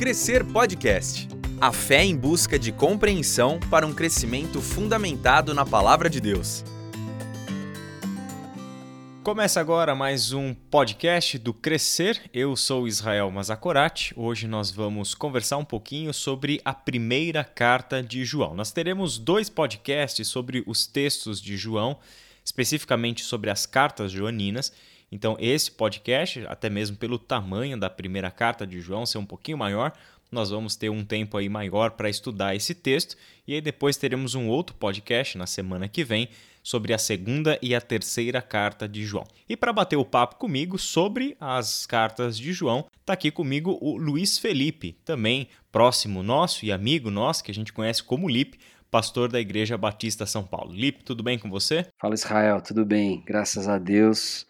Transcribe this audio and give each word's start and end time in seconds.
Crescer 0.00 0.42
Podcast. 0.46 1.28
A 1.60 1.70
fé 1.74 2.02
em 2.02 2.16
busca 2.16 2.58
de 2.58 2.72
compreensão 2.72 3.60
para 3.68 3.86
um 3.86 3.92
crescimento 3.92 4.58
fundamentado 4.58 5.52
na 5.52 5.66
palavra 5.66 6.08
de 6.08 6.22
Deus. 6.22 6.64
Começa 9.22 9.60
agora 9.60 9.94
mais 9.94 10.32
um 10.32 10.54
podcast 10.54 11.36
do 11.36 11.52
Crescer. 11.52 12.18
Eu 12.32 12.56
sou 12.56 12.88
Israel 12.88 13.30
Mazakorati. 13.30 14.14
Hoje 14.16 14.46
nós 14.46 14.70
vamos 14.70 15.14
conversar 15.14 15.58
um 15.58 15.66
pouquinho 15.66 16.14
sobre 16.14 16.62
a 16.64 16.72
primeira 16.72 17.44
carta 17.44 18.02
de 18.02 18.24
João. 18.24 18.54
Nós 18.54 18.72
teremos 18.72 19.18
dois 19.18 19.50
podcasts 19.50 20.26
sobre 20.26 20.64
os 20.66 20.86
textos 20.86 21.42
de 21.42 21.58
João, 21.58 21.98
especificamente 22.42 23.22
sobre 23.22 23.50
as 23.50 23.66
cartas 23.66 24.10
joaninas. 24.10 24.72
Então, 25.10 25.36
esse 25.40 25.70
podcast, 25.70 26.44
até 26.46 26.70
mesmo 26.70 26.96
pelo 26.96 27.18
tamanho 27.18 27.78
da 27.78 27.90
primeira 27.90 28.30
carta 28.30 28.66
de 28.66 28.80
João 28.80 29.04
ser 29.04 29.18
um 29.18 29.26
pouquinho 29.26 29.58
maior, 29.58 29.92
nós 30.30 30.50
vamos 30.50 30.76
ter 30.76 30.88
um 30.88 31.04
tempo 31.04 31.36
aí 31.36 31.48
maior 31.48 31.90
para 31.92 32.08
estudar 32.08 32.54
esse 32.54 32.74
texto 32.74 33.16
e 33.46 33.54
aí 33.54 33.60
depois 33.60 33.96
teremos 33.96 34.34
um 34.34 34.46
outro 34.48 34.76
podcast 34.76 35.36
na 35.36 35.46
semana 35.46 35.88
que 35.88 36.04
vem 36.04 36.28
sobre 36.62 36.92
a 36.92 36.98
segunda 36.98 37.58
e 37.60 37.74
a 37.74 37.80
terceira 37.80 38.40
carta 38.40 38.88
de 38.88 39.04
João. 39.04 39.26
E 39.48 39.56
para 39.56 39.72
bater 39.72 39.96
o 39.96 40.04
papo 40.04 40.36
comigo 40.36 40.78
sobre 40.78 41.36
as 41.40 41.86
cartas 41.86 42.38
de 42.38 42.52
João, 42.52 42.86
está 43.00 43.14
aqui 43.14 43.30
comigo 43.30 43.78
o 43.80 43.96
Luiz 43.96 44.38
Felipe, 44.38 44.92
também 45.04 45.48
próximo 45.72 46.22
nosso 46.22 46.64
e 46.64 46.70
amigo 46.70 47.10
nosso, 47.10 47.42
que 47.42 47.50
a 47.50 47.54
gente 47.54 47.72
conhece 47.72 48.02
como 48.02 48.28
Lipe, 48.28 48.58
pastor 48.90 49.30
da 49.30 49.40
Igreja 49.40 49.78
Batista 49.78 50.26
São 50.26 50.44
Paulo. 50.44 50.72
Lipe, 50.72 51.02
tudo 51.02 51.22
bem 51.22 51.38
com 51.38 51.48
você? 51.48 51.86
Fala 51.98 52.14
Israel, 52.14 52.60
tudo 52.60 52.84
bem, 52.84 53.22
graças 53.24 53.66
a 53.66 53.78
Deus. 53.78 54.46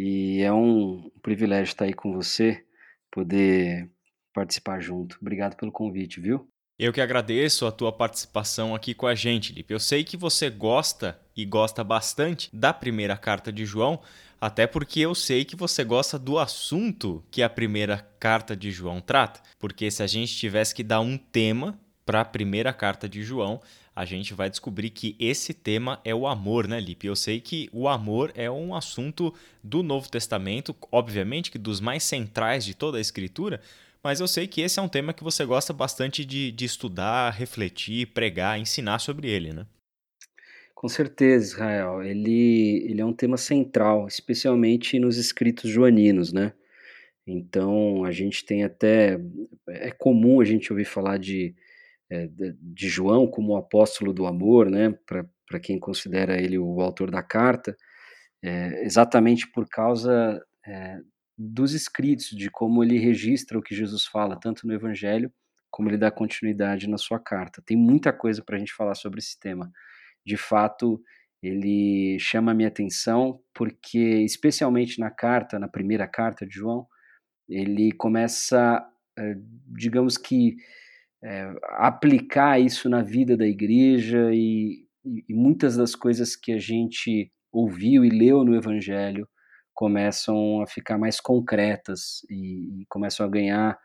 E 0.00 0.42
é 0.42 0.52
um 0.52 1.10
privilégio 1.20 1.72
estar 1.72 1.86
aí 1.86 1.92
com 1.92 2.12
você, 2.12 2.64
poder 3.10 3.90
participar 4.32 4.78
junto. 4.78 5.18
Obrigado 5.20 5.56
pelo 5.56 5.72
convite, 5.72 6.20
viu? 6.20 6.48
Eu 6.78 6.92
que 6.92 7.00
agradeço 7.00 7.66
a 7.66 7.72
tua 7.72 7.90
participação 7.90 8.76
aqui 8.76 8.94
com 8.94 9.08
a 9.08 9.16
gente, 9.16 9.52
Lipe. 9.52 9.74
Eu 9.74 9.80
sei 9.80 10.04
que 10.04 10.16
você 10.16 10.48
gosta 10.48 11.20
e 11.36 11.44
gosta 11.44 11.82
bastante 11.82 12.48
da 12.54 12.72
primeira 12.72 13.16
carta 13.16 13.52
de 13.52 13.66
João, 13.66 14.00
até 14.40 14.68
porque 14.68 15.00
eu 15.00 15.16
sei 15.16 15.44
que 15.44 15.56
você 15.56 15.82
gosta 15.82 16.16
do 16.16 16.38
assunto 16.38 17.24
que 17.28 17.42
a 17.42 17.50
primeira 17.50 18.08
carta 18.20 18.54
de 18.54 18.70
João 18.70 19.00
trata. 19.00 19.40
Porque 19.58 19.90
se 19.90 20.04
a 20.04 20.06
gente 20.06 20.36
tivesse 20.36 20.72
que 20.72 20.84
dar 20.84 21.00
um 21.00 21.18
tema 21.18 21.76
para 22.06 22.20
a 22.20 22.24
primeira 22.24 22.72
carta 22.72 23.08
de 23.08 23.24
João, 23.24 23.60
a 23.98 24.04
gente 24.04 24.32
vai 24.32 24.48
descobrir 24.48 24.90
que 24.90 25.16
esse 25.18 25.52
tema 25.52 26.00
é 26.04 26.14
o 26.14 26.28
amor, 26.28 26.68
né, 26.68 26.78
Lipe? 26.78 27.08
Eu 27.08 27.16
sei 27.16 27.40
que 27.40 27.68
o 27.72 27.88
amor 27.88 28.30
é 28.36 28.48
um 28.48 28.72
assunto 28.72 29.34
do 29.60 29.82
Novo 29.82 30.08
Testamento, 30.08 30.72
obviamente 30.92 31.50
que 31.50 31.58
dos 31.58 31.80
mais 31.80 32.04
centrais 32.04 32.64
de 32.64 32.76
toda 32.76 32.98
a 32.98 33.00
Escritura, 33.00 33.60
mas 34.00 34.20
eu 34.20 34.28
sei 34.28 34.46
que 34.46 34.60
esse 34.60 34.78
é 34.78 34.82
um 34.82 34.88
tema 34.88 35.12
que 35.12 35.24
você 35.24 35.44
gosta 35.44 35.72
bastante 35.72 36.24
de, 36.24 36.52
de 36.52 36.64
estudar, 36.64 37.30
refletir, 37.30 38.06
pregar, 38.06 38.56
ensinar 38.56 39.00
sobre 39.00 39.28
ele, 39.28 39.52
né? 39.52 39.66
Com 40.76 40.86
certeza, 40.86 41.54
Israel. 41.54 42.00
Ele, 42.00 42.86
ele 42.88 43.00
é 43.00 43.04
um 43.04 43.12
tema 43.12 43.36
central, 43.36 44.06
especialmente 44.06 44.96
nos 45.00 45.16
escritos 45.16 45.68
joaninos, 45.68 46.32
né? 46.32 46.52
Então, 47.26 48.04
a 48.04 48.12
gente 48.12 48.44
tem 48.44 48.62
até. 48.62 49.18
É 49.66 49.90
comum 49.90 50.40
a 50.40 50.44
gente 50.44 50.72
ouvir 50.72 50.84
falar 50.84 51.18
de 51.18 51.52
de 52.10 52.88
João 52.88 53.26
como 53.26 53.52
o 53.52 53.56
apóstolo 53.56 54.12
do 54.12 54.26
amor, 54.26 54.70
né, 54.70 54.94
para 55.06 55.60
quem 55.60 55.78
considera 55.78 56.40
ele 56.40 56.58
o 56.58 56.80
autor 56.80 57.10
da 57.10 57.22
carta, 57.22 57.76
é, 58.42 58.84
exatamente 58.84 59.50
por 59.50 59.68
causa 59.68 60.42
é, 60.66 60.98
dos 61.36 61.72
escritos, 61.72 62.28
de 62.30 62.50
como 62.50 62.82
ele 62.82 62.98
registra 62.98 63.58
o 63.58 63.62
que 63.62 63.74
Jesus 63.74 64.04
fala, 64.06 64.38
tanto 64.38 64.66
no 64.66 64.74
Evangelho 64.74 65.32
como 65.70 65.88
ele 65.88 65.98
dá 65.98 66.10
continuidade 66.10 66.88
na 66.88 66.96
sua 66.96 67.18
carta. 67.18 67.62
Tem 67.64 67.76
muita 67.76 68.12
coisa 68.12 68.42
para 68.42 68.56
a 68.56 68.58
gente 68.58 68.72
falar 68.72 68.94
sobre 68.94 69.18
esse 69.18 69.38
tema. 69.38 69.70
De 70.24 70.36
fato, 70.36 71.00
ele 71.42 72.18
chama 72.18 72.52
a 72.52 72.54
minha 72.54 72.68
atenção 72.68 73.40
porque, 73.54 73.98
especialmente 73.98 74.98
na 74.98 75.10
carta, 75.10 75.58
na 75.58 75.68
primeira 75.68 76.06
carta 76.06 76.46
de 76.46 76.54
João, 76.54 76.86
ele 77.48 77.92
começa, 77.92 78.84
digamos 79.66 80.16
que, 80.16 80.56
é, 81.22 81.52
aplicar 81.70 82.60
isso 82.60 82.88
na 82.88 83.02
vida 83.02 83.36
da 83.36 83.46
igreja 83.46 84.30
e, 84.32 84.86
e, 85.04 85.34
muitas 85.34 85.76
das 85.76 85.94
coisas 85.94 86.36
que 86.36 86.52
a 86.52 86.58
gente 86.58 87.30
ouviu 87.52 88.04
e 88.04 88.08
leu 88.08 88.44
no 88.44 88.54
Evangelho 88.54 89.28
começam 89.74 90.62
a 90.62 90.66
ficar 90.66 90.98
mais 90.98 91.20
concretas 91.20 92.22
e, 92.30 92.82
e 92.82 92.86
começam 92.88 93.24
a 93.26 93.28
ganhar 93.28 93.78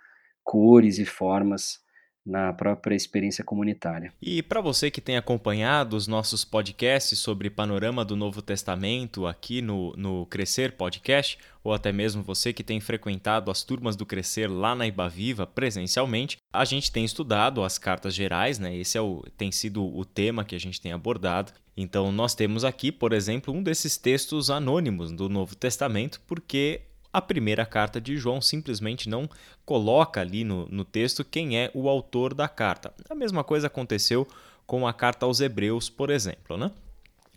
cores 0.44 1.00
e 1.00 1.06
formas 1.06 1.83
na 2.25 2.53
própria 2.53 2.95
experiência 2.95 3.44
comunitária. 3.44 4.13
E 4.22 4.41
para 4.41 4.61
você 4.61 4.89
que 4.89 5.01
tem 5.01 5.17
acompanhado 5.17 5.95
os 5.95 6.07
nossos 6.07 6.45
podcasts 6.45 7.19
sobre 7.19 7.50
panorama 7.50 8.06
do 8.06 8.16
Novo 8.16 8.41
Testamento 8.41 9.28
aqui 9.28 9.61
no, 9.61 9.94
no 9.97 10.25
Crescer 10.28 10.72
Podcast, 10.73 11.38
ou 11.63 11.73
até 11.73 11.91
mesmo 11.91 12.23
você 12.23 12.53
que 12.53 12.63
tem 12.63 12.79
frequentado 12.79 13.51
as 13.51 13.63
turmas 13.63 13.95
do 13.95 14.06
Crescer 14.06 14.47
lá 14.47 14.73
na 14.73 14.88
Ibaviva 14.88 15.45
presencialmente, 15.45 16.38
a 16.51 16.66
gente 16.66 16.91
tem 16.91 17.03
estudado 17.03 17.63
as 17.63 17.78
cartas 17.78 18.13
gerais, 18.13 18.57
né? 18.59 18.75
Esse 18.75 18.97
é 18.97 19.01
o, 19.01 19.23
tem 19.38 19.51
sido 19.51 19.85
o 19.85 20.05
tema 20.05 20.45
que 20.45 20.55
a 20.55 20.59
gente 20.59 20.79
tem 20.79 20.91
abordado. 20.91 21.51
Então 21.75 22.11
nós 22.11 22.35
temos 22.35 22.63
aqui, 22.63 22.91
por 22.91 23.13
exemplo, 23.13 23.53
um 23.53 23.63
desses 23.63 23.97
textos 23.97 24.50
anônimos 24.50 25.11
do 25.11 25.28
Novo 25.28 25.55
Testamento, 25.55 26.22
porque 26.28 26.81
a 27.13 27.22
primeira 27.22 27.66
carta 27.66 28.01
de 28.01 28.18
João 28.18 28.41
simplesmente 28.41 29.07
não 29.07 29.29
coloca 29.63 30.19
ali 30.19 30.44
no, 30.44 30.68
no 30.68 30.84
texto 30.84 31.24
quem 31.24 31.57
é 31.57 31.69
o 31.74 31.88
autor 31.88 32.34
da 32.34 32.47
carta. 32.47 32.91
A 33.07 33.13
mesma 33.13 33.44
coisa 33.44 33.68
aconteceu 33.68 34.28
com 34.66 34.88
a 34.88 34.91
carta 34.94 35.28
aos 35.28 35.40
Hebreus, 35.40 35.90
por 35.90 36.09
exemplo. 36.09 36.57
Né? 36.57 36.72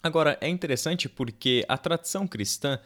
Agora, 0.02 0.38
é 0.40 0.48
interessante 0.48 1.08
porque 1.08 1.64
a 1.68 1.76
tradição 1.76 2.26
cristã 2.26 2.78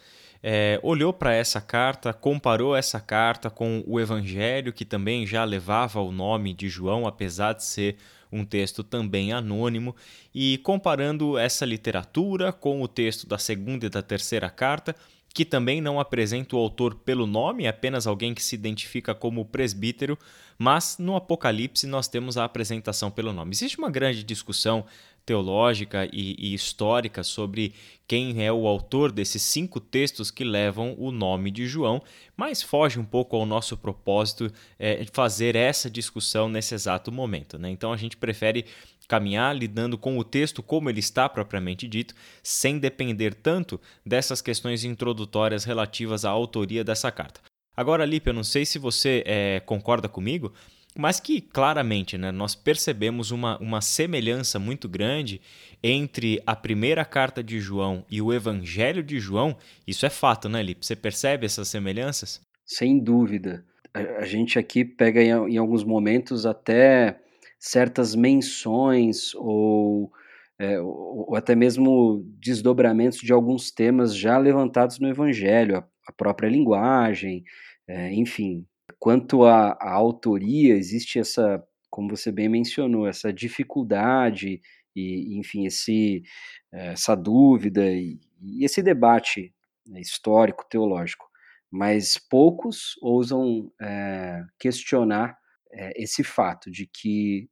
é, 0.43 0.81
olhou 0.83 1.13
para 1.13 1.35
essa 1.35 1.61
carta, 1.61 2.13
comparou 2.13 2.75
essa 2.75 2.99
carta 2.99 3.51
com 3.51 3.85
o 3.87 4.01
Evangelho, 4.01 4.73
que 4.73 4.85
também 4.85 5.27
já 5.27 5.45
levava 5.45 6.01
o 6.01 6.11
nome 6.11 6.53
de 6.55 6.69
João, 6.69 7.07
apesar 7.07 7.53
de 7.53 7.65
ser 7.65 7.97
um 8.33 8.45
texto 8.45 8.83
também 8.83 9.33
anônimo, 9.33 9.95
e 10.35 10.59
comparando 10.59 11.37
essa 11.37 11.65
literatura 11.65 12.53
com 12.53 12.83
o 12.83 12.89
texto 12.89 13.27
da 13.27 13.39
segunda 13.39 13.87
e 13.87 13.91
da 13.91 14.03
terceira 14.03 14.49
carta, 14.49 14.95
que 15.33 15.45
também 15.45 15.81
não 15.81 16.01
apresenta 16.01 16.57
o 16.57 16.59
autor 16.59 16.95
pelo 16.97 17.27
nome, 17.27 17.65
é 17.65 17.69
apenas 17.69 18.07
alguém 18.07 18.35
que 18.35 18.43
se 18.43 18.55
identifica 18.55 19.15
como 19.15 19.45
presbítero, 19.45 20.19
mas 20.59 20.97
no 20.99 21.15
Apocalipse 21.15 21.87
nós 21.87 22.09
temos 22.09 22.37
a 22.37 22.45
apresentação 22.45 23.11
pelo 23.11 23.33
nome. 23.33 23.53
Existe 23.53 23.79
uma 23.79 23.91
grande 23.91 24.25
discussão 24.25 24.85
teológica 25.31 26.09
e, 26.13 26.35
e, 26.37 26.53
histórica 26.53 27.23
sobre 27.23 27.73
quem 28.09 28.45
é 28.45 28.53
o 28.53 28.67
autor 28.67 29.13
desses 29.13 29.41
cinco 29.43 29.79
textos 29.79 30.29
que 30.29 30.43
levam 30.43 30.97
o 30.99 31.13
nome 31.13 31.53
de 31.53 31.69
João, 31.69 32.03
mas 32.37 32.61
foge 32.61 32.99
um 32.99 33.05
pouco 33.05 33.37
ao 33.37 33.47
nosso 33.47 33.77
propósito 33.77 34.53
é, 34.77 35.07
fazer 35.13 35.55
essa 35.55 35.89
discussão 35.89 36.49
nesse 36.49 36.75
exato 36.75 37.13
momento. 37.13 37.57
Né? 37.61 37.71
Então 37.71 37.93
a 37.93 37.97
gente 37.97 38.17
prefere 38.17 38.65
caminhar 39.07 39.55
lidando 39.55 39.97
com 39.97 40.19
o 40.19 40.25
texto 40.25 40.65
como 40.65 40.91
ele 40.91 40.99
está 40.99 41.29
propriamente 41.29 41.87
dito, 41.87 42.13
sem 42.43 42.81
depender 42.81 43.33
tanto 43.33 43.81
dessas 44.05 44.43
questões 44.43 44.83
introdutórias 44.83 45.63
relativas 45.63 46.25
à 46.25 46.31
autoria 46.31 46.83
dessa 46.83 47.13
carta. 47.13 47.41
Agora, 47.77 48.05
Lipe, 48.05 48.31
eu 48.31 48.35
não 48.35 48.43
sei 48.43 48.67
se 48.67 48.81
você 48.81 49.23
é, 49.25 49.61
concorda 49.61 50.09
comigo, 50.09 50.53
mas 51.01 51.19
que 51.19 51.41
claramente 51.41 52.19
né, 52.19 52.31
nós 52.31 52.55
percebemos 52.55 53.31
uma, 53.31 53.59
uma 53.59 53.81
semelhança 53.81 54.59
muito 54.59 54.89
grande 54.89 55.41
entre 55.83 56.43
a 56.47 56.55
primeira 56.55 57.05
carta 57.05 57.43
de 57.43 57.59
João 57.59 58.05
e 58.11 58.21
o 58.21 58.33
Evangelho 58.33 59.03
de 59.03 59.19
João. 59.19 59.57
Isso 59.87 60.05
é 60.05 60.11
fato, 60.11 60.49
né, 60.49 60.63
Lipe? 60.63 60.85
Você 60.85 60.95
percebe 60.95 61.47
essas 61.47 61.69
semelhanças? 61.69 62.41
Sem 62.67 62.99
dúvida. 63.03 63.65
A, 63.95 64.25
gente 64.27 64.59
aqui 64.59 64.85
pega 64.85 65.23
em, 65.23 65.31
em 65.31 65.57
alguns 65.57 65.83
momentos 65.83 66.45
até 66.45 67.19
certas 67.59 68.15
menções 68.15 69.35
ou, 69.35 70.13
é, 70.59 70.79
ou 70.81 71.35
até 71.35 71.57
mesmo 71.57 72.23
desdobramentos 72.39 73.19
de 73.19 73.33
alguns 73.33 73.71
temas 73.71 74.15
já 74.15 74.39
levantados 74.39 74.99
no 74.99 75.09
Evangelho, 75.09 75.79
a, 75.79 75.85
a 76.07 76.13
própria 76.13 76.49
linguagem, 76.49 77.43
é, 77.89 78.13
enfim. 78.13 78.67
Quanto 78.99 79.45
à, 79.45 79.73
à 79.73 79.93
autoria, 79.93 80.75
existe 80.75 81.19
essa, 81.19 81.63
como 81.91 82.17
você 82.17 82.31
bem 82.31 82.49
mencionou, 82.49 83.07
essa 83.07 83.33
dificuldade 83.33 84.61
e, 84.95 85.39
enfim, 85.39 85.67
esse, 85.67 86.23
é, 86.73 86.89
essa 86.89 87.15
dúvida 87.15 87.85
e, 87.91 88.19
e 88.41 88.65
esse 88.65 88.83
debate 88.83 89.55
né, 89.87 90.01
histórico, 90.01 90.67
teológico. 90.69 91.29
Mas 91.71 92.19
poucos 92.19 92.97
ousam 93.01 93.71
é, 93.81 94.43
questionar 94.59 95.39
é, 95.73 96.03
esse 96.03 96.25
fato 96.25 96.71
de 96.71 96.87
que 96.87 97.49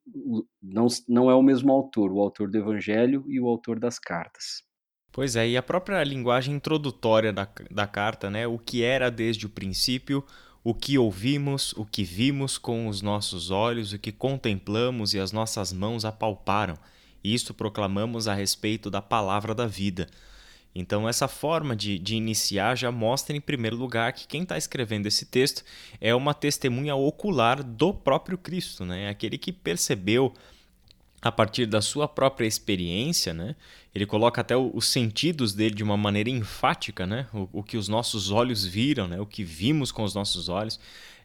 não, 0.60 0.88
não 1.08 1.30
é 1.30 1.34
o 1.34 1.42
mesmo 1.42 1.72
autor, 1.72 2.12
o 2.12 2.20
autor 2.20 2.50
do 2.50 2.58
Evangelho 2.58 3.24
e 3.28 3.40
o 3.40 3.46
autor 3.46 3.78
das 3.78 3.98
cartas. 3.98 4.66
Pois 5.12 5.36
é, 5.36 5.48
e 5.48 5.56
a 5.56 5.62
própria 5.62 6.02
linguagem 6.04 6.54
introdutória 6.54 7.32
da, 7.32 7.48
da 7.70 7.86
carta, 7.86 8.30
né? 8.30 8.46
O 8.46 8.58
que 8.58 8.82
era 8.82 9.10
desde 9.10 9.46
o 9.46 9.50
princípio, 9.50 10.24
o 10.62 10.74
que 10.74 10.98
ouvimos, 10.98 11.72
o 11.74 11.84
que 11.84 12.04
vimos 12.04 12.58
com 12.58 12.88
os 12.88 13.00
nossos 13.00 13.50
olhos, 13.50 13.92
o 13.92 13.98
que 13.98 14.12
contemplamos 14.12 15.14
e 15.14 15.18
as 15.18 15.32
nossas 15.32 15.72
mãos 15.72 16.04
apalparam. 16.04 16.76
Isto 17.22 17.52
proclamamos 17.54 18.28
a 18.28 18.34
respeito 18.34 18.90
da 18.90 19.02
palavra 19.02 19.54
da 19.54 19.66
vida. 19.66 20.06
Então, 20.74 21.08
essa 21.08 21.26
forma 21.26 21.74
de, 21.74 21.98
de 21.98 22.14
iniciar 22.14 22.76
já 22.76 22.92
mostra, 22.92 23.36
em 23.36 23.40
primeiro 23.40 23.76
lugar, 23.76 24.12
que 24.12 24.26
quem 24.26 24.42
está 24.42 24.56
escrevendo 24.56 25.06
esse 25.06 25.26
texto 25.26 25.64
é 26.00 26.14
uma 26.14 26.34
testemunha 26.34 26.94
ocular 26.94 27.62
do 27.62 27.92
próprio 27.92 28.38
Cristo, 28.38 28.84
né? 28.84 29.08
aquele 29.08 29.38
que 29.38 29.50
percebeu 29.50 30.32
a 31.20 31.32
partir 31.32 31.66
da 31.66 31.82
sua 31.82 32.06
própria 32.06 32.46
experiência, 32.46 33.34
né? 33.34 33.56
Ele 33.94 34.06
coloca 34.06 34.40
até 34.40 34.56
os 34.56 34.86
sentidos 34.86 35.52
dele 35.52 35.74
de 35.74 35.82
uma 35.82 35.96
maneira 35.96 36.30
enfática, 36.30 37.06
né? 37.06 37.26
O, 37.32 37.48
o 37.60 37.62
que 37.62 37.76
os 37.76 37.88
nossos 37.88 38.30
olhos 38.30 38.64
viram, 38.64 39.08
né? 39.08 39.20
O 39.20 39.26
que 39.26 39.42
vimos 39.42 39.90
com 39.90 40.04
os 40.04 40.14
nossos 40.14 40.48
olhos, 40.48 40.78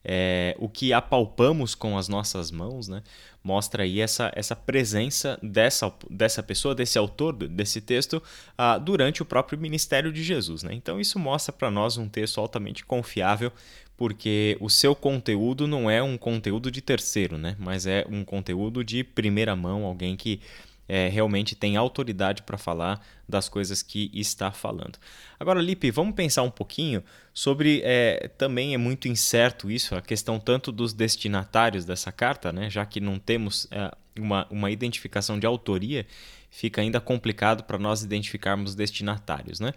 é, 0.03 0.55
o 0.57 0.67
que 0.67 0.91
apalpamos 0.91 1.75
com 1.75 1.97
as 1.97 2.07
nossas 2.07 2.49
mãos, 2.49 2.87
né? 2.87 3.03
Mostra 3.43 3.83
aí 3.83 3.99
essa, 3.99 4.31
essa 4.35 4.55
presença 4.55 5.37
dessa, 5.43 5.93
dessa 6.09 6.41
pessoa, 6.41 6.73
desse 6.73 6.97
autor 6.97 7.33
desse 7.33 7.79
texto, 7.79 8.23
ah, 8.57 8.77
durante 8.77 9.21
o 9.21 9.25
próprio 9.25 9.59
ministério 9.59 10.11
de 10.11 10.23
Jesus, 10.23 10.63
né? 10.63 10.73
Então 10.73 10.99
isso 10.99 11.19
mostra 11.19 11.53
para 11.53 11.69
nós 11.69 11.97
um 11.97 12.09
texto 12.09 12.39
altamente 12.39 12.83
confiável 12.83 13.51
porque 13.95 14.57
o 14.59 14.69
seu 14.69 14.95
conteúdo 14.95 15.67
não 15.67 15.89
é 15.89 16.01
um 16.01 16.17
conteúdo 16.17 16.71
de 16.71 16.81
terceiro, 16.81 17.37
né? 17.37 17.55
Mas 17.59 17.85
é 17.85 18.05
um 18.09 18.23
conteúdo 18.23 18.83
de 18.83 19.03
primeira 19.03 19.55
mão, 19.55 19.85
alguém 19.85 20.15
que 20.15 20.41
é, 20.87 21.07
realmente 21.07 21.55
tem 21.55 21.77
autoridade 21.77 22.43
para 22.43 22.57
falar 22.57 23.05
das 23.27 23.47
coisas 23.47 23.81
que 23.81 24.11
está 24.13 24.51
falando. 24.51 24.97
Agora, 25.39 25.61
Lipe, 25.61 25.89
vamos 25.91 26.15
pensar 26.15 26.43
um 26.43 26.51
pouquinho 26.51 27.03
sobre. 27.33 27.81
É, 27.83 28.29
também 28.37 28.73
é 28.73 28.77
muito 28.77 29.07
incerto 29.07 29.71
isso, 29.71 29.95
a 29.95 30.01
questão 30.01 30.39
tanto 30.39 30.71
dos 30.71 30.93
destinatários 30.93 31.85
dessa 31.85 32.11
carta, 32.11 32.51
né? 32.51 32.69
Já 32.69 32.85
que 32.85 32.99
não 32.99 33.17
temos 33.17 33.67
é, 33.71 33.91
uma, 34.19 34.47
uma 34.49 34.71
identificação 34.71 35.39
de 35.39 35.45
autoria, 35.45 36.05
fica 36.49 36.81
ainda 36.81 36.99
complicado 36.99 37.63
para 37.63 37.79
nós 37.79 38.03
identificarmos 38.03 38.75
destinatários, 38.75 39.59
né? 39.59 39.73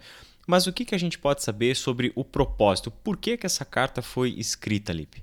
Mas 0.47 0.65
o 0.65 0.71
que, 0.71 0.85
que 0.85 0.95
a 0.95 0.97
gente 0.97 1.19
pode 1.19 1.43
saber 1.43 1.75
sobre 1.75 2.13
o 2.15 2.23
propósito? 2.23 2.89
Por 2.89 3.17
que, 3.17 3.35
que 3.35 3.45
essa 3.45 3.65
carta 3.65 4.01
foi 4.01 4.29
escrita, 4.29 4.93
Lipe? 4.93 5.21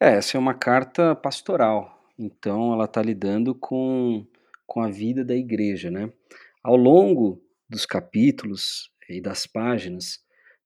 É, 0.00 0.14
essa 0.14 0.36
é 0.36 0.40
uma 0.40 0.54
carta 0.54 1.16
pastoral, 1.16 2.06
então 2.16 2.72
ela 2.72 2.84
está 2.84 3.02
lidando 3.02 3.54
com, 3.54 4.24
com 4.64 4.80
a 4.82 4.88
vida 4.88 5.24
da 5.24 5.34
igreja, 5.34 5.90
né? 5.90 6.12
Ao 6.62 6.76
longo 6.76 7.42
dos 7.68 7.84
capítulos 7.84 8.90
e 9.08 9.20
das 9.20 9.46
páginas 9.46 10.20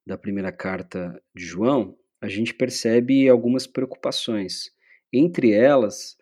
da 0.06 0.19
primeira 0.19 0.53
carta 0.53 1.19
de 1.35 1.44
João, 1.44 1.97
a 2.21 2.29
gente 2.29 2.53
percebe 2.53 3.29
algumas 3.29 3.67
preocupações. 3.67 4.73
Entre 5.11 5.53
elas, 5.53 6.19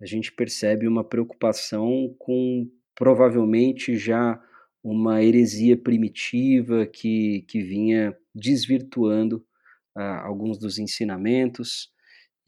a 0.00 0.06
gente 0.06 0.30
percebe 0.30 0.86
uma 0.86 1.02
preocupação 1.02 2.14
com 2.18 2.70
provavelmente 2.94 3.96
já 3.96 4.40
uma 4.82 5.22
heresia 5.22 5.76
primitiva 5.76 6.86
que, 6.86 7.44
que 7.48 7.62
vinha 7.62 8.16
desvirtuando 8.34 9.44
ah, 9.96 10.26
alguns 10.26 10.58
dos 10.58 10.78
ensinamentos 10.78 11.90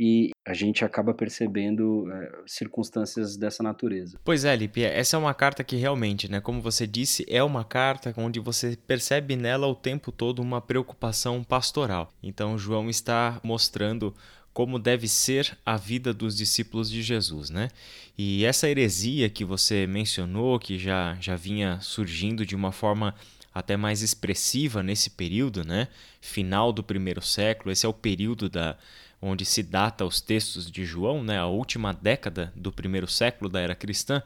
e 0.01 0.31
a 0.45 0.53
gente 0.55 0.85
acaba 0.85 1.15
percebendo 1.15 2.11
é, 2.11 2.43
circunstâncias 2.47 3.37
dessa 3.37 3.63
natureza. 3.63 4.19
Pois 4.25 4.45
é, 4.45 4.57
Lipe, 4.57 4.83
essa 4.83 5.17
é 5.17 5.19
uma 5.19 5.33
carta 5.33 5.63
que 5.63 5.77
realmente, 5.77 6.29
né, 6.29 6.41
como 6.41 6.61
você 6.61 6.87
disse, 6.87 7.25
é 7.29 7.43
uma 7.43 7.65
carta 7.65 8.13
onde 8.17 8.41
você 8.41 8.77
percebe 8.77 9.37
nela 9.37 9.69
o 9.69 9.77
tempo 9.77 10.11
todo 10.11 10.43
uma 10.43 10.61
preocupação 10.61 11.45
pastoral. 11.45 12.13
Então, 12.21 12.59
João 12.59 12.91
está 12.91 13.41
mostrando 13.45 14.13
como 14.53 14.79
deve 14.79 15.09
ser 15.09 15.57
a 15.65 15.77
vida 15.77 16.13
dos 16.13 16.37
discípulos 16.37 16.91
de 16.91 17.03
Jesus, 17.03 17.49
né? 17.49 17.71
E 18.17 18.45
essa 18.45 18.69
heresia 18.69 19.31
que 19.31 19.45
você 19.45 19.87
mencionou, 19.87 20.59
que 20.59 20.79
já, 20.79 21.17
já 21.21 21.37
vinha 21.37 21.79
surgindo 21.81 22.45
de 22.45 22.55
uma 22.55 22.71
forma 22.71 23.15
até 23.55 23.77
mais 23.77 24.03
expressiva 24.03 24.83
nesse 24.83 25.11
período, 25.11 25.65
né? 25.65 25.89
Final 26.21 26.73
do 26.73 26.83
primeiro 26.83 27.23
século, 27.23 27.71
esse 27.73 27.87
é 27.87 27.89
o 27.89 27.95
período 27.95 28.49
da 28.49 28.77
onde 29.21 29.45
se 29.45 29.63
data 29.63 30.05
os 30.05 30.21
textos 30.21 30.71
de 30.71 30.85
João, 30.85 31.23
né? 31.25 31.39
A 31.39 31.47
última 31.47 31.93
década 31.93 32.53
do 32.55 32.71
primeiro 32.71 33.07
século 33.07 33.49
da 33.49 33.61
era 33.61 33.75
cristã, 33.75 34.23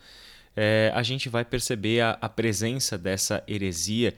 é, 0.56 0.90
a 0.94 1.02
gente 1.02 1.28
vai 1.28 1.44
perceber 1.44 2.00
a, 2.00 2.18
a 2.20 2.28
presença 2.28 2.98
dessa 2.98 3.44
heresia 3.46 4.14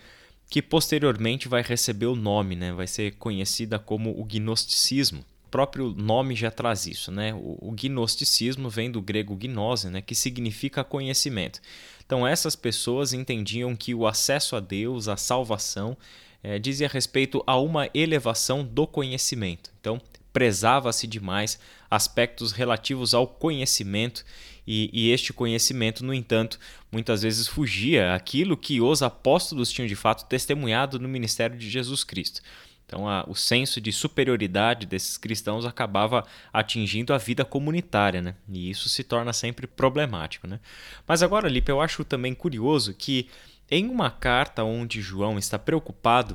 que 0.49 0.63
posteriormente 0.63 1.49
vai 1.49 1.63
receber 1.63 2.07
o 2.07 2.17
nome, 2.17 2.57
né? 2.57 2.73
Vai 2.73 2.87
ser 2.87 3.13
conhecida 3.17 3.79
como 3.79 4.19
o 4.19 4.25
gnosticismo 4.25 5.25
próprio 5.50 5.95
nome 5.97 6.35
já 6.35 6.50
traz 6.50 6.87
isso, 6.87 7.11
né? 7.11 7.35
O, 7.35 7.59
o 7.61 7.73
gnosticismo 7.73 8.69
vem 8.69 8.91
do 8.91 9.03
grego 9.03 9.37
gnose, 9.37 9.89
né? 9.89 10.00
Que 10.00 10.15
significa 10.15 10.85
conhecimento. 10.85 11.61
Então 12.05 12.27
essas 12.27 12.56
pessoas 12.56 13.12
entendiam 13.12 13.77
que 13.77 13.95
o 13.95 14.06
acesso 14.06 14.56
a 14.56 14.61
Deus, 14.61 15.09
a 15.09 15.17
salvação, 15.17 15.97
é, 16.43 16.59
dizia 16.59 16.89
respeito 16.89 17.43
a 17.47 17.59
uma 17.59 17.89
elevação 17.93 18.65
do 18.65 18.87
conhecimento. 18.87 19.71
Então 19.81 20.00
prezava-se 20.33 21.06
demais 21.06 21.59
aspectos 21.91 22.53
relativos 22.53 23.15
ao 23.15 23.27
conhecimento 23.27 24.25
e, 24.71 24.91
e, 24.93 25.11
este 25.11 25.33
conhecimento, 25.33 26.05
no 26.05 26.12
entanto, 26.12 26.61
muitas 26.93 27.23
vezes 27.23 27.49
fugia 27.49 28.15
aquilo 28.15 28.55
que 28.55 28.83
os 28.83 29.03
apóstolos 29.03 29.73
tinham 29.73 29.89
de 29.89 29.97
fato 29.97 30.27
testemunhado 30.27 30.99
no 30.99 31.09
ministério 31.09 31.56
de 31.56 31.71
Jesus 31.71 32.05
Cristo. 32.05 32.43
Então, 32.88 33.06
a, 33.06 33.23
o 33.29 33.35
senso 33.35 33.82
de 33.82 33.93
superioridade 33.93 34.87
desses 34.87 35.19
cristãos 35.19 35.67
acabava 35.67 36.26
atingindo 36.50 37.12
a 37.12 37.19
vida 37.19 37.44
comunitária, 37.44 38.23
né? 38.23 38.35
E 38.50 38.70
isso 38.70 38.88
se 38.88 39.05
torna 39.05 39.31
sempre 39.35 39.67
problemático, 39.67 40.46
né? 40.46 40.58
Mas 41.06 41.23
agora, 41.23 41.50
Lipe, 41.50 41.70
eu 41.70 41.82
acho 41.82 42.02
também 42.02 42.35
curioso 42.35 42.94
que 42.94 43.29
em 43.70 43.87
uma 43.90 44.11
carta 44.11 44.64
onde 44.64 45.02
João 45.02 45.38
está 45.38 45.58
preocupado 45.58 46.35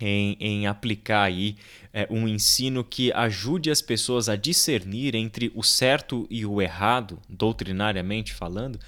em, 0.00 0.36
em, 0.38 0.66
aplicar 0.68 1.24
aí 1.24 1.56
é, 1.92 2.06
um 2.08 2.28
ensino 2.28 2.84
que 2.84 3.12
ajude 3.12 3.68
as 3.68 3.82
pessoas 3.82 4.28
a 4.28 4.36
discernir 4.36 5.16
entre 5.16 5.50
o 5.52 5.64
certo 5.64 6.28
e 6.30 6.46
o 6.46 6.62
errado, 6.62 7.18
doutrinariamente 7.28 8.32
falando, 8.32 8.78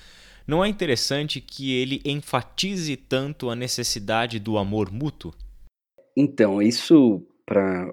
não 0.46 0.64
é 0.64 0.68
interessante 0.68 1.40
que 1.40 1.72
ele 1.72 2.00
enfatize 2.04 2.96
tanto 2.96 3.50
a 3.50 3.56
necessidade 3.56 4.38
do 4.38 4.56
amor 4.56 4.92
mútuo? 4.92 5.34
Então, 6.16 6.62
isso 6.62 7.26
para 7.44 7.92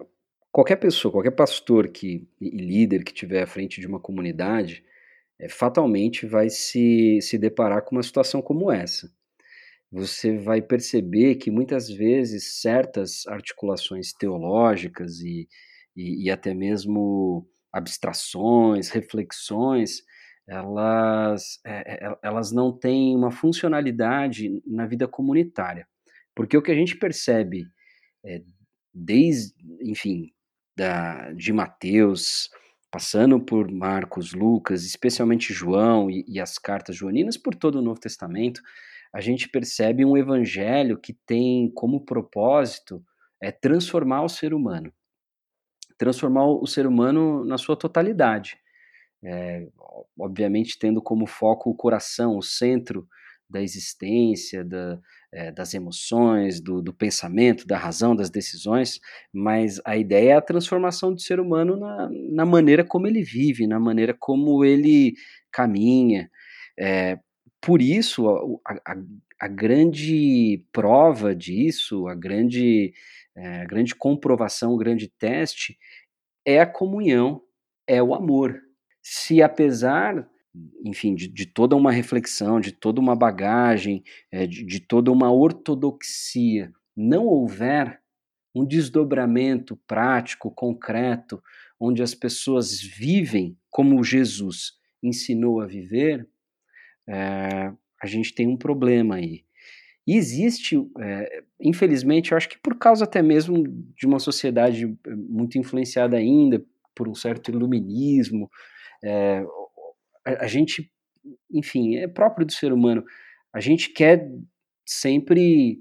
qualquer 0.52 0.76
pessoa, 0.78 1.12
qualquer 1.12 1.32
pastor 1.32 1.88
que, 1.88 2.28
e 2.40 2.50
líder 2.50 3.04
que 3.04 3.12
estiver 3.12 3.44
à 3.44 3.48
frente 3.48 3.80
de 3.80 3.88
uma 3.88 4.00
comunidade, 4.00 4.84
é, 5.40 5.50
fatalmente 5.50 6.26
vai 6.26 6.50
se, 6.50 7.20
se 7.22 7.38
deparar 7.38 7.84
com 7.84 7.96
uma 7.96 8.04
situação 8.04 8.42
como 8.42 8.72
essa. 8.72 9.12
Você 9.92 10.38
vai 10.38 10.62
perceber 10.62 11.36
que 11.36 11.52
muitas 11.52 11.90
vezes 11.90 12.62
certas 12.62 13.26
articulações 13.28 14.14
teológicas 14.14 15.20
e, 15.20 15.50
e, 15.96 16.26
e 16.26 16.30
até 16.32 16.54
mesmo 16.54 17.48
abstrações, 17.74 18.90
reflexões, 18.90 20.04
elas, 20.48 21.60
é, 21.66 22.18
elas 22.22 22.52
não 22.52 22.72
têm 22.78 23.16
uma 23.16 23.32
funcionalidade 23.32 24.62
na 24.66 24.86
vida 24.86 25.08
comunitária. 25.08 25.88
Porque 26.36 26.58
o 26.58 26.62
que 26.62 26.72
a 26.72 26.76
gente 26.76 26.96
percebe 26.98 27.66
é, 28.24 28.42
desde, 28.94 29.54
enfim, 29.82 30.32
da, 30.76 31.32
de 31.34 31.52
Mateus, 31.54 32.50
passando 32.92 33.40
por 33.40 33.72
Marcos, 33.72 34.34
Lucas, 34.34 34.84
especialmente 34.84 35.54
João 35.54 36.10
e, 36.10 36.26
e, 36.28 36.40
as 36.40 36.58
cartas 36.58 36.96
joaninas, 36.96 37.38
por 37.38 37.56
todo 37.56 37.76
o 37.80 37.82
Novo 37.82 38.00
Testamento, 38.00 38.62
a 39.14 39.22
gente 39.22 39.50
percebe 39.50 40.06
um 40.06 40.18
evangelho 40.18 40.98
que 40.98 41.14
tem 41.14 41.70
como 41.72 42.06
propósito 42.06 43.04
é 43.42 43.52
transformar 43.52 44.24
o 44.24 44.30
ser 44.30 44.54
humano, 44.54 44.94
transformar 45.98 46.46
o 46.46 46.68
ser 46.68 46.86
humano 46.86 47.44
na 47.44 47.58
sua 47.58 47.76
totalidade, 47.76 48.58
é, 49.24 49.68
obviamente 50.20 50.78
tendo 50.78 51.02
como 51.02 51.26
foco 51.26 51.70
o 51.70 51.76
coração, 51.76 52.38
o 52.38 52.44
centro 52.44 53.08
da 53.50 53.62
existência, 53.62 54.64
da, 54.64 55.00
é, 55.34 55.52
das 55.52 55.74
emoções, 55.74 56.60
do, 56.60 56.82
do, 56.82 56.94
pensamento, 56.94 57.66
da 57.66 57.78
razão, 57.78 58.16
das 58.16 58.30
decisões, 58.30 59.00
mas 59.32 59.80
a 59.86 59.96
ideia 59.96 60.32
é 60.32 60.36
a 60.36 60.42
transformação 60.42 61.14
do 61.14 61.22
ser 61.22 61.40
humano 61.40 61.78
na, 61.78 62.10
na 62.30 62.46
maneira 62.46 62.84
como 62.84 63.08
ele 63.08 63.24
vive, 63.24 63.66
na 63.66 63.80
maneira 63.80 64.14
como 64.18 64.66
ele 64.66 65.14
caminha. 65.52 66.30
É, 66.78 67.18
por 67.62 67.82
isso, 67.82 68.28
a, 68.66 68.74
a, 68.86 68.96
a, 69.40 69.48
grande 69.48 70.66
prova 70.72 71.36
disso, 71.36 72.08
a 72.08 72.16
grande, 72.16 72.94
é, 73.36 73.62
a 73.62 73.66
grande 73.66 73.96
comprovação, 73.96 74.74
o 74.74 74.78
grande 74.78 75.08
teste 75.08 75.78
é 76.46 76.60
a 76.60 76.66
comunhão, 76.66 77.42
é 77.88 78.02
o 78.02 78.14
amor. 78.14 78.60
Se 79.02 79.42
apesar 79.42 80.28
enfim, 80.86 81.16
de, 81.16 81.28
de, 81.28 81.46
toda 81.46 81.76
uma 81.76 81.92
reflexão, 81.92 82.60
de 82.60 82.72
toda 82.72 83.00
uma 83.00 83.16
bagagem, 83.16 84.04
é, 84.32 84.46
de, 84.46 84.66
de, 84.66 84.80
toda 84.80 85.12
uma 85.12 85.32
ortodoxia, 85.32 86.72
não 86.96 87.26
houver 87.26 88.02
um 88.54 88.66
desdobramento 88.66 89.78
prático, 89.88 90.52
concreto, 90.52 91.42
onde 91.80 92.04
as 92.04 92.14
pessoas 92.14 92.82
vivem 92.82 93.58
como 93.70 94.04
Jesus 94.04 94.74
ensinou 95.02 95.62
a 95.62 95.66
viver, 95.66 96.28
é, 97.08 97.72
a 98.02 98.08
gente 98.08 98.36
tem 98.36 98.48
um 98.48 98.58
problema 98.58 99.16
aí. 99.16 99.44
E 100.06 100.16
existe, 100.18 100.78
é, 101.00 101.44
infelizmente, 101.60 102.32
eu 102.32 102.38
acho 102.38 102.50
que 102.50 102.60
por 102.60 102.78
causa 102.78 103.06
até 103.06 103.22
mesmo 103.22 103.64
de 103.96 104.06
uma 104.06 104.20
sociedade 104.20 104.98
muito 105.08 105.58
influenciada 105.58 106.18
ainda 106.18 106.64
por 106.96 107.08
um 107.08 107.16
certo 107.16 107.52
iluminismo, 107.52 108.50
é, 109.04 109.44
a, 110.26 110.48
gente, 110.48 110.92
enfim, 111.52 111.98
é 111.98 112.08
próprio 112.08 112.46
do 112.46 112.52
ser 112.52 112.74
humano, 112.74 113.04
a 113.54 113.60
gente 113.60 113.90
quer 113.90 114.30
sempre 114.86 115.80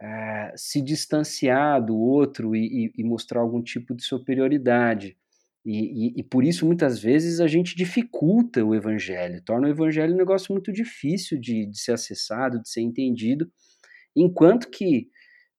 é, 0.00 0.52
se 0.56 0.80
distanciar 0.80 1.84
do 1.84 1.96
outro 1.96 2.54
e, 2.54 2.86
e, 2.86 2.92
e, 2.98 3.04
mostrar 3.04 3.40
algum 3.40 3.62
tipo 3.62 3.94
de 3.94 4.04
superioridade. 4.04 5.16
E, 5.64 6.18
e, 6.18 6.22
por 6.22 6.44
isso, 6.44 6.64
muitas 6.64 6.98
vezes, 6.98 7.40
a 7.40 7.46
gente 7.46 7.76
dificulta 7.76 8.64
o 8.64 8.74
evangelho, 8.74 9.42
torna 9.44 9.66
o 9.66 9.70
evangelho 9.70 10.14
um 10.14 10.16
negócio 10.16 10.52
muito 10.52 10.72
difícil 10.72 11.38
de, 11.38 11.66
de 11.66 11.78
ser 11.78 11.92
acessado, 11.92 12.62
de 12.62 12.68
ser 12.70 12.80
entendido, 12.80 13.50
enquanto 14.16 14.70
que, 14.70 15.08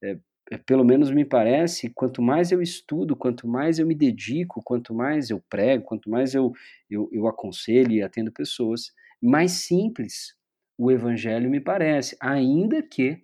é, 0.03 0.17
pelo 0.57 0.83
menos 0.83 1.11
me 1.11 1.23
parece, 1.23 1.89
quanto 1.89 2.21
mais 2.21 2.51
eu 2.51 2.61
estudo, 2.61 3.15
quanto 3.15 3.47
mais 3.47 3.79
eu 3.79 3.85
me 3.85 3.95
dedico, 3.95 4.61
quanto 4.63 4.93
mais 4.93 5.29
eu 5.29 5.41
prego, 5.49 5.83
quanto 5.83 6.09
mais 6.09 6.33
eu, 6.33 6.51
eu, 6.89 7.09
eu 7.11 7.27
aconselho 7.27 7.91
e 7.91 8.01
atendo 8.01 8.31
pessoas, 8.31 8.91
mais 9.21 9.51
simples 9.51 10.35
o 10.77 10.91
evangelho 10.91 11.49
me 11.49 11.59
parece, 11.59 12.15
ainda 12.21 12.81
que 12.81 13.21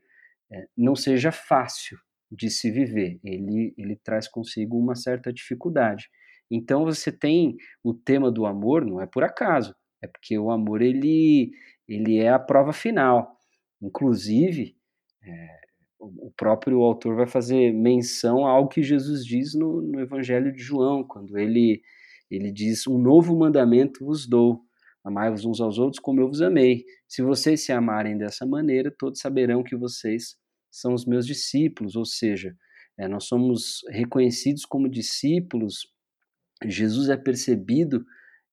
é, 0.51 0.67
não 0.77 0.95
seja 0.95 1.31
fácil 1.31 1.97
de 2.29 2.49
se 2.49 2.69
viver, 2.69 3.19
ele, 3.23 3.73
ele 3.77 3.95
traz 3.95 4.27
consigo 4.27 4.77
uma 4.77 4.95
certa 4.95 5.31
dificuldade. 5.31 6.09
Então 6.51 6.83
você 6.83 7.11
tem 7.11 7.55
o 7.83 7.93
tema 7.93 8.31
do 8.31 8.45
amor, 8.45 8.85
não 8.85 9.01
é 9.01 9.05
por 9.07 9.23
acaso, 9.23 9.73
é 10.01 10.07
porque 10.07 10.37
o 10.37 10.51
amor 10.51 10.81
ele, 10.81 11.51
ele 11.87 12.19
é 12.19 12.29
a 12.29 12.39
prova 12.39 12.73
final. 12.73 13.39
Inclusive, 13.81 14.75
é, 15.23 15.64
o 15.99 16.31
próprio 16.35 16.81
autor 16.81 17.15
vai 17.15 17.27
fazer 17.27 17.71
menção 17.71 18.45
a 18.45 18.51
algo 18.51 18.69
que 18.69 18.83
Jesus 18.83 19.25
diz 19.25 19.53
no, 19.53 19.81
no 19.81 19.99
Evangelho 19.99 20.51
de 20.51 20.61
João, 20.61 21.03
quando 21.03 21.37
ele, 21.37 21.81
ele 22.29 22.51
diz: 22.51 22.85
Um 22.87 22.97
novo 22.97 23.37
mandamento 23.37 24.05
vos 24.05 24.27
dou, 24.27 24.61
amai-vos 25.03 25.45
uns 25.45 25.61
aos 25.61 25.77
outros 25.77 25.99
como 25.99 26.21
eu 26.21 26.27
vos 26.27 26.41
amei. 26.41 26.83
Se 27.07 27.21
vocês 27.21 27.65
se 27.65 27.71
amarem 27.71 28.17
dessa 28.17 28.45
maneira, 28.45 28.93
todos 28.97 29.19
saberão 29.19 29.63
que 29.63 29.75
vocês 29.75 30.35
são 30.69 30.93
os 30.93 31.05
meus 31.05 31.25
discípulos, 31.25 31.95
ou 31.95 32.05
seja, 32.05 32.55
é, 32.97 33.07
nós 33.07 33.25
somos 33.25 33.81
reconhecidos 33.89 34.65
como 34.65 34.89
discípulos 34.89 35.95
Jesus 36.63 37.09
é 37.09 37.17
percebido 37.17 38.05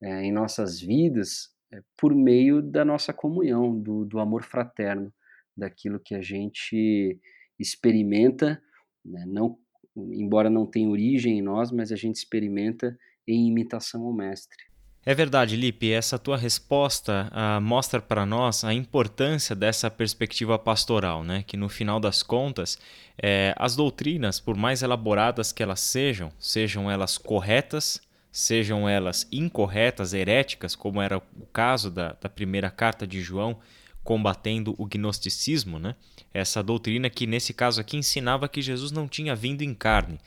é, 0.03 0.23
em 0.23 0.33
nossas 0.33 0.81
vidas 0.81 1.51
é, 1.73 1.81
por 1.97 2.15
meio 2.15 2.61
da 2.61 2.85
nossa 2.85 3.13
comunhão, 3.13 3.79
do, 3.79 4.05
do, 4.05 4.19
amor 4.19 4.43
fraterno, 4.43 5.13
daquilo 5.57 6.01
que 6.01 6.15
a 6.15 6.23
gente 6.23 7.19
experimenta, 7.59 8.63
né, 9.05 9.25
não, 9.27 9.59
embora 9.97 10.51
não 10.51 10.67
tenha 10.67 10.89
origem 10.89 11.39
em 11.39 11.43
nós, 11.43 11.71
mas 11.71 11.93
a 11.93 11.97
gente 11.97 12.17
experimenta 12.17 12.99
em 13.27 13.49
imitação 13.49 14.05
ao 14.05 14.13
Mestre. 14.13 14.73
É 15.05 15.15
verdade, 15.15 15.57
Lipe, 15.57 15.91
essa 15.91 16.17
tua 16.17 16.37
resposta 16.37 17.29
uh, 17.33 17.61
mostra 17.61 18.01
para 18.01 18.25
nós 18.25 18.63
a 18.63 18.73
importância 18.73 19.55
dessa 19.55 19.91
perspectiva 19.91 20.57
pastoral, 20.57 21.25
né? 21.25 21.43
que 21.45 21.57
no 21.57 21.69
final 21.69 21.99
das 21.99 22.23
contas, 22.23 22.79
é, 23.21 23.53
as 23.59 23.75
doutrinas, 23.75 24.39
por 24.39 24.57
mais 24.57 24.81
elaboradas 24.81 25.51
que 25.51 25.61
elas 25.61 25.81
sejam, 25.81 26.31
sejam 26.39 26.89
elas 26.89 27.19
corretas, 27.19 28.01
sejam 28.31 28.89
elas 28.89 29.27
incorretas, 29.33 30.15
heréticas, 30.15 30.77
como 30.77 31.03
era 31.03 31.19
o 31.19 31.47
caso 31.53 31.91
da, 31.91 32.17
da 32.21 32.29
primeira 32.29 32.71
carta 32.71 33.05
de 33.05 33.21
João, 33.21 33.59
combatendo 34.05 34.75
o 34.79 34.87
gnosticismo, 34.87 35.79
né? 35.79 35.95
essa 36.35 36.63
doutrina 36.63 37.09
que 37.11 37.27
nesse 37.27 37.53
caso 37.53 37.81
aqui 37.81 37.97
ensinava 37.97 38.49
que 38.49 38.63
Jesus 38.63 38.91
não 38.91 39.07
tinha 39.07 39.35
vindo 39.35 39.63
em 39.63 39.75
carne, 39.75 40.19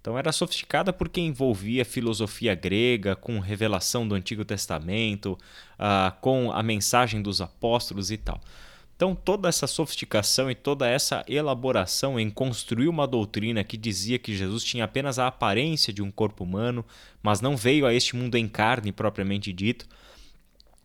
então 0.00 0.16
era 0.16 0.32
sofisticada 0.32 0.92
porque 0.92 1.20
envolvia 1.20 1.84
filosofia 1.84 2.54
grega, 2.54 3.14
com 3.14 3.38
revelação 3.38 4.08
do 4.08 4.14
Antigo 4.14 4.44
Testamento, 4.44 5.38
uh, 5.78 6.18
com 6.20 6.50
a 6.52 6.62
mensagem 6.62 7.20
dos 7.20 7.40
apóstolos 7.40 8.10
e 8.10 8.16
tal. 8.16 8.40
Então 8.96 9.14
toda 9.14 9.48
essa 9.48 9.66
sofisticação 9.66 10.50
e 10.50 10.54
toda 10.54 10.88
essa 10.88 11.24
elaboração 11.28 12.18
em 12.18 12.30
construir 12.30 12.88
uma 12.88 13.06
doutrina 13.06 13.64
que 13.64 13.76
dizia 13.76 14.18
que 14.18 14.36
Jesus 14.36 14.62
tinha 14.64 14.84
apenas 14.84 15.18
a 15.18 15.26
aparência 15.26 15.92
de 15.92 16.02
um 16.02 16.10
corpo 16.10 16.44
humano, 16.44 16.84
mas 17.22 17.40
não 17.40 17.56
veio 17.56 17.86
a 17.86 17.94
este 17.94 18.16
mundo 18.16 18.36
em 18.36 18.48
carne 18.48 18.92
propriamente 18.92 19.52
dito, 19.52 19.86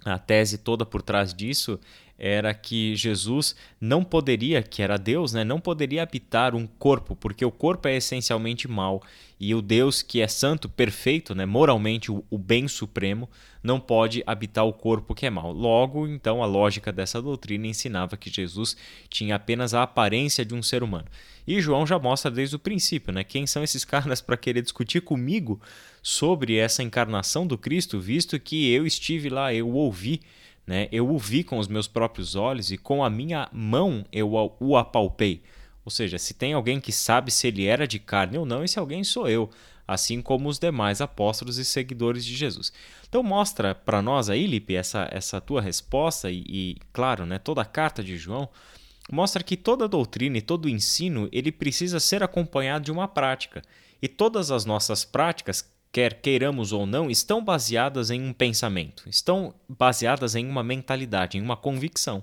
a 0.05 0.19
tese 0.19 0.57
toda 0.57 0.85
por 0.85 1.01
trás 1.01 1.33
disso 1.33 1.79
era 2.17 2.53
que 2.53 2.95
Jesus 2.95 3.55
não 3.79 4.03
poderia, 4.03 4.63
que 4.63 4.81
era 4.81 4.97
Deus, 4.97 5.33
né, 5.33 5.43
não 5.43 5.59
poderia 5.59 6.03
habitar 6.03 6.55
um 6.55 6.65
corpo, 6.65 7.15
porque 7.15 7.43
o 7.43 7.51
corpo 7.51 7.87
é 7.87 7.97
essencialmente 7.97 8.67
mal 8.67 9.03
e 9.37 9.53
o 9.53 9.61
Deus 9.61 10.01
que 10.01 10.21
é 10.21 10.27
santo, 10.27 10.69
perfeito, 10.69 11.35
né, 11.35 11.45
moralmente 11.45 12.09
o, 12.11 12.23
o 12.29 12.37
bem 12.37 12.67
supremo, 12.67 13.29
não 13.61 13.79
pode 13.79 14.23
habitar 14.25 14.65
o 14.65 14.71
corpo 14.71 15.13
que 15.13 15.25
é 15.25 15.29
mal. 15.29 15.51
Logo, 15.51 16.07
então, 16.07 16.41
a 16.41 16.45
lógica 16.45 16.91
dessa 16.91 17.21
doutrina 17.21 17.67
ensinava 17.67 18.15
que 18.15 18.29
Jesus 18.29 18.77
tinha 19.09 19.35
apenas 19.35 19.73
a 19.73 19.83
aparência 19.83 20.45
de 20.45 20.53
um 20.53 20.63
ser 20.63 20.83
humano. 20.83 21.07
E 21.45 21.59
João 21.59 21.85
já 21.85 21.99
mostra 21.99 22.31
desde 22.31 22.55
o 22.55 22.59
princípio, 22.59 23.11
né, 23.11 23.23
quem 23.23 23.45
são 23.45 23.61
esses 23.61 23.83
caras 23.83 24.21
para 24.21 24.37
querer 24.37 24.61
discutir 24.61 25.01
comigo 25.01 25.59
sobre 26.01 26.55
essa 26.55 26.81
encarnação 26.81 27.45
do 27.45 27.57
Cristo, 27.57 27.99
visto 27.99 28.39
que 28.39 28.71
eu 28.71 28.85
estive 28.85 29.27
lá, 29.27 29.53
eu 29.53 29.69
ouvi 29.69 30.21
né? 30.65 30.87
Eu 30.91 31.09
o 31.09 31.17
vi 31.17 31.43
com 31.43 31.59
os 31.59 31.67
meus 31.67 31.87
próprios 31.87 32.35
olhos 32.35 32.71
e 32.71 32.77
com 32.77 33.03
a 33.03 33.09
minha 33.09 33.47
mão 33.51 34.05
eu 34.11 34.31
o 34.59 34.77
apalpei. 34.77 35.43
Ou 35.83 35.91
seja, 35.91 36.17
se 36.17 36.33
tem 36.33 36.53
alguém 36.53 36.79
que 36.79 36.91
sabe 36.91 37.31
se 37.31 37.47
ele 37.47 37.65
era 37.65 37.87
de 37.87 37.99
carne 37.99 38.37
ou 38.37 38.45
não, 38.45 38.63
esse 38.63 38.79
alguém 38.79 39.03
sou 39.03 39.29
eu, 39.29 39.49
assim 39.87 40.19
como 40.19 40.49
os 40.49 40.57
demais 40.57 40.99
apóstolos 40.99 41.59
e 41.59 41.65
seguidores 41.65 42.25
de 42.25 42.35
Jesus. 42.35 42.73
Então 43.07 43.21
mostra 43.21 43.75
para 43.75 44.01
nós 44.01 44.29
aí, 44.29 44.47
Lipe, 44.47 44.75
essa, 44.75 45.07
essa 45.11 45.39
tua 45.39 45.61
resposta 45.61 46.31
e, 46.31 46.43
e, 46.47 46.77
claro, 46.91 47.25
né, 47.25 47.37
toda 47.37 47.61
a 47.61 47.65
carta 47.65 48.03
de 48.03 48.17
João 48.17 48.49
mostra 49.11 49.43
que 49.43 49.55
toda 49.55 49.87
doutrina 49.87 50.39
e 50.39 50.41
todo 50.41 50.67
ensino 50.67 51.29
ele 51.31 51.51
precisa 51.51 51.99
ser 51.99 52.23
acompanhado 52.23 52.85
de 52.85 52.91
uma 52.91 53.07
prática. 53.07 53.61
E 54.01 54.07
todas 54.07 54.49
as 54.49 54.65
nossas 54.65 55.05
práticas 55.05 55.69
quer 55.95 56.15
queiramos 56.15 56.73
ou 56.73 56.85
não, 56.85 57.09
estão 57.09 57.41
baseadas 57.41 58.11
em 58.11 58.21
um 58.21 58.33
pensamento, 58.33 59.07
estão 59.07 59.55
baseadas 59.69 60.35
em 60.35 60.45
uma 60.45 60.61
mentalidade, 60.61 61.37
em 61.37 61.41
uma 61.41 61.55
convicção. 61.55 62.21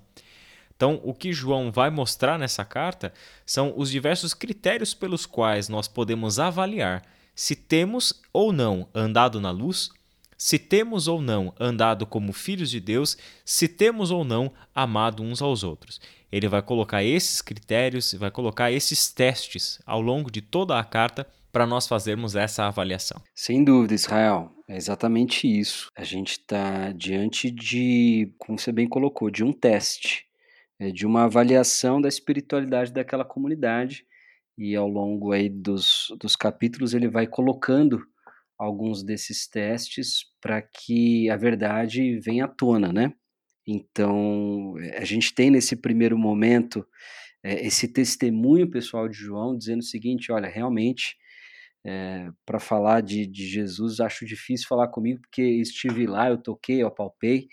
Então, 0.76 1.00
o 1.02 1.14
que 1.14 1.33
João 1.33 1.73
vai 1.73 1.88
mostrar 1.88 2.38
nessa 2.38 2.67
carta 2.67 3.14
são 3.47 3.73
os 3.75 3.91
diversos 3.91 4.35
critérios 4.35 4.93
pelos 4.93 5.25
quais 5.25 5.71
nós 5.71 5.88
podemos 5.88 6.38
avaliar 6.38 7.02
se 7.35 7.57
temos 7.57 8.21
ou 8.31 8.52
não 8.52 8.87
andado 8.95 9.41
na 9.41 9.50
luz, 9.50 9.88
se 10.37 10.59
temos 10.59 11.09
ou 11.09 11.23
não 11.23 11.55
andado 11.59 12.05
como 12.05 12.35
filhos 12.35 12.69
de 12.69 12.79
Deus, 12.79 13.17
se 13.43 13.67
temos 13.67 14.11
ou 14.11 14.23
não 14.23 14.52
amado 14.75 15.23
uns 15.23 15.41
aos 15.41 15.62
outros. 15.62 15.99
Ele 16.31 16.47
vai 16.47 16.61
colocar 16.61 17.02
esses 17.02 17.41
critérios, 17.41 18.12
vai 18.12 18.31
colocar 18.31 18.71
esses 18.71 19.11
testes 19.11 19.81
ao 19.87 20.02
longo 20.02 20.31
de 20.31 20.43
toda 20.43 20.79
a 20.79 20.85
carta 20.85 21.26
para 21.52 21.66
nós 21.66 21.87
fazermos 21.87 22.35
essa 22.35 22.64
avaliação. 22.64 23.23
Sem 23.35 23.62
dúvida, 23.62 23.94
Israel. 23.94 24.50
É 24.66 24.76
exatamente 24.76 25.47
isso. 25.47 25.90
A 25.94 26.02
gente 26.02 26.32
está 26.32 26.90
diante 26.92 27.50
de, 27.50 28.35
como 28.38 28.59
você 28.59 28.73
bem 28.73 28.88
colocou, 28.88 29.30
de 29.30 29.44
um 29.44 29.52
teste, 29.52 30.25
é, 30.80 30.90
de 30.90 31.06
uma 31.06 31.25
avaliação 31.25 32.00
da 32.00 32.09
espiritualidade 32.09 32.90
daquela 32.90 33.25
comunidade. 33.25 34.06
E 34.56 34.75
ao 34.75 34.88
longo 34.88 35.32
aí 35.32 35.49
dos, 35.50 36.06
dos 36.18 36.35
capítulos 36.35 36.94
ele 36.94 37.09
vai 37.09 37.26
colocando 37.26 38.02
alguns 38.59 39.02
desses 39.02 39.47
testes 39.47 40.25
para 40.40 40.62
que 40.62 41.28
a 41.28 41.37
verdade 41.37 42.18
venha 42.21 42.47
à 42.47 42.49
tona, 42.49 42.92
né? 42.92 43.12
Então, 43.66 44.75
a 44.97 45.04
gente 45.04 45.35
tem 45.35 45.50
nesse 45.50 45.76
primeiro 45.76 46.18
momento 46.18 46.87
é, 47.44 47.66
esse 47.66 47.88
testemunho 47.88 48.71
pessoal 48.71 49.09
de 49.09 49.16
João 49.16 49.56
dizendo 49.56 49.80
o 49.80 49.85
seguinte: 49.85 50.32
olha, 50.32 50.49
realmente 50.49 51.16
é, 51.84 52.26
eh, 52.26 52.30
para 52.46 52.60
falar 52.60 53.00
de, 53.00 53.26
de, 53.26 53.46
Jesus, 53.46 54.00
acho 54.00 54.24
difícil 54.24 54.66
falar 54.68 54.88
comigo, 54.88 55.20
porque 55.22 55.42
estive 55.42 56.06
lá, 56.06 56.28
eu 56.28 56.38
toquei, 56.38 56.82
eu 56.82 56.90
palpei. 56.90 57.48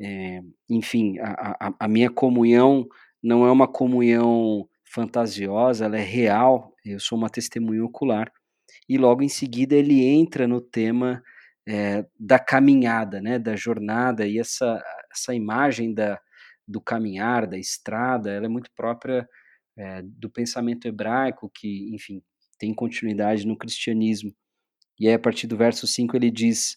É, 0.00 0.40
enfim, 0.68 1.18
a, 1.18 1.68
a, 1.68 1.74
a, 1.80 1.88
minha 1.88 2.10
comunhão 2.10 2.86
não 3.22 3.46
é 3.46 3.52
uma 3.52 3.68
comunhão 3.68 4.66
fantasiosa, 4.84 5.84
ela 5.84 5.98
é 5.98 6.02
real, 6.02 6.74
eu 6.84 6.98
sou 6.98 7.18
uma 7.18 7.28
testemunha 7.28 7.84
ocular. 7.84 8.32
E 8.88 8.96
logo 8.98 9.22
em 9.22 9.28
seguida 9.28 9.74
ele 9.76 10.04
entra 10.04 10.48
no 10.48 10.60
tema 10.60 11.22
é, 11.68 12.06
da 12.18 12.38
caminhada, 12.38 13.20
né, 13.20 13.38
da 13.38 13.56
jornada, 13.56 14.26
e 14.26 14.38
essa, 14.38 14.82
essa 15.12 15.34
imagem 15.34 15.92
da, 15.94 16.18
do 16.66 16.80
caminhar, 16.80 17.46
da 17.46 17.58
estrada, 17.58 18.30
ela 18.32 18.46
é 18.46 18.48
muito 18.48 18.70
própria 18.74 19.28
do 20.04 20.28
pensamento 20.28 20.86
hebraico, 20.86 21.50
que, 21.54 21.88
enfim, 21.94 22.22
tem 22.60 22.74
continuidade 22.74 23.46
no 23.46 23.56
cristianismo. 23.56 24.32
E 24.98 25.08
aí, 25.08 25.14
a 25.14 25.18
partir 25.18 25.46
do 25.46 25.56
verso 25.56 25.86
5, 25.86 26.14
ele 26.14 26.30
diz: 26.30 26.76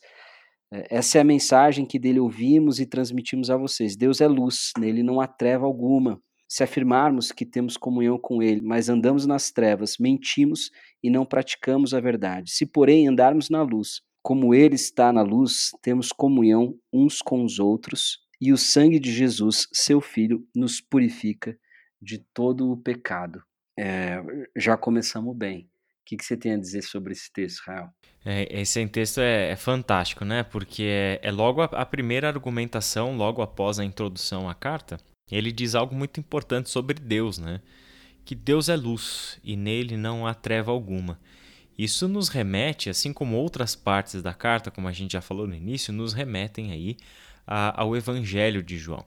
é, 0.74 0.88
Essa 0.98 1.18
é 1.18 1.22
a 1.22 1.26
mensagem 1.26 1.86
que 1.86 2.00
dele 2.00 2.22
ouvimos 2.22 2.80
e 2.80 2.86
transmitimos 2.86 3.50
a 3.50 3.58
vocês. 3.58 3.98
Deus 3.98 4.22
é 4.22 4.28
luz, 4.28 4.72
nele 4.80 5.04
não 5.04 5.20
há 5.20 5.28
treva 5.28 5.66
alguma. 5.66 6.20
Se 6.48 6.64
afirmarmos 6.64 7.32
que 7.32 7.46
temos 7.46 7.76
comunhão 7.76 8.18
com 8.18 8.42
ele, 8.42 8.62
mas 8.62 8.88
andamos 8.88 9.26
nas 9.26 9.52
trevas, 9.52 9.98
mentimos 10.00 10.70
e 11.04 11.10
não 11.10 11.26
praticamos 11.26 11.94
a 11.94 12.00
verdade. 12.00 12.52
Se, 12.52 12.66
porém, 12.66 13.08
andarmos 13.08 13.50
na 13.50 13.64
luz, 13.64 14.02
como 14.22 14.54
ele 14.54 14.76
está 14.76 15.12
na 15.12 15.24
luz, 15.24 15.72
temos 15.82 16.12
comunhão 16.12 16.76
uns 16.94 17.22
com 17.22 17.44
os 17.44 17.60
outros, 17.60 18.20
e 18.40 18.54
o 18.54 18.58
sangue 18.58 19.00
de 19.00 19.12
Jesus, 19.12 19.68
seu 19.74 20.00
filho, 20.00 20.46
nos 20.56 20.80
purifica 20.80 21.58
de 22.02 22.20
todo 22.34 22.72
o 22.72 22.78
pecado. 22.78 23.42
É, 23.78 24.22
já 24.56 24.78
começamos 24.78 25.36
bem. 25.36 25.70
O 26.04 26.06
que, 26.06 26.18
que, 26.18 26.26
você 26.26 26.36
tem 26.36 26.54
a 26.54 26.58
dizer 26.58 26.82
sobre 26.82 27.14
esse 27.14 27.32
texto, 27.32 27.64
Rael? 27.66 27.90
É, 28.26 28.62
esse 28.62 28.86
texto 28.88 29.22
é, 29.22 29.52
é, 29.52 29.56
fantástico, 29.56 30.26
né? 30.26 30.44
Porque 30.44 30.84
é, 30.84 31.20
é 31.24 31.32
logo 31.32 31.62
a, 31.62 31.66
a, 31.66 31.86
primeira 31.86 32.28
argumentação, 32.28 33.16
logo 33.16 33.42
após 33.42 33.80
a 33.80 33.86
introdução 33.86 34.50
à 34.50 34.54
carta, 34.54 35.00
ele 35.32 35.50
diz 35.50 35.76
algo 35.76 35.96
muito 35.96 36.20
importante 36.20 36.70
sobre 36.70 37.00
Deus, 37.00 37.38
né? 37.38 37.62
Que 38.26 38.36
Deus 38.36 38.68
é 38.68 38.76
luz 38.76 39.40
e 39.46 39.56
nele 39.56 39.96
não 39.96 40.28
há 40.28 40.34
treva 40.34 40.72
alguma. 40.72 41.18
Isso 41.78 42.06
nos 42.10 42.28
remete, 42.28 42.90
assim 42.90 43.14
como 43.14 43.38
outras 43.38 43.74
partes 43.74 44.22
da 44.22 44.34
carta, 44.34 44.70
como 44.70 44.90
a 44.90 44.92
gente 44.92 45.14
já 45.14 45.22
falou 45.22 45.48
no 45.48 45.56
início, 45.56 45.94
nos 45.94 46.12
remetem 46.12 46.74
aí 46.74 46.98
a, 47.48 47.82
ao 47.82 47.96
Evangelho 47.96 48.62
de 48.62 48.78
João. 48.78 49.06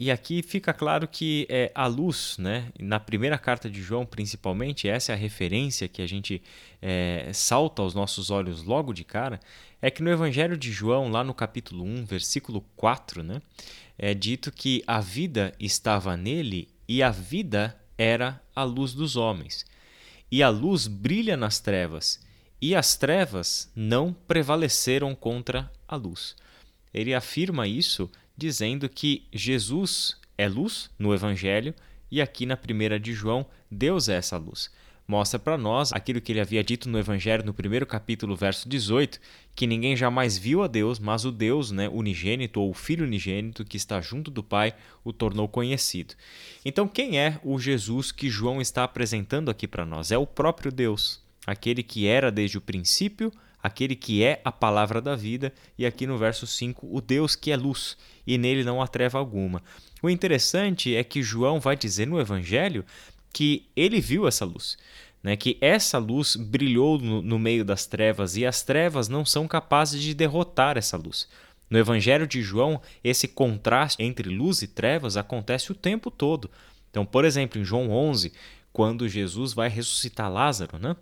E 0.00 0.12
aqui 0.12 0.44
fica 0.44 0.72
claro 0.72 1.08
que 1.08 1.44
é, 1.50 1.72
a 1.74 1.88
luz, 1.88 2.36
né, 2.38 2.70
na 2.78 3.00
primeira 3.00 3.36
carta 3.36 3.68
de 3.68 3.82
João 3.82 4.06
principalmente, 4.06 4.88
essa 4.88 5.10
é 5.10 5.16
a 5.16 5.18
referência 5.18 5.88
que 5.88 6.00
a 6.00 6.06
gente 6.06 6.40
é, 6.80 7.28
salta 7.34 7.82
aos 7.82 7.96
nossos 7.96 8.30
olhos 8.30 8.62
logo 8.62 8.92
de 8.92 9.02
cara, 9.02 9.40
é 9.82 9.90
que 9.90 10.00
no 10.00 10.08
Evangelho 10.08 10.56
de 10.56 10.70
João, 10.70 11.10
lá 11.10 11.24
no 11.24 11.34
capítulo 11.34 11.82
1, 11.82 12.04
versículo 12.04 12.64
4, 12.76 13.24
né, 13.24 13.42
é 13.98 14.14
dito 14.14 14.52
que 14.52 14.84
a 14.86 15.00
vida 15.00 15.52
estava 15.58 16.16
nele 16.16 16.68
e 16.86 17.02
a 17.02 17.10
vida 17.10 17.76
era 17.98 18.40
a 18.54 18.62
luz 18.62 18.94
dos 18.94 19.16
homens. 19.16 19.66
E 20.30 20.44
a 20.44 20.48
luz 20.48 20.86
brilha 20.86 21.36
nas 21.36 21.58
trevas, 21.58 22.20
e 22.62 22.72
as 22.72 22.94
trevas 22.94 23.68
não 23.74 24.12
prevaleceram 24.12 25.12
contra 25.16 25.68
a 25.88 25.96
luz. 25.96 26.36
Ele 26.94 27.12
afirma 27.12 27.66
isso 27.66 28.08
dizendo 28.38 28.88
que 28.88 29.26
Jesus 29.32 30.16
é 30.38 30.48
luz 30.48 30.88
no 30.96 31.12
Evangelho 31.12 31.74
e 32.08 32.22
aqui 32.22 32.46
na 32.46 32.56
primeira 32.56 32.98
de 32.98 33.12
João, 33.12 33.44
Deus 33.68 34.08
é 34.08 34.14
essa 34.14 34.38
luz. 34.38 34.70
Mostra 35.08 35.38
para 35.38 35.58
nós 35.58 35.92
aquilo 35.92 36.20
que 36.20 36.30
ele 36.30 36.40
havia 36.40 36.62
dito 36.62 36.88
no 36.88 36.98
Evangelho 36.98 37.44
no 37.44 37.54
primeiro 37.54 37.86
capítulo, 37.86 38.36
verso 38.36 38.68
18, 38.68 39.18
que 39.56 39.66
ninguém 39.66 39.96
jamais 39.96 40.38
viu 40.38 40.62
a 40.62 40.66
Deus, 40.66 40.98
mas 40.98 41.24
o 41.24 41.32
Deus 41.32 41.70
né, 41.72 41.88
unigênito 41.88 42.60
ou 42.60 42.70
o 42.70 42.74
Filho 42.74 43.06
unigênito 43.06 43.64
que 43.64 43.76
está 43.76 44.00
junto 44.00 44.30
do 44.30 44.42
Pai 44.42 44.74
o 45.02 45.12
tornou 45.12 45.48
conhecido. 45.48 46.14
Então, 46.62 46.86
quem 46.86 47.18
é 47.18 47.40
o 47.42 47.58
Jesus 47.58 48.12
que 48.12 48.28
João 48.28 48.60
está 48.60 48.84
apresentando 48.84 49.50
aqui 49.50 49.66
para 49.66 49.86
nós? 49.86 50.12
É 50.12 50.18
o 50.18 50.26
próprio 50.26 50.70
Deus, 50.70 51.20
aquele 51.46 51.82
que 51.82 52.06
era 52.06 52.30
desde 52.30 52.58
o 52.58 52.60
princípio, 52.60 53.32
aquele 53.62 53.96
que 53.96 54.22
é 54.22 54.40
a 54.44 54.52
palavra 54.52 55.00
da 55.00 55.16
vida, 55.16 55.52
e 55.76 55.84
aqui 55.84 56.06
no 56.06 56.16
verso 56.16 56.46
5, 56.46 56.88
o 56.90 57.00
Deus 57.00 57.34
que 57.34 57.50
é 57.50 57.56
luz, 57.56 57.96
e 58.26 58.38
nele 58.38 58.64
não 58.64 58.80
há 58.80 58.86
treva 58.86 59.18
alguma. 59.18 59.62
O 60.02 60.08
interessante 60.08 60.94
é 60.94 61.02
que 61.02 61.22
João 61.22 61.58
vai 61.58 61.76
dizer 61.76 62.06
no 62.06 62.20
Evangelho 62.20 62.84
que 63.32 63.68
ele 63.74 64.00
viu 64.00 64.26
essa 64.26 64.44
luz. 64.44 64.76
Né, 65.20 65.36
que 65.36 65.58
essa 65.60 65.98
luz 65.98 66.36
brilhou 66.36 66.96
no, 66.96 67.20
no 67.20 67.40
meio 67.40 67.64
das 67.64 67.86
trevas 67.86 68.36
e 68.36 68.46
as 68.46 68.62
trevas 68.62 69.08
não 69.08 69.24
são 69.24 69.48
capazes 69.48 70.00
de 70.00 70.14
derrotar 70.14 70.78
essa 70.78 70.96
luz. 70.96 71.28
No 71.68 71.76
Evangelho 71.76 72.24
de 72.24 72.40
João, 72.40 72.80
esse 73.02 73.26
contraste 73.26 74.00
entre 74.00 74.28
luz 74.28 74.62
e 74.62 74.68
trevas 74.68 75.16
acontece 75.16 75.72
o 75.72 75.74
tempo 75.74 76.08
todo. 76.08 76.48
Então, 76.88 77.04
por 77.04 77.24
exemplo, 77.24 77.60
em 77.60 77.64
João 77.64 77.90
11, 77.90 78.32
quando 78.72 79.08
Jesus 79.08 79.52
vai 79.52 79.68
ressuscitar 79.68 80.32
Lázaro, 80.32 80.78
né? 80.78 80.94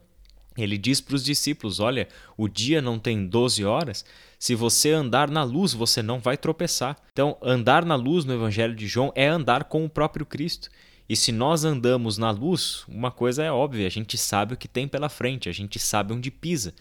Ele 0.57 0.79
diz 0.79 1.01
para 1.01 1.15
os 1.15 1.25
discípulos: 1.25 1.81
Olha, 1.81 2.09
o 2.37 2.49
dia 2.49 2.81
não 2.81 2.99
tem 2.99 3.27
12 3.27 3.65
horas. 3.65 4.05
Se 4.39 4.55
você 4.55 4.91
andar 4.91 5.31
na 5.31 5.43
luz, 5.43 5.73
você 5.73 6.03
não 6.03 6.19
vai 6.19 6.37
tropeçar. 6.37 6.97
Então, 7.13 7.37
andar 7.43 7.85
na 7.85 7.95
luz 7.95 8.25
no 8.25 8.35
Evangelho 8.35 8.75
de 8.75 8.87
João 8.87 9.13
é 9.15 9.27
andar 9.27 9.65
com 9.65 9.85
o 9.85 9.91
próprio 9.91 10.27
Cristo. 10.27 10.69
E 11.09 11.15
se 11.15 11.31
nós 11.31 11.65
andamos 11.65 12.19
na 12.19 12.31
luz, 12.31 12.85
uma 12.89 13.11
coisa 13.11 13.43
é 13.43 13.51
óbvia: 13.51 13.87
a 13.87 13.91
gente 13.91 14.19
sabe 14.19 14.55
o 14.55 14.57
que 14.57 14.69
tem 14.69 14.89
pela 14.89 15.09
frente, 15.09 15.49
a 15.49 15.53
gente 15.53 15.79
sabe 15.79 16.13
onde 16.13 16.31
pisa. 16.31 16.75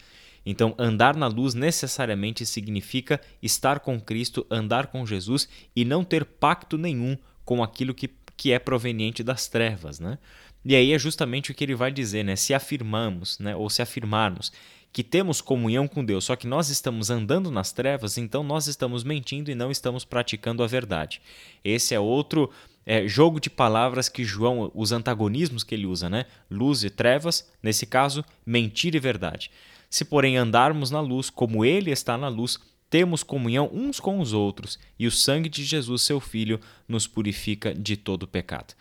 Então, 0.44 0.74
andar 0.78 1.16
na 1.16 1.26
luz 1.26 1.54
necessariamente 1.54 2.46
significa 2.46 3.20
estar 3.42 3.80
com 3.80 4.00
Cristo, 4.00 4.46
andar 4.48 4.86
com 4.86 5.04
Jesus 5.04 5.48
e 5.74 5.84
não 5.84 6.04
ter 6.04 6.24
pacto 6.24 6.78
nenhum 6.78 7.16
com 7.44 7.64
aquilo 7.64 7.92
que, 7.92 8.08
que 8.36 8.52
é 8.52 8.58
proveniente 8.60 9.24
das 9.24 9.48
trevas. 9.48 9.98
Né? 9.98 10.18
E 10.68 10.74
aí 10.74 10.92
é 10.92 10.98
justamente 10.98 11.52
o 11.52 11.54
que 11.54 11.62
ele 11.62 11.76
vai 11.76 11.92
dizer, 11.92 12.24
né? 12.24 12.34
Se 12.34 12.52
afirmamos, 12.52 13.38
né? 13.38 13.54
ou 13.54 13.70
se 13.70 13.80
afirmarmos 13.82 14.50
que 14.92 15.04
temos 15.04 15.40
comunhão 15.40 15.86
com 15.86 16.04
Deus, 16.04 16.24
só 16.24 16.34
que 16.34 16.46
nós 16.46 16.70
estamos 16.70 17.08
andando 17.08 17.50
nas 17.50 17.70
trevas, 17.70 18.16
então 18.16 18.42
nós 18.42 18.66
estamos 18.66 19.04
mentindo 19.04 19.50
e 19.50 19.54
não 19.54 19.70
estamos 19.70 20.04
praticando 20.04 20.62
a 20.62 20.66
verdade. 20.66 21.20
Esse 21.62 21.94
é 21.94 22.00
outro 22.00 22.50
é, 22.84 23.06
jogo 23.06 23.38
de 23.38 23.50
palavras 23.50 24.08
que 24.08 24.24
João, 24.24 24.72
os 24.74 24.90
antagonismos 24.90 25.62
que 25.62 25.74
ele 25.74 25.86
usa, 25.86 26.08
né? 26.08 26.24
Luz 26.50 26.82
e 26.82 26.90
trevas, 26.90 27.48
nesse 27.62 27.86
caso, 27.86 28.24
mentira 28.44 28.96
e 28.96 29.00
verdade. 29.00 29.52
Se, 29.88 30.04
porém, 30.04 30.36
andarmos 30.36 30.90
na 30.90 31.00
luz, 31.00 31.30
como 31.30 31.64
ele 31.64 31.92
está 31.92 32.18
na 32.18 32.28
luz, 32.28 32.58
temos 32.90 33.22
comunhão 33.22 33.70
uns 33.72 34.00
com 34.00 34.18
os 34.18 34.32
outros, 34.32 34.78
e 34.98 35.06
o 35.06 35.12
sangue 35.12 35.48
de 35.48 35.62
Jesus, 35.62 36.02
seu 36.02 36.18
Filho, 36.20 36.58
nos 36.88 37.06
purifica 37.06 37.74
de 37.74 37.96
todo 37.96 38.26
pecado. 38.26 38.74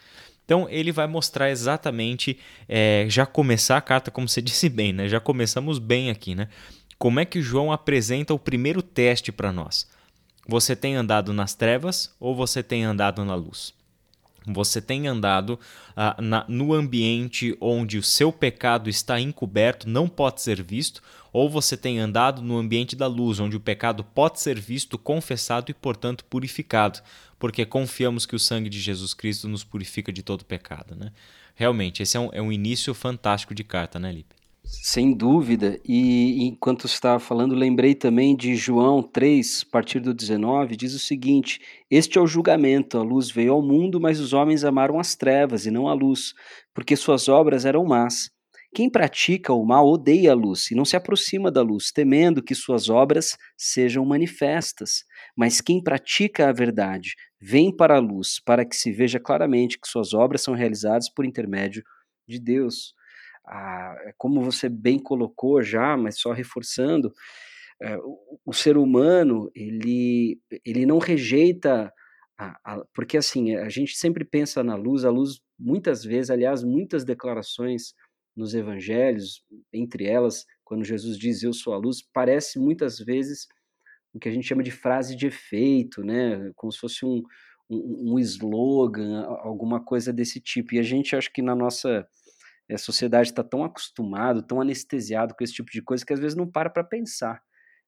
Então 0.45 0.67
ele 0.69 0.91
vai 0.91 1.07
mostrar 1.07 1.49
exatamente, 1.49 2.37
é, 2.69 3.07
já 3.09 3.25
começar 3.25 3.77
a 3.77 3.81
carta, 3.81 4.11
como 4.11 4.29
você 4.29 4.39
disse 4.41 4.69
bem, 4.69 4.93
né? 4.93 5.09
Já 5.09 5.19
começamos 5.19 5.79
bem 5.79 6.09
aqui, 6.09 6.35
né? 6.35 6.47
Como 6.97 7.19
é 7.19 7.25
que 7.25 7.41
João 7.41 7.71
apresenta 7.71 8.33
o 8.33 8.39
primeiro 8.39 8.81
teste 8.81 9.31
para 9.31 9.51
nós? 9.51 9.87
Você 10.47 10.75
tem 10.75 10.95
andado 10.95 11.33
nas 11.33 11.55
trevas 11.55 12.15
ou 12.19 12.35
você 12.35 12.61
tem 12.63 12.83
andado 12.83 13.25
na 13.25 13.35
luz? 13.35 13.73
Você 14.47 14.79
tem 14.79 15.07
andado 15.07 15.59
ah, 15.95 16.15
na, 16.21 16.45
no 16.47 16.71
ambiente 16.71 17.57
onde 17.59 17.97
o 17.97 18.03
seu 18.03 18.31
pecado 18.31 18.89
está 18.89 19.19
encoberto, 19.19 19.89
não 19.89 20.07
pode 20.07 20.41
ser 20.41 20.61
visto, 20.61 21.01
ou 21.33 21.49
você 21.49 21.75
tem 21.75 21.99
andado 21.99 22.41
no 22.41 22.57
ambiente 22.57 22.95
da 22.95 23.07
luz, 23.07 23.39
onde 23.39 23.57
o 23.57 23.59
pecado 23.59 24.03
pode 24.03 24.39
ser 24.39 24.59
visto, 24.59 24.97
confessado 24.99 25.71
e, 25.71 25.73
portanto, 25.73 26.23
purificado 26.25 26.99
porque 27.45 27.63
confiamos 27.63 28.25
que 28.25 28.35
o 28.35 28.39
sangue 28.39 28.71
de 28.71 28.79
Jesus 28.79 29.13
Cristo 29.13 29.47
nos 29.47 29.63
purifica 29.63 30.11
de 30.11 30.23
todo 30.23 30.43
pecado. 30.43 30.95
Né? 30.95 31.11
Realmente, 31.53 32.01
esse 32.01 32.17
é 32.17 32.19
um, 32.19 32.29
é 32.33 32.41
um 32.41 32.51
início 32.51 32.91
fantástico 32.91 33.53
de 33.53 33.63
carta, 33.63 33.99
né, 33.99 34.11
Lipe? 34.11 34.33
Sem 34.63 35.13
dúvida. 35.13 35.79
E 35.87 36.43
enquanto 36.47 36.87
estava 36.87 37.19
falando, 37.19 37.53
lembrei 37.53 37.93
também 37.93 38.35
de 38.35 38.55
João 38.55 39.03
3, 39.03 39.63
a 39.67 39.71
partir 39.71 39.99
do 39.99 40.11
19, 40.11 40.75
diz 40.75 40.95
o 40.95 40.99
seguinte: 40.99 41.61
Este 41.87 42.17
é 42.17 42.21
o 42.21 42.25
julgamento. 42.25 42.97
A 42.97 43.03
luz 43.03 43.29
veio 43.29 43.53
ao 43.53 43.61
mundo, 43.61 44.01
mas 44.01 44.19
os 44.19 44.33
homens 44.33 44.63
amaram 44.63 44.99
as 44.99 45.13
trevas 45.13 45.67
e 45.67 45.69
não 45.69 45.87
a 45.87 45.93
luz, 45.93 46.33
porque 46.73 46.95
suas 46.95 47.29
obras 47.29 47.63
eram 47.63 47.85
más. 47.85 48.31
Quem 48.75 48.89
pratica 48.89 49.53
o 49.53 49.65
mal 49.65 49.87
odeia 49.87 50.33
a 50.33 50.35
luz 50.35 50.69
e 50.69 50.75
não 50.75 50.83
se 50.83 50.97
aproxima 50.97 51.49
da 51.49 51.61
luz, 51.61 51.93
temendo 51.93 52.43
que 52.43 52.53
suas 52.53 52.89
obras 52.89 53.37
sejam 53.55 54.05
manifestas. 54.05 55.05
Mas 55.33 55.61
quem 55.61 55.81
pratica 55.81 56.49
a 56.49 56.51
verdade 56.51 57.15
vem 57.39 57.73
para 57.73 57.95
a 57.95 58.01
luz, 58.01 58.41
para 58.43 58.65
que 58.65 58.75
se 58.75 58.91
veja 58.91 59.17
claramente 59.17 59.79
que 59.79 59.87
suas 59.87 60.13
obras 60.13 60.41
são 60.41 60.53
realizadas 60.53 61.09
por 61.09 61.23
intermédio 61.23 61.85
de 62.27 62.37
Deus. 62.37 62.93
Ah, 63.47 63.95
é 64.07 64.13
como 64.17 64.41
você 64.41 64.67
bem 64.67 64.99
colocou 64.99 65.63
já, 65.63 65.95
mas 65.95 66.19
só 66.19 66.33
reforçando, 66.33 67.13
é, 67.81 67.95
o, 67.99 68.39
o, 68.45 68.53
ser 68.53 68.75
humano 68.75 69.49
ele, 69.55 70.37
ele 70.65 70.85
não 70.85 70.97
rejeita 70.97 71.93
a, 72.37 72.57
a, 72.65 72.85
porque 72.93 73.15
assim 73.15 73.55
a 73.55 73.69
gente 73.69 73.95
sempre 73.95 74.25
pensa 74.25 74.61
na 74.61 74.75
luz, 74.75 75.05
a 75.05 75.09
luz 75.09 75.39
muitas 75.57 76.03
vezes, 76.03 76.29
aliás, 76.29 76.61
muitas 76.61 77.05
declarações 77.05 77.93
nos 78.35 78.53
evangelhos, 78.53 79.43
entre 79.71 80.05
elas, 80.05 80.45
quando 80.63 80.83
Jesus 80.83 81.17
diz 81.17 81.43
eu 81.43 81.53
sou 81.53 81.73
a 81.73 81.77
luz, 81.77 82.01
parece 82.13 82.59
muitas 82.59 82.99
vezes 82.99 83.47
o 84.13 84.19
que 84.19 84.29
a 84.29 84.31
gente 84.31 84.47
chama 84.47 84.63
de 84.63 84.71
frase 84.71 85.15
de 85.15 85.27
efeito, 85.27 86.03
né? 86.03 86.51
Como 86.55 86.71
se 86.71 86.79
fosse 86.79 87.05
um, 87.05 87.21
um, 87.69 88.13
um 88.13 88.19
slogan, 88.19 89.25
alguma 89.41 89.83
coisa 89.83 90.11
desse 90.13 90.39
tipo. 90.39 90.73
E 90.73 90.79
a 90.79 90.83
gente 90.83 91.15
acho 91.15 91.31
que 91.31 91.41
na 91.41 91.55
nossa 91.55 92.07
a 92.71 92.77
sociedade 92.77 93.29
está 93.29 93.43
tão 93.43 93.63
acostumado, 93.63 94.41
tão 94.41 94.59
anestesiado 94.59 95.35
com 95.35 95.43
esse 95.43 95.53
tipo 95.53 95.69
de 95.71 95.81
coisa 95.81 96.05
que 96.05 96.13
às 96.13 96.19
vezes 96.19 96.35
não 96.35 96.49
para 96.49 96.69
para 96.69 96.83
pensar 96.83 97.41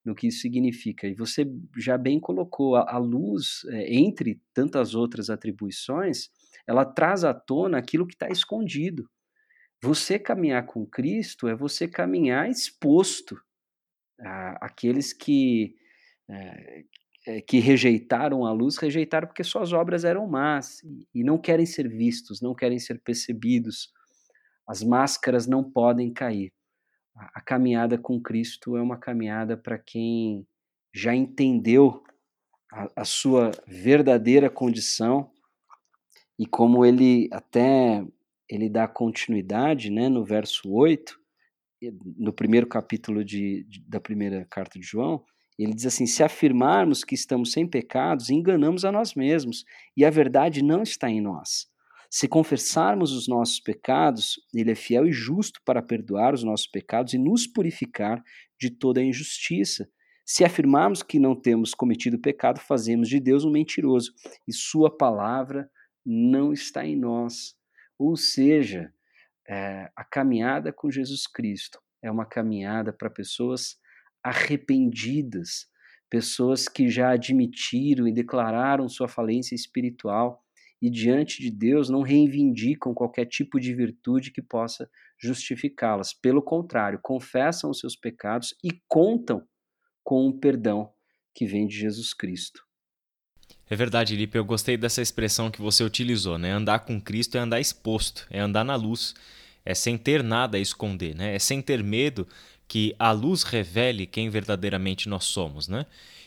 no 0.05 0.15
que 0.15 0.27
isso 0.27 0.41
significa. 0.41 1.07
E 1.07 1.13
você 1.13 1.45
já 1.77 1.97
bem 1.97 2.19
colocou 2.19 2.75
a, 2.75 2.93
a 2.93 2.97
luz, 2.97 3.61
é, 3.69 3.93
entre 3.93 4.41
tantas 4.53 4.95
outras 4.95 5.29
atribuições, 5.29 6.29
ela 6.65 6.85
traz 6.85 7.23
à 7.23 7.33
tona 7.33 7.77
aquilo 7.77 8.07
que 8.07 8.13
está 8.13 8.29
escondido. 8.29 9.09
Você 9.81 10.17
caminhar 10.17 10.65
com 10.65 10.85
Cristo 10.85 11.47
é 11.47 11.55
você 11.55 11.87
caminhar 11.87 12.49
exposto 12.49 13.39
àqueles 14.59 15.13
que, 15.13 15.75
é, 16.27 17.41
que 17.41 17.59
rejeitaram 17.59 18.45
a 18.45 18.51
luz, 18.51 18.77
rejeitaram 18.77 19.27
porque 19.27 19.43
suas 19.43 19.73
obras 19.73 20.03
eram 20.03 20.27
más 20.27 20.81
e 21.13 21.23
não 21.23 21.37
querem 21.37 21.65
ser 21.65 21.87
vistos, 21.87 22.41
não 22.41 22.55
querem 22.55 22.79
ser 22.79 22.99
percebidos. 23.01 23.91
As 24.67 24.83
máscaras 24.83 25.45
não 25.45 25.63
podem 25.63 26.11
cair. 26.11 26.51
A, 27.15 27.39
a 27.39 27.41
caminhada 27.41 27.97
com 27.97 28.19
Cristo 28.19 28.75
é 28.75 28.81
uma 28.81 28.97
caminhada 28.97 29.55
para 29.55 29.77
quem 29.77 30.47
já 30.91 31.13
entendeu 31.13 32.03
a, 32.71 33.01
a 33.01 33.05
sua 33.05 33.51
verdadeira 33.67 34.49
condição 34.49 35.31
e 36.39 36.45
como 36.45 36.85
ele 36.85 37.29
até 37.31 38.05
ele 38.49 38.69
dá 38.69 38.87
continuidade, 38.87 39.89
né, 39.89 40.09
no 40.09 40.23
verso 40.23 40.71
8, 40.71 41.17
no 42.17 42.33
primeiro 42.33 42.67
capítulo 42.67 43.23
de, 43.23 43.63
de, 43.65 43.81
da 43.87 43.99
primeira 43.99 44.45
carta 44.49 44.79
de 44.79 44.85
João, 44.85 45.23
ele 45.57 45.73
diz 45.73 45.85
assim: 45.85 46.05
se 46.05 46.23
afirmarmos 46.23 47.03
que 47.03 47.15
estamos 47.15 47.51
sem 47.51 47.67
pecados, 47.67 48.29
enganamos 48.29 48.85
a 48.85 48.91
nós 48.91 49.15
mesmos, 49.15 49.63
e 49.95 50.05
a 50.05 50.09
verdade 50.09 50.63
não 50.63 50.83
está 50.83 51.09
em 51.09 51.21
nós. 51.21 51.67
Se 52.09 52.27
confessarmos 52.27 53.11
os 53.11 53.27
nossos 53.27 53.59
pecados, 53.59 54.39
ele 54.53 54.71
é 54.71 54.75
fiel 54.75 55.05
e 55.05 55.11
justo 55.11 55.59
para 55.65 55.81
perdoar 55.81 56.33
os 56.33 56.43
nossos 56.43 56.67
pecados 56.67 57.13
e 57.13 57.17
nos 57.17 57.45
purificar 57.45 58.23
de 58.59 58.69
toda 58.69 59.01
a 59.01 59.03
injustiça. 59.03 59.89
Se 60.25 60.45
afirmarmos 60.45 61.03
que 61.03 61.19
não 61.19 61.35
temos 61.35 61.73
cometido 61.73 62.19
pecado, 62.19 62.59
fazemos 62.59 63.09
de 63.09 63.19
Deus 63.19 63.43
um 63.43 63.51
mentiroso, 63.51 64.13
e 64.47 64.53
sua 64.53 64.95
palavra 64.95 65.69
não 66.05 66.53
está 66.53 66.85
em 66.85 66.95
nós. 66.95 67.56
Ou 67.97 68.15
seja, 68.15 68.93
é, 69.47 69.89
a 69.95 70.03
caminhada 70.03 70.71
com 70.71 70.91
Jesus 70.91 71.25
Cristo 71.25 71.79
é 72.01 72.11
uma 72.11 72.25
caminhada 72.25 72.93
para 72.93 73.09
pessoas 73.09 73.79
arrependidas, 74.23 75.67
pessoas 76.09 76.67
que 76.67 76.89
já 76.89 77.11
admitiram 77.11 78.07
e 78.07 78.13
declararam 78.13 78.89
sua 78.89 79.07
falência 79.07 79.55
espiritual 79.55 80.43
e 80.81 80.89
diante 80.89 81.41
de 81.41 81.49
Deus 81.49 81.89
não 81.89 82.01
reivindicam 82.01 82.93
qualquer 82.93 83.25
tipo 83.25 83.59
de 83.59 83.73
virtude 83.73 84.31
que 84.31 84.41
possa 84.41 84.89
justificá-las. 85.19 86.13
Pelo 86.13 86.41
contrário, 86.41 86.99
confessam 87.01 87.71
os 87.71 87.79
seus 87.79 87.95
pecados 87.95 88.53
e 88.63 88.69
contam 88.87 89.47
com 90.03 90.27
o 90.27 90.37
perdão 90.39 90.93
que 91.33 91.45
vem 91.45 91.67
de 91.67 91.75
Jesus 91.75 92.13
Cristo. 92.13 92.66
É 93.69 93.75
verdade, 93.75 94.15
Lipe, 94.15 94.37
eu 94.37 94.45
gostei 94.45 94.77
dessa 94.77 95.01
expressão 95.01 95.51
que 95.51 95.61
você 95.61 95.83
utilizou, 95.83 96.37
né? 96.37 96.51
Andar 96.51 96.79
com 96.79 97.01
Cristo 97.01 97.37
é 97.37 97.41
andar 97.41 97.59
exposto, 97.59 98.25
é 98.29 98.39
andar 98.39 98.63
na 98.63 98.75
luz, 98.75 99.13
é 99.65 99.73
sem 99.73 99.97
ter 99.97 100.23
nada 100.23 100.57
a 100.57 100.61
esconder, 100.61 101.13
né? 101.13 101.35
É 101.35 101.39
sem 101.39 101.61
ter 101.61 101.83
medo 101.83 102.25
que 102.67 102.95
a 102.97 103.11
luz 103.11 103.43
revele 103.43 104.05
quem 104.05 104.29
verdadeiramente 104.29 105.09
nós 105.09 105.25
somos, 105.25 105.67
né? 105.67 105.85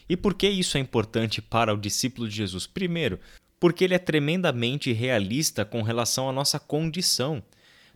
E 0.08 0.16
por 0.16 0.34
que 0.34 0.48
isso 0.48 0.76
é 0.76 0.80
importante 0.80 1.40
para 1.40 1.72
o 1.72 1.78
discípulo 1.78 2.28
de 2.28 2.34
Jesus? 2.34 2.66
Primeiro, 2.66 3.18
porque 3.58 3.84
ele 3.84 3.94
é 3.94 3.98
tremendamente 3.98 4.92
realista 4.92 5.64
com 5.64 5.82
relação 5.82 6.28
à 6.28 6.32
nossa 6.32 6.58
condição. 6.58 7.42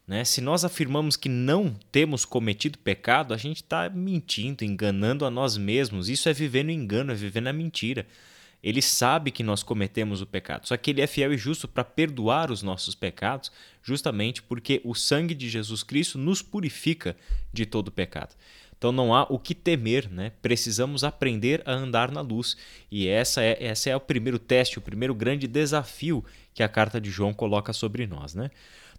Né? 0.07 0.25
Se 0.25 0.41
nós 0.41 0.65
afirmamos 0.65 1.17
que 1.17 1.29
não 1.29 1.75
temos 1.91 2.25
cometido 2.25 2.79
pecado, 2.79 3.35
a 3.35 3.37
gente 3.37 3.63
está 3.63 3.89
mentindo, 3.89 4.63
enganando 4.63 5.25
a 5.25 5.31
nós 5.31 5.57
mesmos. 5.57 6.09
Isso 6.09 6.29
é 6.29 6.33
viver 6.33 6.65
no 6.65 6.71
engano, 6.71 7.11
é 7.13 7.15
viver 7.15 7.41
na 7.41 7.53
mentira. 7.53 8.07
Ele 8.65 8.81
sabe 8.81 9.31
que 9.31 9.43
nós 9.43 9.63
cometemos 9.63 10.23
o 10.23 10.27
pecado, 10.27 10.67
só 10.67 10.75
que 10.79 10.91
ele 10.91 11.03
é 11.03 11.07
fiel 11.07 11.35
e 11.35 11.37
justo 11.37 11.69
para 11.69 11.85
perdoar 11.85 12.51
os 12.51 12.63
nossos 12.63 12.95
pecados, 12.95 13.53
justamente 13.83 14.43
porque 14.43 14.81
o 14.83 14.95
sangue 14.95 15.35
de 15.35 15.51
Jesus 15.51 15.83
Cristo 15.83 16.17
nos 16.17 16.41
purifica 16.41 17.15
de 17.53 17.67
todo 17.67 17.93
pecado. 17.93 18.35
Então 18.79 18.91
não 18.91 19.15
há 19.15 19.25
o 19.25 19.39
que 19.39 19.55
temer, 19.55 20.11
né? 20.11 20.33
Precisamos 20.41 21.05
aprender 21.05 21.63
a 21.67 21.73
andar 21.73 22.11
na 22.11 22.23
luz. 22.23 22.57
E 22.91 23.07
essa 23.07 23.43
é, 23.43 23.63
essa 23.63 23.91
é 23.91 23.97
o 23.97 24.01
primeiro 24.01 24.39
teste, 24.39 24.79
o 24.79 24.83
primeiro 24.83 25.15
grande 25.15 25.47
desafio 25.47 26.25
que 26.55 26.63
a 26.63 26.69
carta 26.69 26.99
de 26.99 27.11
João 27.11 27.35
coloca 27.35 27.73
sobre 27.73 28.07
nós, 28.07 28.35
né? 28.35 28.51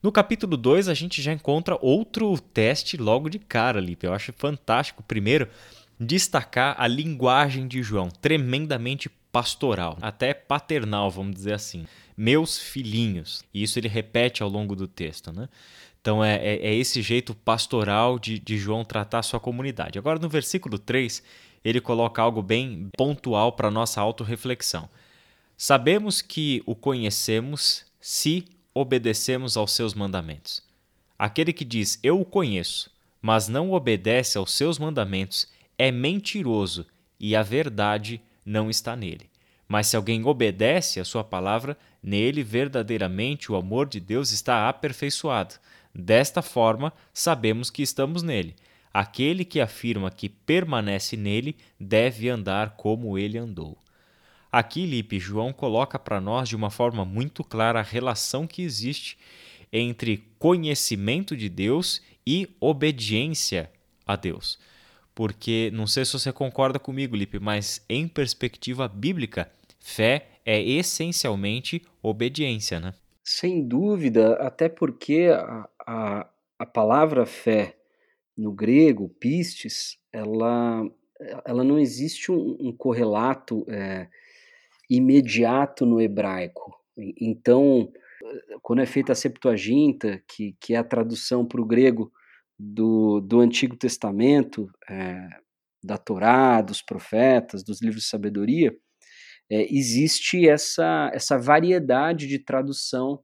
No 0.01 0.12
capítulo 0.12 0.56
2, 0.56 0.88
a 0.88 0.93
gente 0.93 1.23
já 1.23 1.34
encontra 1.34 1.78
outro 1.82 2.39
teste 2.39 2.97
logo 2.97 3.30
de 3.30 3.39
cara, 3.39 3.80
Lipe. 3.80 4.06
Eu 4.06 4.13
acho 4.13 4.32
fantástico. 4.34 5.01
Primeiro, 5.01 5.47
destacar 5.99 6.75
a 6.78 6.86
linguagem 6.88 7.67
de 7.67 7.82
João, 7.82 8.10
tremendamente 8.10 9.10
pastoral, 9.36 9.98
até 10.02 10.34
paternal, 10.34 11.12
vamos 11.12 11.36
dizer 11.36 11.52
assim. 11.52 11.86
Meus 12.15 12.58
filhinhos. 12.58 13.43
E 13.54 13.63
isso 13.63 13.78
ele 13.78 13.89
repete 13.89 14.41
ao 14.41 14.48
longo 14.48 14.78
do 14.78 14.88
texto, 14.88 15.34
né? 15.34 15.50
Então 16.00 16.24
é, 16.24 16.36
é, 16.38 16.67
é 16.67 16.74
esse 16.74 17.02
jeito 17.02 17.36
pastoral 17.36 18.17
de, 18.17 18.39
de 18.39 18.58
João 18.58 18.86
tratar 18.86 19.19
a 19.19 19.24
sua 19.24 19.38
comunidade. 19.38 20.00
Agora, 20.00 20.19
no 20.19 20.30
versículo 20.30 20.80
3, 20.80 21.21
ele 21.65 21.82
coloca 21.82 22.21
algo 22.21 22.41
bem 22.41 22.88
pontual 22.95 23.52
para 23.52 23.69
nossa 23.69 24.00
autorreflexão. 24.00 24.88
Sabemos 25.58 26.21
que 26.21 26.63
o 26.65 26.74
conhecemos 26.74 27.86
se 28.00 28.45
obedecemos 28.74 29.58
aos 29.58 29.74
seus 29.74 29.93
mandamentos. 29.93 30.63
Aquele 31.19 31.52
que 31.52 31.65
diz 31.65 32.00
eu 32.02 32.21
o 32.21 32.26
conheço, 32.26 32.89
mas 33.21 33.50
não 33.50 33.74
obedece 33.74 34.38
aos 34.38 34.54
seus 34.54 34.80
mandamentos, 34.80 35.45
é 35.78 35.91
mentiroso 35.91 36.86
e 37.19 37.36
a 37.36 37.43
verdade 37.43 38.21
não 38.45 38.69
está 38.69 38.95
nele. 38.95 39.29
Mas 39.67 39.88
se 39.88 39.95
alguém 39.95 40.23
obedece 40.23 40.99
à 40.99 41.05
sua 41.05 41.23
palavra, 41.23 41.77
nele 42.01 42.43
verdadeiramente 42.43 43.51
o 43.51 43.55
amor 43.55 43.88
de 43.89 43.99
Deus 43.99 44.31
está 44.31 44.69
aperfeiçoado. 44.69 45.55
Desta 45.93 46.41
forma, 46.41 46.93
sabemos 47.13 47.71
que 47.71 47.81
estamos 47.81 48.21
nele. 48.21 48.55
Aquele 48.93 49.43
que 49.43 49.60
afirma 49.60 50.12
que 50.12 50.29
permanece 50.29 51.17
nele 51.17 51.58
deve 51.79 52.29
andar 52.29 52.75
como 52.77 53.17
ele 53.17 53.38
andou. 53.38 53.77
Aqui, 54.51 54.86
Lipe, 54.86 55.19
João 55.19 55.51
coloca 55.51 55.97
para 55.97 56.21
nós 56.21 56.47
de 56.47 56.55
uma 56.55 56.69
forma 56.69 57.03
muito 57.03 57.43
clara 57.43 57.79
a 57.79 57.84
relação 57.84 58.47
que 58.47 58.62
existe 58.62 59.17
entre 59.73 60.23
conhecimento 60.38 61.36
de 61.36 61.49
Deus 61.49 62.01
e 62.25 62.55
obediência 62.62 63.69
a 64.05 64.15
Deus 64.15 64.58
porque 65.15 65.71
não 65.73 65.88
sei 65.88 66.04
se 66.04 66.13
você 66.13 66.32
concorda 66.34 66.78
comigo, 66.78 67.15
Lipe, 67.15 67.39
mas 67.39 67.84
em 67.89 68.06
perspectiva 68.06 68.88
bíblica, 68.88 69.49
fé 69.80 70.28
é 70.45 70.62
essencialmente 70.62 71.82
obediência, 72.04 72.80
né? 72.80 72.93
Sem 73.23 73.65
dúvida, 73.65 74.34
até 74.34 74.69
porque 74.69 75.30
a, 75.34 75.67
a, 75.88 76.30
a 76.60 76.65
palavra 76.65 77.25
fé 77.25 77.75
no 78.38 78.51
grego, 78.51 79.10
pistes, 79.10 79.97
ela, 80.12 80.86
ela 81.45 81.63
não 81.63 81.80
existe 81.80 82.32
um, 82.32 82.58
um 82.60 82.71
correlato 82.71 83.65
é, 83.69 84.08
imediato 84.89 85.86
no 85.86 85.99
hebraico. 86.01 86.78
Então, 87.19 87.91
quando 88.62 88.82
é 88.82 88.86
feita 88.86 89.13
a 89.13 89.15
Septuaginta, 89.15 90.21
que, 90.28 90.56
que 90.60 90.73
é 90.73 90.78
a 90.78 90.84
tradução 90.84 91.45
para 91.45 91.62
o 91.62 91.65
grego 91.65 92.12
do, 92.58 93.20
do 93.20 93.39
Antigo 93.39 93.76
Testamento, 93.76 94.70
é, 94.89 95.28
da 95.84 95.98
Torá, 95.98 96.62
dos 96.62 96.82
profetas, 96.82 97.63
dos 97.63 97.82
livros 97.82 98.04
de 98.04 98.10
sabedoria, 98.10 98.76
é, 99.50 99.74
existe 99.74 100.48
essa, 100.48 101.12
essa 101.13 101.38
variedade 101.38 102.28
de 102.28 102.39
tradução 102.39 103.24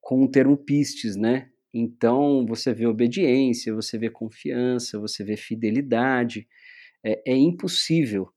com 0.00 0.24
o 0.24 0.30
termo 0.30 0.56
pistes, 0.56 1.16
né? 1.16 1.50
Então 1.72 2.44
você 2.46 2.72
vê 2.72 2.86
obediência, 2.86 3.74
você 3.74 3.98
vê 3.98 4.10
confiança, 4.10 4.98
você 4.98 5.22
vê 5.22 5.36
fidelidade. 5.36 6.48
É, 7.04 7.32
é 7.32 7.36
impossível 7.36 8.28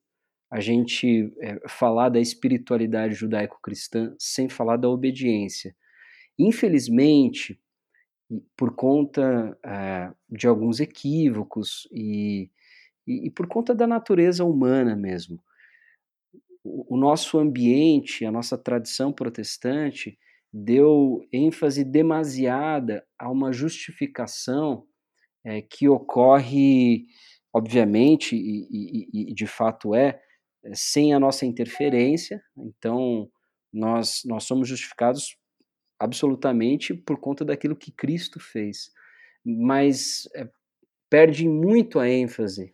a 0.51 0.59
gente 0.59 1.33
é, 1.41 1.57
falar 1.67 2.09
da 2.09 2.19
espiritualidade 2.19 3.15
judaico-cristã 3.15 4.13
sem 4.19 4.47
falar 4.47 4.77
da 4.77 4.87
obediência. 4.87 5.75
Infelizmente, 6.37 7.59
por 8.55 8.75
conta 8.75 9.57
uh, 9.65 10.15
de 10.29 10.47
alguns 10.47 10.79
equívocos 10.79 11.87
e, 11.91 12.49
e, 13.05 13.27
e, 13.27 13.31
por 13.31 13.47
conta 13.47 13.73
da 13.75 13.85
natureza 13.87 14.43
humana 14.43 14.95
mesmo. 14.95 15.39
O, 16.63 16.95
o, 16.95 16.97
nosso 16.97 17.37
ambiente, 17.37 18.25
a 18.25 18.31
nossa 18.31 18.57
tradição 18.57 19.11
protestante 19.11 20.17
deu 20.51 21.27
ênfase 21.31 21.83
demasiada 21.83 23.05
a 23.17 23.29
uma 23.29 23.51
justificação 23.51 24.85
é, 25.43 25.61
que 25.61 25.89
ocorre, 25.89 27.05
obviamente, 27.51 28.35
e, 28.35 28.67
e, 28.71 29.31
e 29.31 29.33
de 29.33 29.47
fato 29.47 29.93
é, 29.93 30.21
é, 30.63 30.71
sem 30.73 31.13
a 31.13 31.19
nossa 31.19 31.45
interferência. 31.45 32.41
Então, 32.55 33.29
nós, 33.71 34.21
nós 34.25 34.43
somos 34.43 34.67
justificados 34.67 35.35
absolutamente 35.99 36.93
por 36.93 37.19
conta 37.19 37.45
daquilo 37.45 37.75
que 37.75 37.91
Cristo 37.91 38.39
fez. 38.39 38.91
Mas 39.45 40.27
é, 40.35 40.47
perde 41.09 41.47
muito 41.47 41.99
a 41.99 42.09
ênfase 42.09 42.73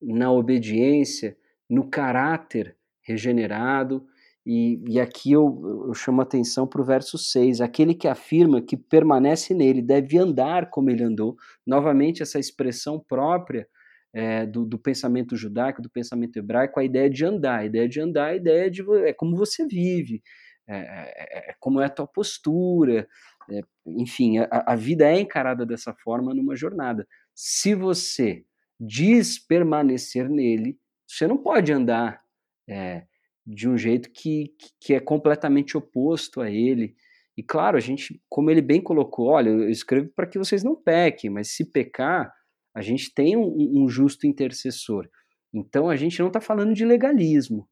na 0.00 0.30
obediência, 0.30 1.36
no 1.68 1.88
caráter 1.88 2.76
regenerado 3.02 4.06
E, 4.46 4.82
e 4.88 4.98
aqui 4.98 5.32
eu, 5.32 5.84
eu 5.88 5.94
chamo 5.94 6.22
atenção 6.22 6.66
para 6.66 6.80
o 6.80 6.84
verso 6.84 7.18
6, 7.18 7.60
aquele 7.60 7.94
que 7.94 8.08
afirma 8.08 8.62
que 8.62 8.78
permanece 8.78 9.52
nele 9.52 9.82
deve 9.82 10.16
andar 10.16 10.70
como 10.70 10.88
ele 10.88 11.04
andou. 11.04 11.36
Novamente, 11.66 12.22
essa 12.22 12.38
expressão 12.38 12.98
própria 12.98 13.68
é, 14.14 14.46
do, 14.46 14.64
do, 14.64 14.78
pensamento 14.78 15.36
judaico, 15.36 15.82
do 15.82 15.90
pensamento 15.90 16.38
hebraico, 16.38 16.80
a 16.80 16.84
ideia 16.84 17.10
de 17.10 17.24
andar. 17.26 17.58
A 17.60 17.64
ideia 17.66 17.88
de 17.88 18.00
andar, 18.00 18.28
a 18.28 18.36
ideia 18.36 18.70
de 18.70 18.82
é 19.04 19.12
como 19.12 19.36
você 19.36 19.66
vive, 19.66 20.22
é, 20.68 20.78
é, 20.78 21.50
é 21.50 21.54
como 21.58 21.80
é 21.80 21.86
a 21.86 21.90
tua 21.90 22.06
postura. 22.06 23.08
É, 23.50 23.60
enfim, 23.86 24.38
a, 24.38 24.48
a 24.66 24.76
vida 24.76 25.08
é 25.08 25.18
encarada 25.18 25.64
dessa 25.64 25.94
forma 25.94 26.34
numa 26.34 26.54
jornada. 26.54 27.06
Se 27.34 27.74
você 27.74 28.44
diz 28.78 29.38
permanecer 29.38 30.28
nele, 30.28 30.78
você 31.06 31.26
não 31.26 31.38
pode 31.38 31.72
andar 31.72 32.22
é, 32.68 33.06
de 33.46 33.68
um 33.68 33.76
jeito 33.76 34.10
que, 34.10 34.54
que 34.80 34.94
é 34.94 35.00
completamente 35.00 35.76
oposto 35.76 36.40
a 36.40 36.50
ele. 36.50 36.94
E 37.36 37.42
claro, 37.42 37.76
a 37.76 37.80
gente, 37.80 38.20
como 38.28 38.50
ele 38.50 38.60
bem 38.60 38.80
colocou, 38.80 39.28
olha, 39.28 39.48
eu 39.48 39.70
escrevo 39.70 40.10
para 40.14 40.26
que 40.26 40.38
vocês 40.38 40.62
não 40.62 40.76
pequem, 40.76 41.30
mas 41.30 41.48
se 41.48 41.64
pecar, 41.64 42.32
a 42.74 42.82
gente 42.82 43.12
tem 43.14 43.36
um, 43.36 43.82
um 43.82 43.88
justo 43.88 44.26
intercessor. 44.26 45.08
Então 45.52 45.88
a 45.88 45.96
gente 45.96 46.18
não 46.20 46.28
está 46.28 46.40
falando 46.40 46.74
de 46.74 46.84
legalismo, 46.84 47.68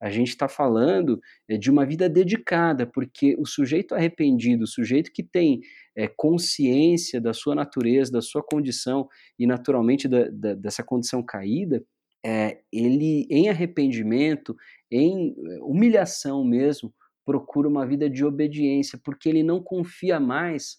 a 0.00 0.10
gente 0.10 0.28
está 0.28 0.48
falando 0.48 1.20
é, 1.48 1.56
de 1.56 1.70
uma 1.70 1.86
vida 1.86 2.08
dedicada, 2.08 2.86
porque 2.86 3.34
o 3.38 3.46
sujeito 3.46 3.94
arrependido, 3.94 4.64
o 4.64 4.68
sujeito 4.68 5.10
que 5.12 5.22
tem 5.22 5.60
é, 5.96 6.06
consciência 6.06 7.20
da 7.20 7.32
sua 7.32 7.54
natureza, 7.54 8.12
da 8.12 8.20
sua 8.20 8.42
condição 8.42 9.08
e 9.38 9.46
naturalmente 9.46 10.06
da, 10.06 10.28
da, 10.30 10.54
dessa 10.54 10.82
condição 10.82 11.22
caída, 11.22 11.82
é, 12.24 12.60
ele 12.72 13.26
em 13.30 13.48
arrependimento, 13.48 14.56
em 14.90 15.34
humilhação 15.62 16.44
mesmo, 16.44 16.92
procura 17.24 17.68
uma 17.68 17.86
vida 17.86 18.08
de 18.08 18.24
obediência, 18.24 18.98
porque 19.02 19.28
ele 19.28 19.42
não 19.42 19.62
confia 19.62 20.20
mais 20.20 20.76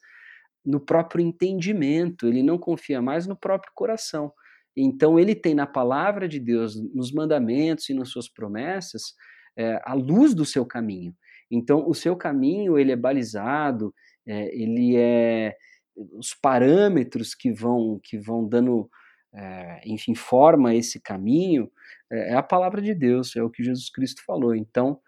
no 0.65 0.79
próprio 0.79 1.25
entendimento, 1.25 2.27
ele 2.27 2.43
não 2.43 2.57
confia 2.57 3.01
mais 3.01 3.25
no 3.25 3.35
próprio 3.35 3.71
coração. 3.73 4.31
Então, 4.77 5.19
ele 5.19 5.33
tem 5.33 5.55
na 5.55 5.65
palavra 5.65 6.27
de 6.27 6.39
Deus, 6.39 6.75
nos 6.93 7.11
mandamentos 7.11 7.89
e 7.89 7.93
nas 7.93 8.09
suas 8.09 8.29
promessas, 8.29 9.15
é, 9.57 9.81
a 9.83 9.93
luz 9.93 10.33
do 10.33 10.45
seu 10.45 10.65
caminho. 10.65 11.15
Então, 11.49 11.87
o 11.87 11.93
seu 11.93 12.15
caminho 12.15 12.77
ele 12.77 12.91
é 12.91 12.95
balizado, 12.95 13.93
é, 14.25 14.55
ele 14.55 14.95
é 14.95 15.55
os 15.95 16.33
parâmetros 16.33 17.33
que 17.33 17.51
vão 17.51 17.99
que 18.03 18.19
vão 18.19 18.47
dando, 18.47 18.87
é, 19.33 19.81
enfim, 19.85 20.13
forma 20.13 20.69
a 20.69 20.75
esse 20.75 21.01
caminho 21.01 21.71
é, 22.11 22.35
a 22.35 22.43
palavra 22.43 22.81
de 22.81 22.93
Deus, 22.93 23.35
é 23.35 23.43
o 23.43 23.49
que 23.49 23.63
Jesus 23.63 23.89
Cristo 23.89 24.23
falou. 24.25 24.55
Então, 24.55 24.99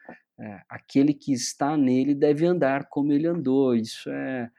aquele 0.69 1.13
que 1.13 1.33
está 1.33 1.77
nele 1.77 2.15
deve 2.15 2.45
andar 2.45 2.87
como 2.89 3.11
ele 3.11 3.27
andou. 3.27 3.75
Isso 3.75 4.09
é 4.09 4.49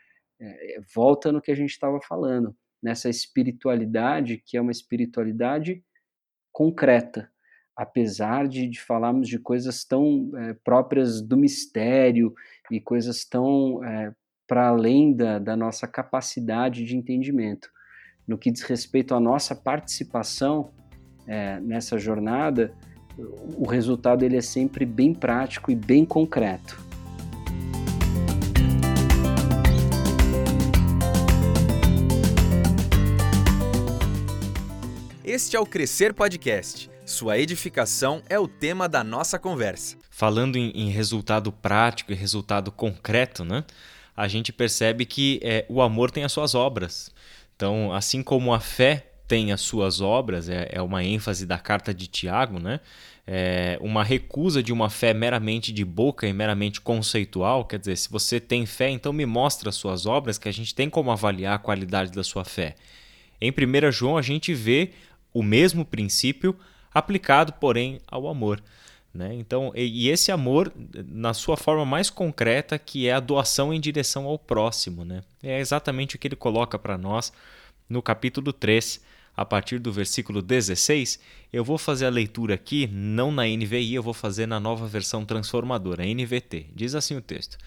é, 0.40 0.76
é, 0.76 0.80
volta 0.94 1.30
no 1.30 1.40
que 1.40 1.50
a 1.50 1.54
gente 1.54 1.70
estava 1.70 2.00
falando, 2.00 2.56
nessa 2.82 3.08
espiritualidade 3.08 4.42
que 4.44 4.56
é 4.56 4.60
uma 4.60 4.72
espiritualidade 4.72 5.82
concreta, 6.52 7.30
apesar 7.76 8.48
de, 8.48 8.66
de 8.66 8.80
falarmos 8.80 9.28
de 9.28 9.38
coisas 9.38 9.84
tão 9.84 10.30
é, 10.36 10.54
próprias 10.64 11.20
do 11.20 11.36
mistério 11.36 12.34
e 12.70 12.80
coisas 12.80 13.24
tão 13.24 13.84
é, 13.84 14.14
para 14.46 14.68
além 14.68 15.14
da, 15.14 15.38
da 15.38 15.56
nossa 15.56 15.86
capacidade 15.86 16.84
de 16.84 16.96
entendimento. 16.96 17.70
No 18.26 18.36
que 18.36 18.50
diz 18.50 18.62
respeito 18.62 19.14
à 19.14 19.20
nossa 19.20 19.54
participação 19.54 20.70
é, 21.26 21.60
nessa 21.60 21.98
jornada, 21.98 22.74
o 23.56 23.66
resultado 23.66 24.24
ele 24.24 24.36
é 24.36 24.40
sempre 24.40 24.84
bem 24.84 25.14
prático 25.14 25.70
e 25.70 25.74
bem 25.74 26.04
concreto. 26.04 26.89
Este 35.42 35.56
é 35.56 35.60
o 35.60 35.64
Crescer 35.64 36.12
Podcast. 36.12 36.90
Sua 37.06 37.38
edificação 37.38 38.22
é 38.28 38.38
o 38.38 38.46
tema 38.46 38.86
da 38.86 39.02
nossa 39.02 39.38
conversa. 39.38 39.96
Falando 40.10 40.56
em, 40.56 40.70
em 40.74 40.90
resultado 40.90 41.50
prático 41.50 42.12
e 42.12 42.14
resultado 42.14 42.70
concreto, 42.70 43.42
né? 43.42 43.64
A 44.14 44.28
gente 44.28 44.52
percebe 44.52 45.06
que 45.06 45.40
é, 45.42 45.64
o 45.66 45.80
amor 45.80 46.10
tem 46.10 46.24
as 46.24 46.30
suas 46.32 46.54
obras. 46.54 47.10
Então, 47.56 47.90
assim 47.90 48.22
como 48.22 48.52
a 48.52 48.60
fé 48.60 49.12
tem 49.26 49.50
as 49.50 49.62
suas 49.62 50.02
obras, 50.02 50.46
é, 50.50 50.68
é 50.72 50.82
uma 50.82 51.02
ênfase 51.02 51.46
da 51.46 51.56
carta 51.56 51.94
de 51.94 52.06
Tiago, 52.06 52.60
né? 52.60 52.78
É 53.26 53.78
uma 53.80 54.04
recusa 54.04 54.62
de 54.62 54.74
uma 54.74 54.90
fé 54.90 55.14
meramente 55.14 55.72
de 55.72 55.86
boca 55.86 56.28
e 56.28 56.34
meramente 56.34 56.82
conceitual, 56.82 57.64
quer 57.64 57.78
dizer, 57.78 57.96
se 57.96 58.10
você 58.10 58.40
tem 58.40 58.66
fé, 58.66 58.90
então 58.90 59.10
me 59.10 59.24
mostra 59.24 59.70
as 59.70 59.74
suas 59.76 60.04
obras, 60.04 60.36
que 60.36 60.50
a 60.50 60.52
gente 60.52 60.74
tem 60.74 60.90
como 60.90 61.10
avaliar 61.10 61.54
a 61.54 61.58
qualidade 61.58 62.12
da 62.12 62.22
sua 62.22 62.44
fé. 62.44 62.74
Em 63.40 63.50
1 63.50 63.90
João, 63.90 64.18
a 64.18 64.22
gente 64.22 64.52
vê 64.52 64.90
o 65.32 65.42
mesmo 65.42 65.84
princípio 65.84 66.56
aplicado, 66.92 67.52
porém, 67.54 68.00
ao 68.06 68.28
amor. 68.28 68.62
Né? 69.12 69.34
Então, 69.34 69.72
e 69.74 70.08
esse 70.08 70.30
amor, 70.30 70.72
na 71.08 71.34
sua 71.34 71.56
forma 71.56 71.84
mais 71.84 72.10
concreta, 72.10 72.78
que 72.78 73.08
é 73.08 73.12
a 73.12 73.20
doação 73.20 73.72
em 73.72 73.80
direção 73.80 74.26
ao 74.26 74.38
próximo. 74.38 75.04
Né? 75.04 75.22
É 75.42 75.58
exatamente 75.58 76.16
o 76.16 76.18
que 76.18 76.28
ele 76.28 76.36
coloca 76.36 76.78
para 76.78 76.96
nós 76.96 77.32
no 77.88 78.00
capítulo 78.00 78.52
3, 78.52 79.00
a 79.36 79.44
partir 79.44 79.78
do 79.78 79.92
versículo 79.92 80.40
16. 80.40 81.18
Eu 81.52 81.64
vou 81.64 81.76
fazer 81.76 82.06
a 82.06 82.10
leitura 82.10 82.54
aqui, 82.54 82.86
não 82.92 83.32
na 83.32 83.44
NVI, 83.44 83.94
eu 83.94 84.02
vou 84.02 84.14
fazer 84.14 84.46
na 84.46 84.60
nova 84.60 84.86
versão 84.86 85.24
transformadora, 85.24 86.04
NVT. 86.04 86.66
Diz 86.74 86.94
assim 86.94 87.16
o 87.16 87.22
texto: 87.22 87.58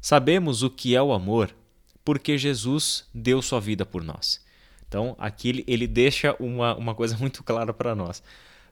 Sabemos 0.00 0.62
o 0.62 0.70
que 0.70 0.96
é 0.96 1.02
o 1.02 1.12
amor, 1.12 1.54
porque 2.02 2.38
Jesus 2.38 3.06
deu 3.12 3.42
sua 3.42 3.60
vida 3.60 3.84
por 3.84 4.02
nós 4.02 4.40
então, 4.92 5.16
aqui 5.18 5.48
ele, 5.48 5.64
ele 5.66 5.86
deixa 5.86 6.36
uma, 6.38 6.76
uma 6.76 6.94
coisa 6.94 7.16
muito 7.18 7.42
clara 7.42 7.72
para 7.72 7.94
nós. 7.94 8.22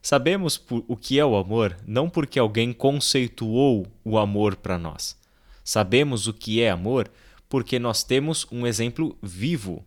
Sabemos 0.02 0.58
por, 0.58 0.84
o 0.86 0.94
que 0.94 1.18
é 1.18 1.24
o 1.24 1.34
amor 1.34 1.78
não 1.86 2.10
porque 2.10 2.38
alguém 2.38 2.74
conceituou 2.74 3.86
o 4.04 4.18
amor 4.18 4.56
para 4.56 4.78
nós. 4.78 5.16
Sabemos 5.64 6.26
o 6.26 6.34
que 6.34 6.60
é 6.60 6.68
amor 6.68 7.10
porque 7.48 7.78
nós 7.78 8.04
temos 8.04 8.46
um 8.52 8.66
exemplo 8.66 9.16
vivo 9.22 9.82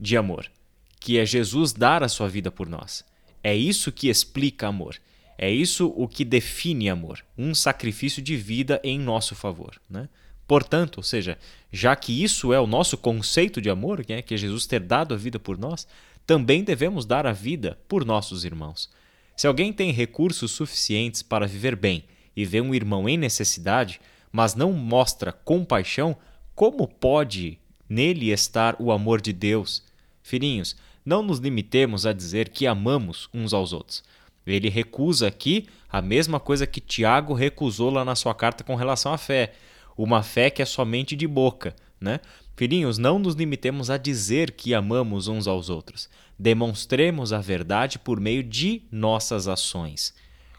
de 0.00 0.16
amor, 0.16 0.50
que 0.98 1.16
é 1.16 1.24
Jesus 1.24 1.72
dar 1.72 2.02
a 2.02 2.08
sua 2.08 2.28
vida 2.28 2.50
por 2.50 2.68
nós. 2.68 3.04
É 3.42 3.54
isso 3.54 3.92
que 3.92 4.08
explica 4.08 4.66
amor. 4.66 4.96
É 5.38 5.48
isso 5.48 5.92
o 5.96 6.08
que 6.08 6.24
define 6.24 6.88
amor, 6.90 7.24
um 7.38 7.54
sacrifício 7.54 8.20
de 8.20 8.36
vida 8.36 8.80
em 8.82 8.98
nosso 8.98 9.36
favor. 9.36 9.80
Né? 9.88 10.08
Portanto, 10.52 10.98
ou 10.98 11.02
seja, 11.02 11.38
já 11.72 11.96
que 11.96 12.22
isso 12.22 12.52
é 12.52 12.60
o 12.60 12.66
nosso 12.66 12.98
conceito 12.98 13.58
de 13.58 13.70
amor, 13.70 14.04
que 14.04 14.12
é 14.12 14.36
Jesus 14.36 14.66
ter 14.66 14.80
dado 14.80 15.14
a 15.14 15.16
vida 15.16 15.38
por 15.38 15.56
nós, 15.56 15.88
também 16.26 16.62
devemos 16.62 17.06
dar 17.06 17.26
a 17.26 17.32
vida 17.32 17.78
por 17.88 18.04
nossos 18.04 18.44
irmãos. 18.44 18.90
Se 19.34 19.46
alguém 19.46 19.72
tem 19.72 19.90
recursos 19.92 20.50
suficientes 20.50 21.22
para 21.22 21.46
viver 21.46 21.74
bem 21.74 22.04
e 22.36 22.44
vê 22.44 22.60
um 22.60 22.74
irmão 22.74 23.08
em 23.08 23.16
necessidade, 23.16 23.98
mas 24.30 24.54
não 24.54 24.74
mostra 24.74 25.32
compaixão, 25.32 26.14
como 26.54 26.86
pode 26.86 27.58
nele 27.88 28.30
estar 28.30 28.76
o 28.78 28.92
amor 28.92 29.22
de 29.22 29.32
Deus? 29.32 29.82
Filhinhos, 30.22 30.76
não 31.02 31.22
nos 31.22 31.38
limitemos 31.38 32.04
a 32.04 32.12
dizer 32.12 32.50
que 32.50 32.66
amamos 32.66 33.26
uns 33.32 33.54
aos 33.54 33.72
outros. 33.72 34.04
Ele 34.46 34.68
recusa 34.68 35.28
aqui 35.28 35.66
a 35.90 36.02
mesma 36.02 36.38
coisa 36.38 36.66
que 36.66 36.78
Tiago 36.78 37.32
recusou 37.32 37.88
lá 37.88 38.04
na 38.04 38.14
sua 38.14 38.34
carta 38.34 38.62
com 38.62 38.74
relação 38.74 39.14
à 39.14 39.16
fé 39.16 39.54
uma 39.96 40.22
fé 40.22 40.50
que 40.50 40.62
é 40.62 40.64
somente 40.64 41.14
de 41.14 41.26
boca, 41.26 41.74
né? 42.00 42.20
Filhinhos, 42.56 42.98
não 42.98 43.18
nos 43.18 43.34
limitemos 43.34 43.90
a 43.90 43.96
dizer 43.96 44.52
que 44.52 44.74
amamos 44.74 45.26
uns 45.26 45.46
aos 45.46 45.70
outros. 45.70 46.08
Demonstremos 46.38 47.32
a 47.32 47.40
verdade 47.40 47.98
por 47.98 48.20
meio 48.20 48.42
de 48.42 48.82
nossas 48.90 49.48
ações. 49.48 50.14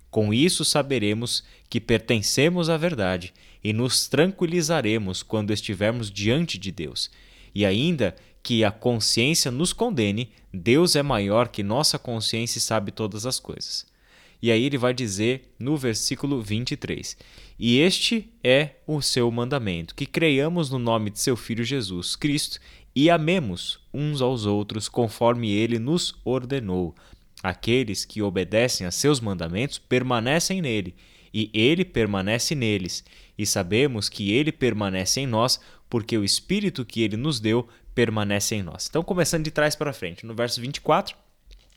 Com 0.10 0.34
isso 0.34 0.66
saberemos 0.66 1.44
que 1.70 1.80
pertencemos 1.80 2.70
à 2.70 2.78
verdade 2.78 3.34
e 3.64 3.74
nos 3.74 4.08
tranquilizaremos 4.08 5.24
quando 5.24 5.54
estivermos 5.54 6.12
diante 6.12 6.58
de 6.58 6.72
Deus. 6.72 7.10
E 7.54 7.66
ainda 7.66 8.16
que 8.42 8.64
a 8.64 8.72
consciência 8.72 9.50
nos 9.50 9.72
condene, 9.72 10.32
Deus 10.54 10.96
é 10.96 11.02
maior 11.02 11.48
que 11.48 11.64
nossa 11.64 11.98
consciência 11.98 12.58
e 12.58 12.62
sabe 12.62 12.92
todas 12.92 13.26
as 13.26 13.40
coisas. 13.40 13.86
E 14.44 14.52
aí 14.52 14.66
ele 14.66 14.78
vai 14.78 14.94
dizer 14.94 15.54
no 15.58 15.78
versículo 15.78 16.42
23: 16.42 17.16
E 17.58 17.80
este 17.80 18.30
é 18.44 18.72
o 18.86 19.02
seu 19.02 19.32
mandamento, 19.32 19.96
que 19.96 20.06
creiamos 20.06 20.70
no 20.70 20.78
nome 20.78 21.10
de 21.10 21.22
seu 21.22 21.38
Filho 21.38 21.64
Jesus 21.64 22.18
Cristo 22.18 22.60
e 22.94 23.10
amemos 23.10 23.80
uns 23.94 24.22
aos 24.22 24.46
outros 24.46 24.90
conforme 24.90 25.50
ele 25.50 25.80
nos 25.80 26.20
ordenou. 26.26 26.94
Aqueles 27.42 28.04
que 28.04 28.22
obedecem 28.22 28.86
a 28.86 28.92
seus 28.92 29.22
mandamentos 29.22 29.78
permanecem 29.78 30.62
nele, 30.62 30.94
e 31.34 31.50
ele 31.54 31.86
permanece 31.86 32.54
neles. 32.54 33.06
E 33.38 33.46
sabemos 33.46 34.10
que 34.10 34.34
ele 34.34 34.52
permanece 34.52 35.22
em 35.22 35.26
nós, 35.26 35.58
porque 35.90 36.18
o 36.18 36.24
Espírito 36.24 36.84
que 36.84 37.02
ele 37.02 37.16
nos 37.16 37.40
deu 37.40 37.66
permanece 37.96 38.56
em 38.56 38.62
nós. 38.62 38.88
Então, 38.90 39.04
começando 39.04 39.46
de 39.46 39.52
trás 39.52 39.74
para 39.74 39.94
frente, 39.94 40.26
no 40.26 40.36
verso 40.36 40.60
24, 40.60 41.16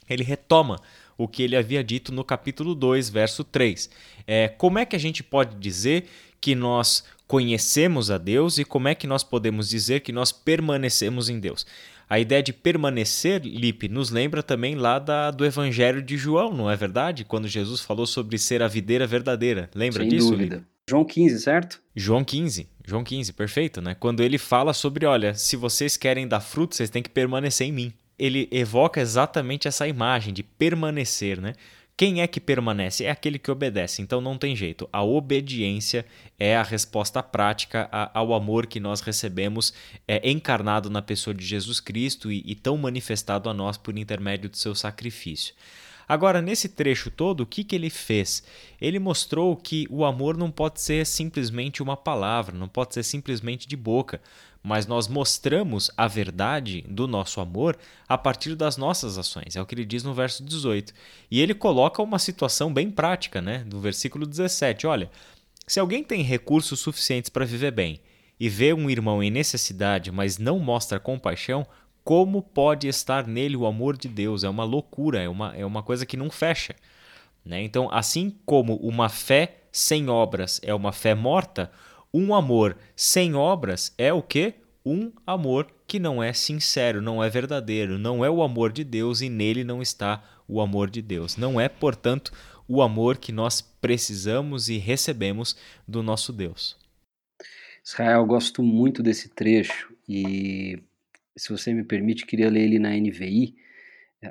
ele 0.09 0.24
retoma 0.24 0.81
o 1.16 1.26
que 1.26 1.42
ele 1.42 1.57
havia 1.57 1.83
dito 1.83 2.12
no 2.12 2.24
capítulo 2.24 2.74
2, 2.74 3.09
verso 3.09 3.44
3. 3.44 3.90
É, 4.26 4.48
como 4.48 4.79
é 4.79 4.85
que 4.85 4.96
a 4.96 4.98
gente 4.98 5.22
pode 5.22 5.57
dizer 5.57 6.05
que 6.40 6.55
nós 6.55 7.05
conhecemos 7.26 8.11
a 8.11 8.18
Deus 8.18 8.59
e 8.59 8.64
como 8.64 8.88
é 8.88 8.94
que 8.94 9.07
nós 9.07 9.24
podemos 9.24 9.68
dizer 9.68 10.00
que 10.00 10.12
nós 10.12 10.31
permanecemos 10.33 11.29
em 11.29 11.40
Deus? 11.40 11.66
A 12.09 12.20
ideia 12.20 12.42
de 12.42 12.52
permanecer, 12.52 13.42
Lipe, 13.44 13.88
nos 13.88 14.11
lembra 14.11 14.40
também 14.40 14.76
lá 14.76 15.00
da, 15.00 15.33
do 15.33 15.44
Evangelho 15.44 16.00
de 16.00 16.16
João, 16.16 16.55
não 16.55 16.70
é 16.70 16.76
verdade? 16.76 17.24
Quando 17.24 17.48
Jesus 17.48 17.81
falou 17.81 18.07
sobre 18.07 18.38
ser 18.38 18.62
a 18.62 18.68
videira 18.68 19.07
verdadeira. 19.09 19.68
Lembra 19.74 20.02
Sem 20.02 20.11
disso? 20.11 20.31
Dúvida. 20.31 20.57
Lipe? 20.57 20.66
João 20.88 21.05
15, 21.05 21.40
certo? 21.40 21.81
João 21.96 22.22
15. 22.22 22.68
João 22.87 23.02
15, 23.02 23.33
perfeito, 23.33 23.81
né? 23.81 23.96
Quando 23.98 24.22
ele 24.22 24.38
fala 24.38 24.72
sobre, 24.72 25.05
olha, 25.05 25.35
se 25.35 25.57
vocês 25.57 25.96
querem 25.96 26.29
dar 26.29 26.38
fruto, 26.38 26.76
vocês 26.76 26.88
têm 26.88 27.02
que 27.02 27.11
permanecer 27.11 27.66
em 27.66 27.72
mim. 27.72 27.92
Ele 28.18 28.48
evoca 28.50 29.00
exatamente 29.00 29.68
essa 29.68 29.87
imagem 29.87 30.33
de 30.33 30.42
permanecer, 30.42 31.40
né? 31.40 31.55
Quem 31.96 32.20
é 32.20 32.26
que 32.26 32.38
permanece? 32.38 33.07
É 33.07 33.11
aquele 33.11 33.38
que 33.38 33.50
obedece. 33.50 34.02
Então 34.02 34.20
não 34.20 34.37
tem 34.37 34.55
jeito. 34.55 34.87
A 34.92 35.02
obediência 35.02 36.05
é 36.38 36.55
a 36.55 36.62
resposta 36.62 37.22
prática 37.22 37.88
ao 38.12 38.35
amor 38.35 38.66
que 38.66 38.79
nós 38.79 39.00
recebemos 39.00 39.72
é, 40.07 40.29
encarnado 40.29 40.90
na 40.90 41.00
pessoa 41.00 41.33
de 41.33 41.44
Jesus 41.44 41.81
Cristo 41.81 42.31
e, 42.31 42.42
e 42.44 42.55
tão 42.55 42.76
manifestado 42.76 43.48
a 43.48 43.55
nós 43.55 43.79
por 43.79 43.96
intermédio 43.96 44.50
do 44.50 44.59
seu 44.59 44.74
sacrifício. 44.74 45.55
Agora, 46.09 46.40
nesse 46.40 46.68
trecho 46.68 47.11
todo, 47.11 47.40
o 47.40 47.46
que, 47.46 47.64
que 47.64 47.74
ele 47.74 47.90
fez? 47.90 48.44
Ele 48.81 48.98
mostrou 48.98 49.57
que 49.57 49.88
o 49.90 50.05
amor 50.05 50.37
não 50.37 50.50
pode 50.50 50.81
ser 50.81 51.05
simplesmente 51.05 51.83
uma 51.83 51.96
palavra, 51.96 52.57
não 52.57 52.68
pode 52.68 52.94
ser 52.94 53.02
simplesmente 53.02 53.66
de 53.66 53.76
boca, 53.76 54.20
mas 54.66 54.85
nós 54.85 55.07
mostramos 55.07 55.92
a 55.96 56.09
verdade 56.09 56.85
do 56.88 57.07
nosso 57.07 57.40
amor 57.40 57.79
a 58.09 58.18
partir 58.18 58.57
das 58.57 58.76
nossas 58.76 59.16
ações. 59.16 59.55
É 59.55 59.62
o 59.62 59.64
que 59.64 59.76
ele 59.76 59.85
diz 59.85 60.02
no 60.02 60.12
verso 60.12 60.42
18. 60.42 60.92
E 61.31 61.40
ele 61.40 61.55
coloca 61.55 62.02
uma 62.02 62.18
situação 62.18 62.74
bem 62.74 62.90
prática, 62.90 63.40
né? 63.40 63.59
Do 63.59 63.79
versículo 63.81 64.26
17. 64.26 64.85
Olha, 64.88 65.09
se 65.68 65.79
alguém 65.79 66.02
tem 66.02 66.20
recursos 66.20 66.81
suficientes 66.81 67.31
para 67.31 67.44
viver 67.44 67.70
bem 67.70 68.00
e 68.40 68.48
vê 68.48 68.74
um 68.74 68.90
irmão 68.90 69.22
em 69.22 69.31
necessidade, 69.31 70.11
mas 70.11 70.37
não 70.37 70.59
mostra 70.59 70.98
compaixão, 70.98 71.64
como 72.02 72.42
pode 72.42 72.88
estar 72.88 73.24
nele 73.24 73.57
o 73.57 73.66
amor 73.66 73.96
de 73.96 74.09
Deus? 74.09 74.42
É 74.42 74.48
uma 74.48 74.64
loucura, 74.64 75.22
é 75.22 75.29
uma, 75.29 75.57
é 75.57 75.64
uma 75.64 75.85
coisa 75.85 76.05
que 76.05 76.16
não 76.16 76.29
fecha. 76.29 76.74
Né? 77.44 77.62
Então, 77.62 77.88
assim 77.92 78.35
como 78.44 78.74
uma 78.79 79.09
fé 79.09 79.59
sem 79.70 80.09
obras 80.09 80.61
é 80.64 80.74
uma 80.74 80.90
fé 80.90 81.14
morta, 81.14 81.70
um 82.16 82.35
amor 82.35 82.79
sem 82.96 83.35
obras 83.35 83.92
é 83.98 84.11
o 84.11 84.22
que? 84.22 84.55
Um 84.85 85.12
amor 85.26 85.70
que 85.87 85.98
não 85.98 86.22
é 86.22 86.33
sincero, 86.33 87.02
não 87.02 87.22
é 87.22 87.29
verdadeiro, 87.29 87.98
não 87.98 88.24
é 88.24 88.31
o 88.31 88.42
amor 88.42 88.72
de 88.72 88.85
Deus 88.85 89.20
e 89.20 89.29
nele 89.29 89.62
não 89.62 89.83
está 89.83 90.24
o 90.48 90.61
amor 90.61 90.88
de 90.88 91.02
Deus. 91.02 91.37
Não 91.37 91.61
é, 91.61 91.68
portanto, 91.68 92.33
o 92.66 92.81
amor 92.81 93.18
que 93.18 93.33
nós 93.33 93.61
precisamos 93.61 94.68
e 94.68 94.79
recebemos 94.79 95.57
do 95.87 96.02
nosso 96.02 96.33
Deus. 96.33 96.79
Israel, 97.85 98.20
eu 98.20 98.26
gosto 98.26 98.62
muito 98.62 99.02
desse 99.02 99.29
trecho 99.29 99.94
e 100.09 100.83
se 101.37 101.50
você 101.50 101.74
me 101.74 101.85
permite, 101.85 102.24
queria 102.24 102.48
ler 102.48 102.62
ele 102.62 102.79
na 102.79 102.96
NVI. 102.96 103.55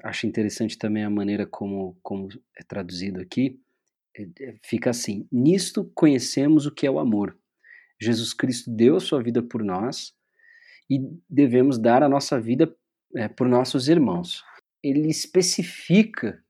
Acho 0.03 0.25
interessante 0.25 0.75
também 0.77 1.03
a 1.03 1.09
maneira 1.09 1.45
como, 1.45 1.95
como 2.01 2.29
é 2.57 2.63
traduzido 2.63 3.21
aqui. 3.21 3.59
É, 4.17 4.23
é, 4.41 4.55
fica 4.63 4.89
assim: 4.89 5.27
Nisto 5.31 5.89
conhecemos 5.93 6.65
o 6.65 6.71
que 6.71 6.87
é 6.87 6.91
o 6.91 6.99
amor. 6.99 7.37
Jesus 8.01 8.33
Cristo 8.33 8.69
deu 8.69 8.97
a 8.97 8.99
sua 8.99 9.21
vida 9.21 9.41
por 9.41 9.63
nós 9.63 10.13
e 10.89 10.99
devemos 11.29 11.77
dar 11.77 12.03
a 12.03 12.09
nossa 12.09 12.39
vida 12.39 12.73
é, 13.15 13.27
por 13.27 13.47
nossos 13.47 13.87
irmãos. 13.87 14.43
Ele 14.83 15.09
especifica 15.09 16.43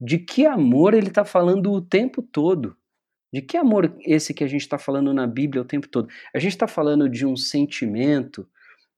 de 0.00 0.18
que 0.18 0.46
amor 0.46 0.94
ele 0.94 1.08
está 1.08 1.24
falando 1.24 1.72
o 1.72 1.80
tempo 1.80 2.22
todo. 2.22 2.76
De 3.32 3.40
que 3.40 3.56
amor 3.56 3.96
esse 4.00 4.34
que 4.34 4.44
a 4.44 4.46
gente 4.46 4.60
está 4.60 4.76
falando 4.76 5.14
na 5.14 5.26
Bíblia 5.26 5.62
o 5.62 5.66
tempo 5.66 5.88
todo? 5.88 6.08
A 6.34 6.38
gente 6.38 6.52
está 6.52 6.66
falando 6.66 7.08
de 7.08 7.24
um 7.24 7.34
sentimento, 7.34 8.46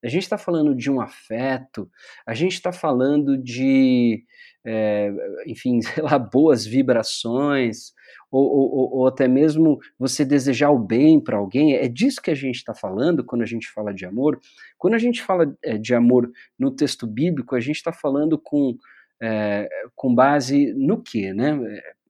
a 0.05 0.09
gente 0.09 0.25
está 0.25 0.37
falando 0.37 0.75
de 0.75 0.91
um 0.91 1.01
afeto, 1.01 1.91
a 2.27 2.35
gente 2.35 2.55
está 2.55 2.73
falando 2.73 3.39
de, 3.39 4.25
é, 4.67 5.11
enfim, 5.47 5.81
sei 5.83 6.03
lá, 6.03 6.19
boas 6.19 6.67
vibrações, 6.67 7.93
ou, 8.31 8.45
ou, 8.45 8.99
ou, 8.99 9.07
até 9.07 9.29
mesmo 9.29 9.79
você 9.99 10.25
desejar 10.25 10.71
o 10.71 10.79
bem 10.79 11.21
para 11.21 11.37
alguém. 11.37 11.75
É 11.75 11.89
disso 11.89 12.21
que 12.21 12.31
a 12.31 12.35
gente 12.35 12.57
está 12.57 12.75
falando 12.75 13.25
quando 13.25 13.43
a 13.43 13.47
gente 13.47 13.71
fala 13.71 13.93
de 13.93 14.05
amor. 14.05 14.41
Quando 14.79 14.95
a 14.95 14.99
gente 14.99 15.23
fala 15.23 15.57
é, 15.63 15.79
de 15.79 15.95
amor 15.95 16.31
no 16.59 16.71
texto 16.71 17.07
bíblico, 17.07 17.55
a 17.55 17.61
gente 17.61 17.77
está 17.77 17.93
falando 17.93 18.39
com, 18.39 18.77
é, 19.23 19.69
com 19.95 20.15
base 20.15 20.73
no 20.75 21.03
quê, 21.03 21.33
né? 21.33 21.59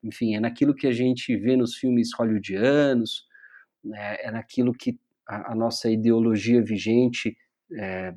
Enfim, 0.02 0.34
é 0.36 0.40
naquilo 0.40 0.74
que 0.74 0.86
a 0.86 0.92
gente 0.92 1.36
vê 1.36 1.56
nos 1.56 1.76
filmes 1.76 2.10
hollywoodianos, 2.14 3.26
né? 3.82 4.16
é 4.20 4.30
naquilo 4.30 4.72
que 4.72 4.98
a, 5.26 5.52
a 5.52 5.54
nossa 5.54 5.90
ideologia 5.90 6.62
vigente 6.62 7.36
é, 7.72 8.14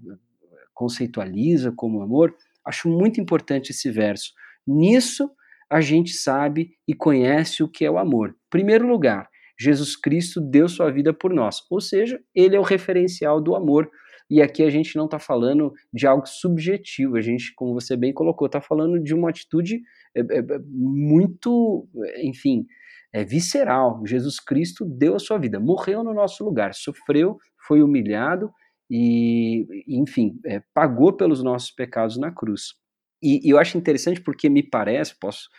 conceitualiza 0.73 1.71
como 1.71 2.01
amor, 2.01 2.35
acho 2.63 2.89
muito 2.89 3.19
importante 3.19 3.71
esse 3.71 3.89
verso. 3.89 4.33
Nisso 4.65 5.31
a 5.69 5.81
gente 5.81 6.11
sabe 6.13 6.71
e 6.87 6.93
conhece 6.93 7.63
o 7.63 7.69
que 7.69 7.85
é 7.85 7.91
o 7.91 7.97
amor. 7.97 8.35
Primeiro 8.49 8.87
lugar, 8.87 9.27
Jesus 9.59 9.95
Cristo 9.95 10.39
deu 10.39 10.67
sua 10.69 10.91
vida 10.91 11.13
por 11.13 11.33
nós, 11.33 11.61
ou 11.69 11.81
seja, 11.81 12.19
ele 12.33 12.55
é 12.55 12.59
o 12.59 12.63
referencial 12.63 13.41
do 13.41 13.55
amor. 13.55 13.89
E 14.29 14.41
aqui 14.41 14.61
a 14.63 14.69
gente 14.69 14.95
não 14.95 15.05
está 15.05 15.17
falando 15.17 15.73
de 15.93 16.05
algo 16.05 16.27
subjetivo, 16.27 17.15
a 17.15 17.21
gente, 17.21 17.53
como 17.55 17.73
você 17.73 17.95
bem 17.95 18.13
colocou, 18.13 18.45
está 18.45 18.59
falando 18.59 19.01
de 19.01 19.13
uma 19.13 19.29
atitude 19.29 19.81
é, 20.15 20.19
é, 20.19 20.59
muito, 20.65 21.87
enfim, 22.21 22.65
é, 23.13 23.23
visceral. 23.23 24.01
Jesus 24.05 24.39
Cristo 24.39 24.85
deu 24.85 25.15
a 25.15 25.19
sua 25.19 25.37
vida, 25.37 25.59
morreu 25.59 26.03
no 26.03 26.13
nosso 26.13 26.43
lugar, 26.43 26.73
sofreu, 26.73 27.37
foi 27.67 27.81
humilhado 27.81 28.51
e, 28.91 29.65
enfim, 29.87 30.37
é, 30.45 30.61
pagou 30.73 31.13
pelos 31.13 31.41
nossos 31.41 31.71
pecados 31.71 32.17
na 32.17 32.31
cruz. 32.31 32.73
E, 33.21 33.49
eu 33.49 33.57
acho 33.57 33.77
interessante 33.77 34.21
porque 34.21 34.49
me 34.49 34.63
parece, 34.63 35.17
posso 35.19 35.49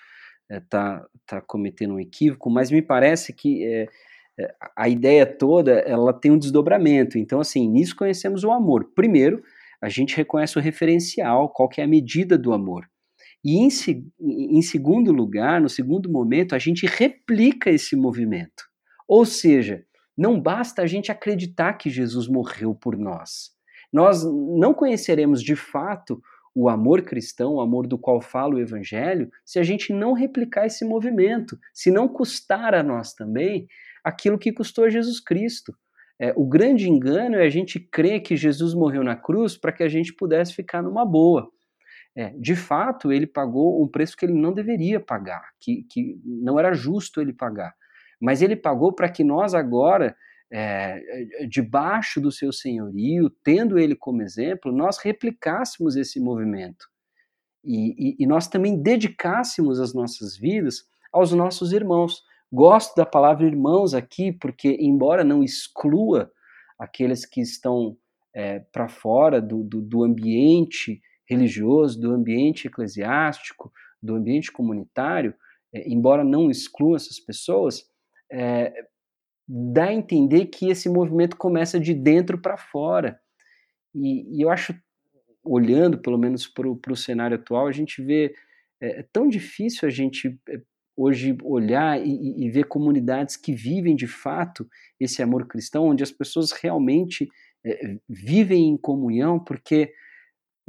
estar 0.50 0.56
é, 0.56 0.60
tá, 0.60 1.06
tá 1.26 1.40
cometendo 1.40 1.94
um 1.94 2.00
equívoco, 2.00 2.50
mas 2.50 2.70
me 2.70 2.82
parece 2.82 3.32
que 3.32 3.64
é, 3.64 3.86
a 4.76 4.88
ideia 4.88 5.26
toda 5.26 5.72
ela 5.80 6.12
tem 6.12 6.30
um 6.30 6.38
desdobramento. 6.38 7.18
Então, 7.18 7.40
assim, 7.40 7.68
nisso 7.68 7.96
conhecemos 7.96 8.44
o 8.44 8.50
amor. 8.50 8.92
Primeiro, 8.94 9.42
a 9.80 9.88
gente 9.88 10.16
reconhece 10.16 10.58
o 10.58 10.62
referencial, 10.62 11.50
qual 11.50 11.68
que 11.68 11.80
é 11.80 11.84
a 11.84 11.88
medida 11.88 12.38
do 12.38 12.52
amor. 12.52 12.88
E 13.44 13.56
em, 13.56 13.68
em 14.20 14.62
segundo 14.62 15.12
lugar, 15.12 15.60
no 15.60 15.68
segundo 15.68 16.10
momento, 16.10 16.54
a 16.54 16.58
gente 16.58 16.86
replica 16.86 17.70
esse 17.70 17.94
movimento. 17.96 18.64
Ou 19.06 19.24
seja, 19.24 19.84
não 20.16 20.40
basta 20.40 20.82
a 20.82 20.86
gente 20.86 21.12
acreditar 21.12 21.74
que 21.74 21.88
Jesus 21.88 22.26
morreu 22.28 22.74
por 22.74 22.96
nós. 22.96 23.50
Nós 23.92 24.22
não 24.24 24.74
conheceremos 24.74 25.42
de 25.42 25.56
fato 25.56 26.20
o 26.60 26.68
amor 26.68 27.02
cristão, 27.02 27.54
o 27.54 27.60
amor 27.60 27.86
do 27.86 27.96
qual 27.96 28.20
fala 28.20 28.56
o 28.56 28.60
Evangelho, 28.60 29.30
se 29.44 29.58
a 29.58 29.62
gente 29.62 29.92
não 29.92 30.12
replicar 30.12 30.66
esse 30.66 30.84
movimento, 30.84 31.56
se 31.72 31.90
não 31.90 32.08
custar 32.08 32.74
a 32.74 32.82
nós 32.82 33.14
também 33.14 33.68
aquilo 34.02 34.38
que 34.38 34.52
custou 34.52 34.84
a 34.84 34.90
Jesus 34.90 35.20
Cristo. 35.20 35.72
É, 36.20 36.32
o 36.36 36.44
grande 36.44 36.88
engano 36.88 37.36
é 37.36 37.46
a 37.46 37.50
gente 37.50 37.78
crer 37.78 38.22
que 38.22 38.36
Jesus 38.36 38.74
morreu 38.74 39.04
na 39.04 39.14
cruz 39.14 39.56
para 39.56 39.70
que 39.70 39.84
a 39.84 39.88
gente 39.88 40.12
pudesse 40.12 40.52
ficar 40.52 40.82
numa 40.82 41.04
boa. 41.04 41.48
É, 42.16 42.30
de 42.30 42.56
fato, 42.56 43.12
ele 43.12 43.26
pagou 43.26 43.80
um 43.80 43.86
preço 43.86 44.16
que 44.16 44.26
ele 44.26 44.32
não 44.32 44.52
deveria 44.52 44.98
pagar, 44.98 45.42
que, 45.60 45.84
que 45.88 46.20
não 46.24 46.58
era 46.58 46.72
justo 46.72 47.20
ele 47.20 47.32
pagar 47.32 47.72
mas 48.20 48.42
ele 48.42 48.56
pagou 48.56 48.92
para 48.92 49.08
que 49.08 49.22
nós 49.22 49.54
agora, 49.54 50.16
é, 50.50 51.46
debaixo 51.48 52.20
do 52.20 52.32
seu 52.32 52.52
senhorio, 52.52 53.30
tendo 53.42 53.78
ele 53.78 53.94
como 53.94 54.22
exemplo, 54.22 54.72
nós 54.72 54.98
replicássemos 54.98 55.96
esse 55.96 56.18
movimento. 56.18 56.86
E, 57.64 57.94
e, 57.98 58.16
e 58.20 58.26
nós 58.26 58.48
também 58.48 58.80
dedicássemos 58.80 59.78
as 59.80 59.92
nossas 59.92 60.36
vidas 60.36 60.84
aos 61.12 61.32
nossos 61.32 61.72
irmãos. 61.72 62.22
Gosto 62.50 62.94
da 62.96 63.04
palavra 63.04 63.46
irmãos 63.46 63.92
aqui, 63.92 64.32
porque, 64.32 64.76
embora 64.80 65.22
não 65.22 65.42
exclua 65.42 66.30
aqueles 66.78 67.26
que 67.26 67.40
estão 67.40 67.96
é, 68.34 68.60
para 68.60 68.88
fora 68.88 69.40
do, 69.40 69.62
do, 69.62 69.82
do 69.82 70.02
ambiente 70.02 71.00
religioso, 71.28 72.00
do 72.00 72.12
ambiente 72.12 72.68
eclesiástico, 72.68 73.70
do 74.02 74.14
ambiente 74.14 74.50
comunitário, 74.50 75.34
é, 75.74 75.86
embora 75.88 76.24
não 76.24 76.50
exclua 76.50 76.96
essas 76.96 77.20
pessoas, 77.20 77.84
é, 78.32 78.72
dá 79.48 79.84
a 79.84 79.92
entender 79.92 80.46
que 80.46 80.68
esse 80.68 80.88
movimento 80.88 81.36
começa 81.36 81.80
de 81.80 81.94
dentro 81.94 82.38
para 82.38 82.56
fora. 82.56 83.18
E, 83.94 84.36
e, 84.36 84.42
eu 84.42 84.50
acho, 84.50 84.74
olhando 85.42 85.98
pelo 85.98 86.18
menos 86.18 86.46
para 86.46 86.68
o 86.68 86.96
cenário 86.96 87.36
atual, 87.36 87.66
a 87.66 87.72
gente 87.72 88.02
vê. 88.02 88.34
É, 88.80 89.00
é, 89.00 89.06
tão 89.12 89.28
difícil 89.28 89.88
a 89.88 89.90
gente 89.90 90.38
é, 90.48 90.60
hoje 90.96 91.36
olhar 91.42 92.00
e, 92.00 92.44
e, 92.44 92.50
ver 92.50 92.64
comunidades 92.64 93.36
que 93.36 93.52
vivem 93.52 93.96
de 93.96 94.06
fato 94.06 94.68
esse 95.00 95.22
amor 95.22 95.46
cristão, 95.46 95.86
onde 95.86 96.02
as 96.02 96.12
pessoas 96.12 96.52
realmente 96.52 97.28
é, 97.64 97.96
vivem 98.08 98.68
em 98.68 98.76
comunhão, 98.76 99.38
porque 99.42 99.92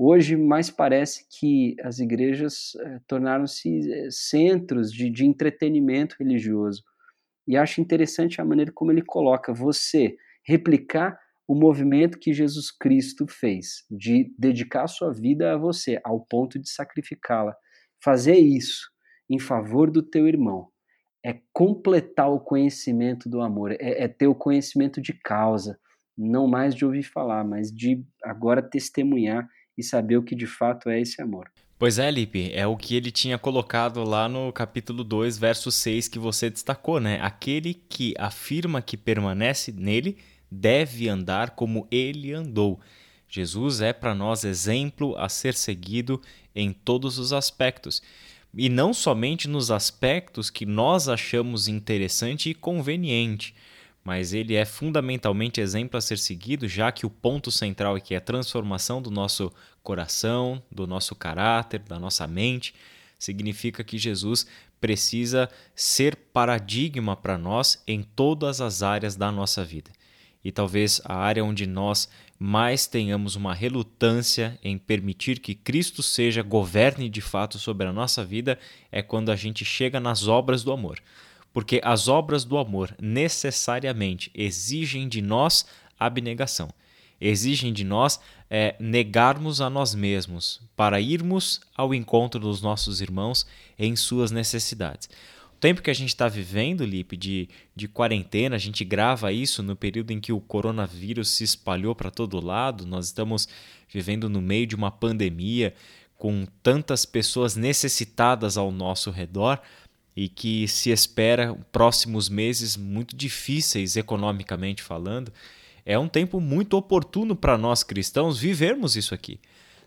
Hoje, 0.02 0.38
mais 0.38 0.70
parece 0.70 1.28
que 1.30 1.76
as 1.84 2.00
igrejas 2.00 2.74
eh, 2.80 3.02
tornaram-se 3.06 3.92
eh, 3.92 4.08
centros 4.10 4.94
de, 4.94 5.10
de 5.10 5.26
entretenimento 5.26 6.16
religioso. 6.18 6.86
E 7.50 7.58
acho 7.58 7.82
interessante 7.82 8.40
a 8.40 8.46
maneira 8.46 8.72
como 8.72 8.92
ele 8.92 9.02
coloca 9.02 9.52
você 9.52 10.16
replicar 10.46 11.20
o 11.48 11.56
movimento 11.56 12.20
que 12.20 12.32
Jesus 12.32 12.70
Cristo 12.70 13.26
fez, 13.28 13.84
de 13.90 14.32
dedicar 14.38 14.86
sua 14.86 15.12
vida 15.12 15.52
a 15.52 15.58
você, 15.58 16.00
ao 16.04 16.24
ponto 16.24 16.60
de 16.60 16.70
sacrificá-la. 16.70 17.56
Fazer 18.04 18.36
isso 18.36 18.92
em 19.28 19.40
favor 19.40 19.90
do 19.90 20.04
teu 20.04 20.28
irmão 20.28 20.70
é 21.26 21.42
completar 21.52 22.32
o 22.32 22.40
conhecimento 22.40 23.28
do 23.28 23.42
amor, 23.42 23.72
é, 23.72 24.04
é 24.04 24.08
ter 24.08 24.28
o 24.28 24.36
conhecimento 24.36 25.02
de 25.02 25.12
causa, 25.12 25.80
não 26.16 26.48
mais 26.48 26.76
de 26.76 26.86
ouvir 26.86 27.02
falar, 27.02 27.44
mas 27.44 27.72
de 27.72 28.06
agora 28.24 28.62
testemunhar 28.62 29.50
e 29.76 29.82
saber 29.82 30.18
o 30.18 30.24
que 30.24 30.36
de 30.36 30.46
fato 30.46 30.88
é 30.88 31.02
esse 31.02 31.20
amor. 31.20 31.50
Pois 31.80 31.98
é, 31.98 32.12
Lipe, 32.12 32.52
é 32.54 32.68
o 32.68 32.76
que 32.76 32.94
ele 32.94 33.10
tinha 33.10 33.38
colocado 33.38 34.04
lá 34.04 34.28
no 34.28 34.52
capítulo 34.52 35.02
2, 35.02 35.38
verso 35.38 35.72
6 35.72 36.10
que 36.10 36.20
você 36.20 36.50
destacou, 36.50 37.00
né? 37.00 37.22
Aquele 37.22 37.74
que 37.74 38.14
afirma 38.20 38.82
que 38.82 38.98
permanece 38.98 39.72
nele 39.72 40.18
deve 40.52 41.08
andar 41.08 41.52
como 41.52 41.88
ele 41.90 42.34
andou. 42.34 42.82
Jesus 43.30 43.80
é 43.80 43.94
para 43.94 44.14
nós 44.14 44.44
exemplo 44.44 45.16
a 45.18 45.30
ser 45.30 45.54
seguido 45.54 46.22
em 46.54 46.74
todos 46.74 47.18
os 47.18 47.32
aspectos. 47.32 48.04
E 48.54 48.68
não 48.68 48.94
somente 48.94 49.48
nos 49.48 49.72
aspectos 49.72 50.50
que 50.50 50.66
nós 50.66 51.08
achamos 51.08 51.70
interessante 51.70 52.50
e 52.50 52.54
conveniente, 52.54 53.56
mas 54.10 54.34
ele 54.34 54.56
é 54.56 54.66
fundamentalmente 54.66 55.62
exemplo 55.62 55.96
a 55.96 56.02
ser 56.02 56.18
seguido, 56.18 56.68
já 56.68 56.92
que 56.92 57.06
o 57.06 57.12
ponto 57.12 57.52
central 57.52 57.94
aqui 57.94 58.16
é 58.16 58.18
a 58.18 58.22
transformação 58.22 59.00
do 59.00 59.12
nosso 59.12 59.54
coração, 59.84 60.64
do 60.72 60.88
nosso 60.88 61.14
caráter, 61.14 61.82
da 61.82 62.00
nossa 62.00 62.26
mente. 62.26 62.74
Significa 63.20 63.84
que 63.84 64.00
Jesus 64.00 64.48
precisa 64.82 65.48
ser 65.76 66.16
paradigma 66.16 67.16
para 67.16 67.38
nós 67.38 67.84
em 67.86 68.02
todas 68.02 68.62
as 68.62 68.82
áreas 68.82 69.16
da 69.16 69.32
nossa 69.32 69.64
vida. 69.64 69.92
E 70.44 70.52
talvez 70.52 71.00
a 71.06 71.16
área 71.16 71.46
onde 71.46 71.68
nós 71.68 72.10
mais 72.40 72.88
tenhamos 72.88 73.36
uma 73.36 73.54
relutância 73.54 74.58
em 74.64 74.76
permitir 74.76 75.40
que 75.40 75.54
Cristo 75.54 76.02
seja 76.02 76.42
governe 76.42 77.10
de 77.10 77.22
fato 77.22 77.60
sobre 77.60 77.86
a 77.86 77.94
nossa 77.94 78.26
vida 78.26 78.58
é 78.92 79.04
quando 79.04 79.32
a 79.32 79.36
gente 79.36 79.64
chega 79.64 80.00
nas 80.00 80.28
obras 80.28 80.64
do 80.64 80.72
amor 80.72 81.00
porque 81.60 81.82
as 81.84 82.08
obras 82.08 82.46
do 82.46 82.58
amor 82.58 82.96
necessariamente 83.02 84.32
exigem 84.34 85.10
de 85.10 85.22
nós 85.22 85.66
abnegação, 86.00 86.70
exigem 87.20 87.74
de 87.74 87.84
nós 87.84 88.18
é, 88.50 88.78
negarmos 88.80 89.60
a 89.60 89.70
nós 89.70 89.94
mesmos 89.94 90.62
para 90.74 91.02
irmos 91.02 91.60
ao 91.76 91.94
encontro 91.94 92.40
dos 92.40 92.62
nossos 92.62 93.02
irmãos 93.02 93.46
em 93.78 93.94
suas 93.94 94.32
necessidades. 94.32 95.10
O 95.54 95.58
tempo 95.60 95.82
que 95.82 95.90
a 95.90 95.94
gente 95.94 96.08
está 96.08 96.30
vivendo, 96.30 96.86
Lipe, 96.86 97.18
de, 97.18 97.50
de 97.76 97.90
quarentena, 97.90 98.56
a 98.56 98.60
gente 98.60 98.86
grava 98.86 99.34
isso 99.34 99.62
no 99.62 99.76
período 99.76 100.12
em 100.12 100.22
que 100.22 100.32
o 100.32 100.40
coronavírus 100.40 101.28
se 101.28 101.44
espalhou 101.44 101.94
para 101.94 102.10
todo 102.10 102.40
lado, 102.40 102.86
nós 102.86 103.08
estamos 103.08 103.50
vivendo 103.90 104.30
no 104.30 104.42
meio 104.42 104.66
de 104.66 104.78
uma 104.78 104.92
pandemia 104.92 105.74
com 106.18 106.46
tantas 106.64 107.06
pessoas 107.06 107.58
necessitadas 107.58 108.56
ao 108.56 108.72
nosso 108.72 109.12
redor 109.12 109.60
e 110.20 110.28
que 110.28 110.68
se 110.68 110.90
espera 110.90 111.58
próximos 111.72 112.28
meses 112.28 112.76
muito 112.76 113.16
difíceis 113.16 113.96
economicamente 113.96 114.84
falando, 114.84 115.32
é 115.86 115.98
um 115.98 116.10
tempo 116.10 116.42
muito 116.42 116.76
oportuno 116.76 117.38
para 117.38 117.58
nós 117.58 117.84
cristãos 117.84 118.38
vivermos 118.38 118.98
isso 118.98 119.14
aqui. 119.16 119.40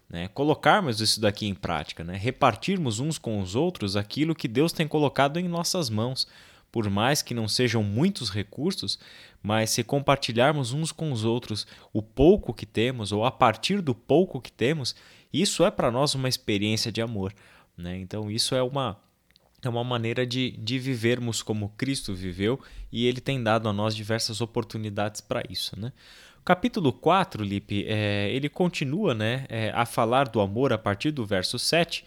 Né? 0.09 0.29
Colocarmos 0.29 1.03
isso 1.03 1.21
daqui 1.21 1.47
em 1.47 1.55
prática, 1.55 2.03
né? 2.03 2.17
repartirmos 2.17 2.99
uns 2.99 3.19
com 3.19 3.43
os 3.43 3.55
outros 3.55 3.95
aquilo 3.95 4.35
que 4.35 4.49
Deus 4.49 4.73
tem 4.73 4.89
colocado 4.89 5.39
em 5.39 5.47
nossas 5.47 5.91
mãos. 5.91 6.27
Por 6.73 6.89
mais 6.89 7.21
que 7.21 7.35
não 7.35 7.47
sejam 7.47 7.83
muitos 7.83 8.31
recursos, 8.31 8.99
mas 9.43 9.69
se 9.69 9.85
compartilharmos 9.85 10.73
uns 10.73 10.93
com 10.93 11.13
os 11.13 11.27
outros 11.27 11.67
o 11.93 12.01
pouco 12.01 12.55
que 12.55 12.65
temos, 12.65 13.13
ou 13.13 13.27
a 13.27 13.31
partir 13.31 13.83
do 13.83 13.95
pouco 13.95 14.41
que 14.41 14.51
temos, 14.51 14.97
isso 15.31 15.63
é 15.63 15.71
para 15.71 15.91
nós 15.91 16.15
uma 16.15 16.31
experiência 16.31 16.91
de 16.91 17.03
amor. 17.03 17.35
Né? 17.77 17.99
Então, 17.99 18.31
isso 18.31 18.55
é 18.55 18.63
uma, 18.63 18.99
é 19.63 19.69
uma 19.69 19.85
maneira 19.85 20.27
de, 20.27 20.51
de 20.53 20.79
vivermos 20.79 21.43
como 21.43 21.73
Cristo 21.77 22.15
viveu 22.15 22.61
e 22.91 23.07
ele 23.07 23.21
tem 23.21 23.43
dado 23.43 23.69
a 23.69 23.73
nós 23.73 23.95
diversas 23.95 24.41
oportunidades 24.41 25.21
para 25.21 25.43
isso. 25.49 25.79
Né? 25.79 25.93
O 26.41 26.43
capítulo 26.43 26.93
4, 26.93 27.45
Lipe, 27.45 27.85
é, 27.87 28.29
ele 28.33 28.49
continua 28.49 29.15
né, 29.15 29.47
é, 29.49 29.71
a 29.75 29.87
falar 29.87 30.29
do 30.29 30.41
amor 30.41 30.73
a 30.73 30.79
partir 30.79 31.13
do 31.13 31.25
verso 31.25 31.59
7, 31.59 32.05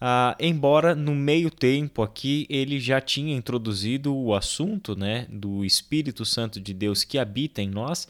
ah, 0.00 0.36
embora 0.40 0.94
no 0.94 1.14
meio 1.14 1.50
tempo 1.50 2.02
aqui 2.02 2.46
ele 2.50 2.80
já 2.80 3.00
tinha 3.00 3.34
introduzido 3.34 4.14
o 4.16 4.34
assunto 4.34 4.96
né, 4.96 5.26
do 5.30 5.64
Espírito 5.64 6.24
Santo 6.24 6.60
de 6.60 6.74
Deus 6.74 7.04
que 7.04 7.18
habita 7.18 7.62
em 7.62 7.68
nós 7.68 8.08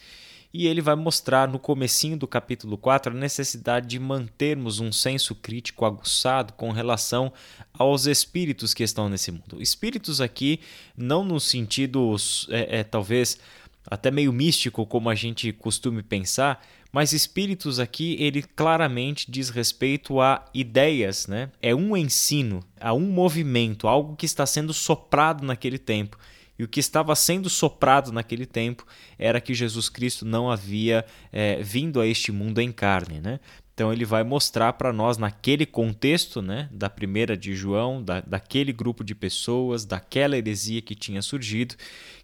e 0.52 0.66
ele 0.66 0.80
vai 0.80 0.94
mostrar 0.94 1.46
no 1.48 1.58
comecinho 1.58 2.16
do 2.16 2.26
capítulo 2.26 2.78
4 2.78 3.12
a 3.12 3.16
necessidade 3.16 3.86
de 3.86 3.98
mantermos 3.98 4.80
um 4.80 4.90
senso 4.90 5.34
crítico 5.34 5.84
aguçado 5.84 6.54
com 6.54 6.70
relação 6.70 7.32
aos 7.72 8.06
espíritos 8.06 8.72
que 8.72 8.82
estão 8.82 9.08
nesse 9.08 9.30
mundo. 9.30 9.60
Espíritos 9.60 10.20
aqui 10.20 10.60
não 10.96 11.24
no 11.24 11.38
sentido 11.38 12.16
é, 12.48 12.78
é, 12.80 12.84
talvez 12.84 13.38
até 13.86 14.10
meio 14.10 14.32
místico 14.32 14.86
como 14.86 15.10
a 15.10 15.14
gente 15.14 15.52
costume 15.52 16.02
pensar, 16.02 16.64
mas 16.90 17.12
espíritos 17.12 17.78
aqui 17.78 18.16
ele 18.18 18.42
claramente 18.42 19.30
diz 19.30 19.50
respeito 19.50 20.20
a 20.20 20.44
ideias, 20.54 21.26
né? 21.26 21.50
É 21.60 21.74
um 21.74 21.94
ensino, 21.96 22.60
a 22.80 22.94
um 22.94 23.00
movimento, 23.00 23.86
algo 23.86 24.16
que 24.16 24.24
está 24.24 24.46
sendo 24.46 24.72
soprado 24.72 25.44
naquele 25.44 25.78
tempo 25.78 26.18
e 26.58 26.64
o 26.64 26.68
que 26.68 26.80
estava 26.80 27.14
sendo 27.14 27.48
soprado 27.48 28.12
naquele 28.12 28.44
tempo 28.44 28.84
era 29.18 29.40
que 29.40 29.54
Jesus 29.54 29.88
Cristo 29.88 30.24
não 30.24 30.50
havia 30.50 31.04
é, 31.32 31.62
vindo 31.62 32.00
a 32.00 32.06
este 32.06 32.32
mundo 32.32 32.60
em 32.60 32.72
carne. 32.72 33.20
Né? 33.20 33.38
Então 33.72 33.92
ele 33.92 34.04
vai 34.04 34.24
mostrar 34.24 34.72
para 34.72 34.92
nós, 34.92 35.18
naquele 35.18 35.64
contexto 35.64 36.42
né, 36.42 36.68
da 36.72 36.90
primeira 36.90 37.36
de 37.36 37.54
João, 37.54 38.02
da, 38.02 38.20
daquele 38.20 38.72
grupo 38.72 39.04
de 39.04 39.14
pessoas, 39.14 39.84
daquela 39.84 40.36
heresia 40.36 40.82
que 40.82 40.96
tinha 40.96 41.22
surgido, 41.22 41.76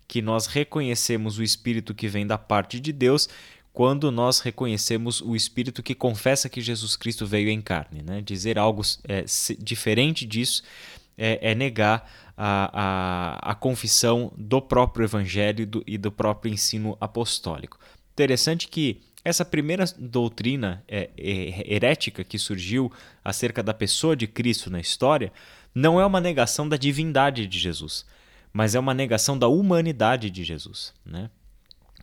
que 0.09 0.21
nós 0.21 0.47
reconhecemos 0.47 1.39
o 1.39 1.43
Espírito 1.45 1.95
que 1.95 2.09
vem 2.09 2.27
da 2.27 2.37
parte 2.37 2.81
de 2.81 2.93
Deus 2.93 3.29
quando 3.73 4.11
nós 4.11 4.41
reconhecemos 4.41 5.21
o 5.21 5.35
Espírito 5.35 5.83
que 5.83 5.95
confessa 5.95 6.49
que 6.49 6.61
Jesus 6.61 6.97
Cristo 6.97 7.25
veio 7.25 7.49
em 7.49 7.61
carne. 7.61 8.03
Né? 8.03 8.21
Dizer 8.21 8.59
algo 8.59 8.83
é, 9.07 9.25
diferente 9.59 10.27
disso 10.27 10.65
é, 11.17 11.53
é 11.53 11.55
negar 11.55 12.09
a, 12.37 12.71
a, 13.47 13.53
a 13.53 13.55
confissão 13.55 14.33
do 14.37 14.61
próprio 14.61 15.05
evangelho 15.05 15.63
e 15.63 15.67
do, 15.67 15.85
e 15.87 15.99
do 15.99 16.11
próprio 16.11 16.53
ensino 16.53 16.97
apostólico. 17.01 17.79
Interessante 18.13 18.69
que 18.69 19.01
essa 19.25 19.45
primeira 19.45 19.85
doutrina 19.99 20.85
é, 20.87 21.11
é, 21.17 21.75
herética 21.75 22.23
que 22.23 22.39
surgiu 22.39 22.93
acerca 23.25 23.63
da 23.63 23.73
pessoa 23.73 24.15
de 24.15 24.27
Cristo 24.27 24.71
na 24.71 24.81
história 24.81 25.33
não 25.75 26.01
é 26.01 26.05
uma 26.05 26.21
negação 26.21 26.69
da 26.69 26.77
divindade 26.77 27.47
de 27.47 27.59
Jesus, 27.59 28.05
mas 28.53 28.75
é 28.75 28.79
uma 28.79 28.95
negação 28.95 29.39
da 29.39 29.49
humanidade 29.49 30.29
de 30.31 30.45
Jesus. 30.45 30.93
Né? 31.05 31.31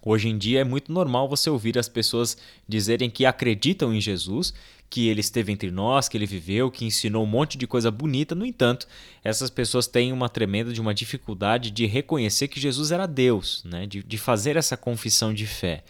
Hoje 0.03 0.29
em 0.29 0.38
dia 0.38 0.61
é 0.61 0.63
muito 0.63 0.91
normal 0.91 1.29
você 1.29 1.49
ouvir 1.49 1.77
as 1.77 1.88
pessoas 1.88 2.36
dizerem 2.67 3.09
que 3.09 3.25
acreditam 3.25 3.93
em 3.93 4.01
Jesus, 4.01 4.53
que 4.92 5.08
ele 5.08 5.22
esteve 5.22 5.54
entre 5.54 5.72
nós, 5.72 6.10
que 6.10 6.18
ele 6.18 6.26
viveu, 6.26 6.70
que 6.70 6.84
ensinou 6.84 7.24
um 7.24 7.28
monte 7.28 7.58
de 7.58 7.66
coisa 7.66 7.89
bonita. 7.89 8.36
No 8.36 8.46
entanto, 8.46 8.86
essas 9.24 9.50
pessoas 9.50 9.88
têm 9.88 10.12
uma 10.12 10.28
tremenda 10.28 10.74
de 10.74 10.82
uma 10.82 10.94
dificuldade 10.94 11.72
de 11.72 11.86
reconhecer 11.86 12.50
que 12.50 12.60
Jesus 12.60 12.92
era 12.92 13.08
Deus, 13.08 13.64
né? 13.64 13.88
de, 13.88 14.04
de 14.04 14.18
fazer 14.18 14.58
essa 14.58 14.76
confissão 14.76 15.34
de 15.34 15.48
fé. 15.48 15.86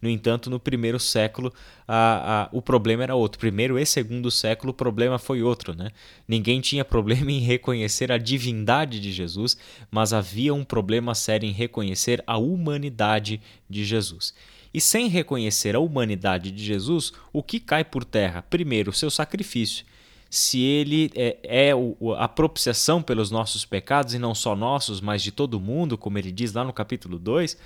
No 0.00 0.08
entanto, 0.08 0.48
no 0.48 0.60
primeiro 0.60 1.00
século, 1.00 1.52
a, 1.88 2.42
a, 2.42 2.48
o 2.52 2.62
problema 2.62 3.02
era 3.02 3.16
outro. 3.16 3.40
Primeiro 3.40 3.76
e 3.76 3.84
segundo 3.84 4.30
século, 4.30 4.70
o 4.70 4.74
problema 4.74 5.18
foi 5.18 5.42
outro. 5.42 5.74
Né? 5.74 5.90
Ninguém 6.28 6.60
tinha 6.60 6.84
problema 6.86 7.32
em 7.32 7.40
reconhecer 7.40 8.12
a 8.12 8.18
divindade 8.18 9.00
de 9.00 9.10
Jesus, 9.10 9.56
mas 9.90 10.12
havia 10.12 10.54
um 10.54 10.62
problema 10.62 11.12
sério 11.12 11.48
em 11.48 11.52
reconhecer 11.52 12.22
a 12.24 12.38
humanidade 12.38 13.40
de 13.68 13.84
Jesus. 13.84 14.32
E 14.74 14.80
sem 14.80 15.08
reconhecer 15.08 15.76
a 15.76 15.80
humanidade 15.80 16.50
de 16.50 16.62
Jesus, 16.62 17.12
o 17.32 17.42
que 17.42 17.60
cai 17.60 17.84
por 17.84 18.04
terra? 18.04 18.42
Primeiro, 18.42 18.90
o 18.90 18.94
seu 18.94 19.10
sacrifício 19.10 19.86
se 20.34 20.60
ele 20.60 21.12
é, 21.14 21.36
é, 21.44 21.70
a 22.18 22.26
propiciação 22.26 23.00
pelos 23.00 23.30
nossos 23.30 23.64
pecados, 23.64 24.14
e 24.14 24.18
não 24.18 24.34
só 24.34 24.56
nossos, 24.56 25.00
mas 25.00 25.22
de 25.22 25.30
todo 25.30 25.60
mundo, 25.60 25.96
como 25.96 26.18
ele 26.18 26.32
diz 26.32 26.52
lá 26.52 26.64
no 26.64 26.72
capítulo 26.72 27.20
2, 27.20 27.56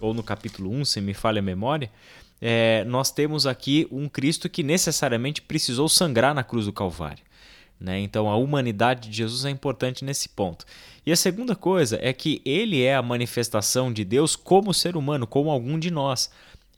ou 0.00 0.12
no 0.12 0.24
capítulo 0.24 0.72
1, 0.72 0.86
se 0.86 1.00
me 1.00 1.14
falha 1.14 1.38
a 1.38 1.42
memória, 1.42 1.88
é, 2.40 2.82
nós 2.84 3.12
temos 3.12 3.46
aqui 3.46 3.86
um 3.92 4.08
Cristo 4.08 4.48
que 4.48 4.64
necessariamente 4.64 5.40
precisou 5.40 5.88
sangrar 5.88 6.34
na 6.34 6.42
cruz 6.42 6.66
do 6.66 6.72
Calvário. 6.72 7.22
Né? 7.78 8.00
Então 8.00 8.28
a 8.28 8.34
humanidade 8.34 9.08
de 9.08 9.16
Jesus 9.16 9.44
é 9.44 9.50
importante 9.50 10.04
nesse 10.04 10.28
ponto. 10.28 10.64
E 11.06 11.12
a 11.12 11.16
segunda 11.16 11.54
coisa 11.54 11.96
é 12.02 12.12
que 12.12 12.42
ele 12.44 12.82
é 12.82 12.96
a 12.96 13.02
manifestação 13.02 13.92
de 13.92 14.04
Deus 14.04 14.34
como 14.34 14.74
ser 14.74 14.96
humano, 14.96 15.28
como 15.28 15.48
algum 15.48 15.78
de 15.78 15.92
nós. 15.92 16.28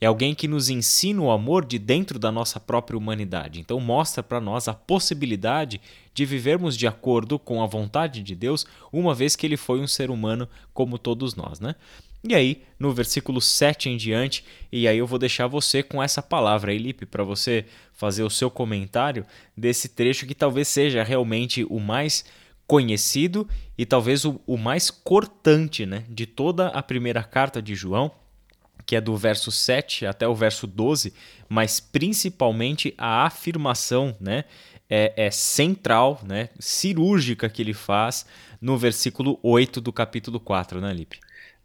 É 0.01 0.05
alguém 0.05 0.33
que 0.33 0.47
nos 0.47 0.69
ensina 0.69 1.21
o 1.21 1.29
amor 1.29 1.65
de 1.65 1.77
dentro 1.77 2.17
da 2.17 2.31
nossa 2.31 2.59
própria 2.59 2.97
humanidade. 2.97 3.59
Então, 3.59 3.79
mostra 3.79 4.23
para 4.23 4.39
nós 4.39 4.67
a 4.67 4.73
possibilidade 4.73 5.81
de 6.13 6.25
vivermos 6.25 6.77
de 6.77 6.87
acordo 6.87 7.37
com 7.37 7.61
a 7.61 7.67
vontade 7.67 8.23
de 8.23 8.33
Deus, 8.33 8.65
uma 8.93 9.13
vez 9.13 9.35
que 9.35 9.45
ele 9.45 9.57
foi 9.57 9.79
um 9.79 9.87
ser 9.87 10.09
humano 10.09 10.47
como 10.73 10.97
todos 10.97 11.35
nós, 11.35 11.59
né? 11.59 11.75
E 12.21 12.35
aí, 12.35 12.63
no 12.77 12.91
versículo 12.91 13.39
7 13.39 13.89
em 13.89 13.95
diante, 13.95 14.43
e 14.69 14.87
aí 14.87 14.97
eu 14.97 15.07
vou 15.07 15.17
deixar 15.17 15.47
você 15.47 15.81
com 15.81 16.03
essa 16.03 16.21
palavra 16.21 16.71
aí, 16.71 16.77
Lipe, 16.77 17.05
para 17.05 17.23
você 17.23 17.65
fazer 17.93 18.23
o 18.23 18.29
seu 18.29 18.51
comentário 18.51 19.25
desse 19.55 19.87
trecho 19.87 20.25
que 20.25 20.35
talvez 20.35 20.67
seja 20.67 21.01
realmente 21.01 21.65
o 21.69 21.79
mais 21.79 22.25
conhecido 22.67 23.47
e 23.77 23.85
talvez 23.85 24.25
o, 24.25 24.39
o 24.45 24.57
mais 24.57 24.91
cortante 24.91 25.85
né, 25.85 26.03
de 26.09 26.25
toda 26.25 26.67
a 26.67 26.83
primeira 26.83 27.23
carta 27.23 27.61
de 27.61 27.73
João, 27.73 28.11
que 28.89 28.95
é 28.95 29.01
do 29.01 29.15
verso 29.15 29.51
7 29.51 30.07
até 30.07 30.27
o 30.27 30.33
verso 30.33 30.65
12, 30.65 31.13
mas 31.47 31.79
principalmente 31.79 32.91
a 32.97 33.23
afirmação 33.23 34.17
né, 34.19 34.45
é, 34.89 35.27
é 35.27 35.29
central, 35.29 36.19
né, 36.27 36.49
cirúrgica 36.59 37.47
que 37.47 37.61
ele 37.61 37.75
faz 37.75 38.25
no 38.59 38.79
versículo 38.79 39.37
8 39.43 39.79
do 39.79 39.93
capítulo 39.93 40.39
4, 40.39 40.81
né, 40.81 40.91
Lipe? 40.91 41.19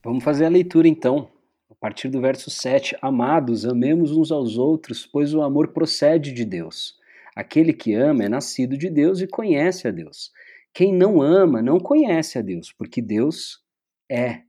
Vamos 0.05 0.23
fazer 0.23 0.45
a 0.45 0.51
leitura 0.51 0.87
então. 0.87 1.31
A 1.71 1.75
partir 1.75 2.11
do 2.11 2.21
verso 2.21 2.51
7, 2.51 2.95
amados, 3.01 3.65
amemos 3.65 4.13
uns 4.13 4.31
aos 4.31 4.59
outros, 4.59 5.07
pois 5.07 5.33
o 5.33 5.41
amor 5.41 5.69
procede 5.69 6.31
de 6.31 6.45
Deus. 6.45 6.95
Aquele 7.35 7.73
que 7.73 7.95
ama 7.95 8.25
é 8.25 8.29
nascido 8.29 8.77
de 8.77 8.91
Deus 8.91 9.23
e 9.23 9.27
conhece 9.27 9.89
a 9.89 9.91
Deus. 9.91 10.31
Quem 10.75 10.93
não 10.93 11.23
ama 11.23 11.63
não 11.63 11.81
conhece 11.81 12.39
a 12.39 12.43
Deus, 12.43 12.71
porque 12.71 13.01
Deus 13.01 13.63
é 14.11 14.43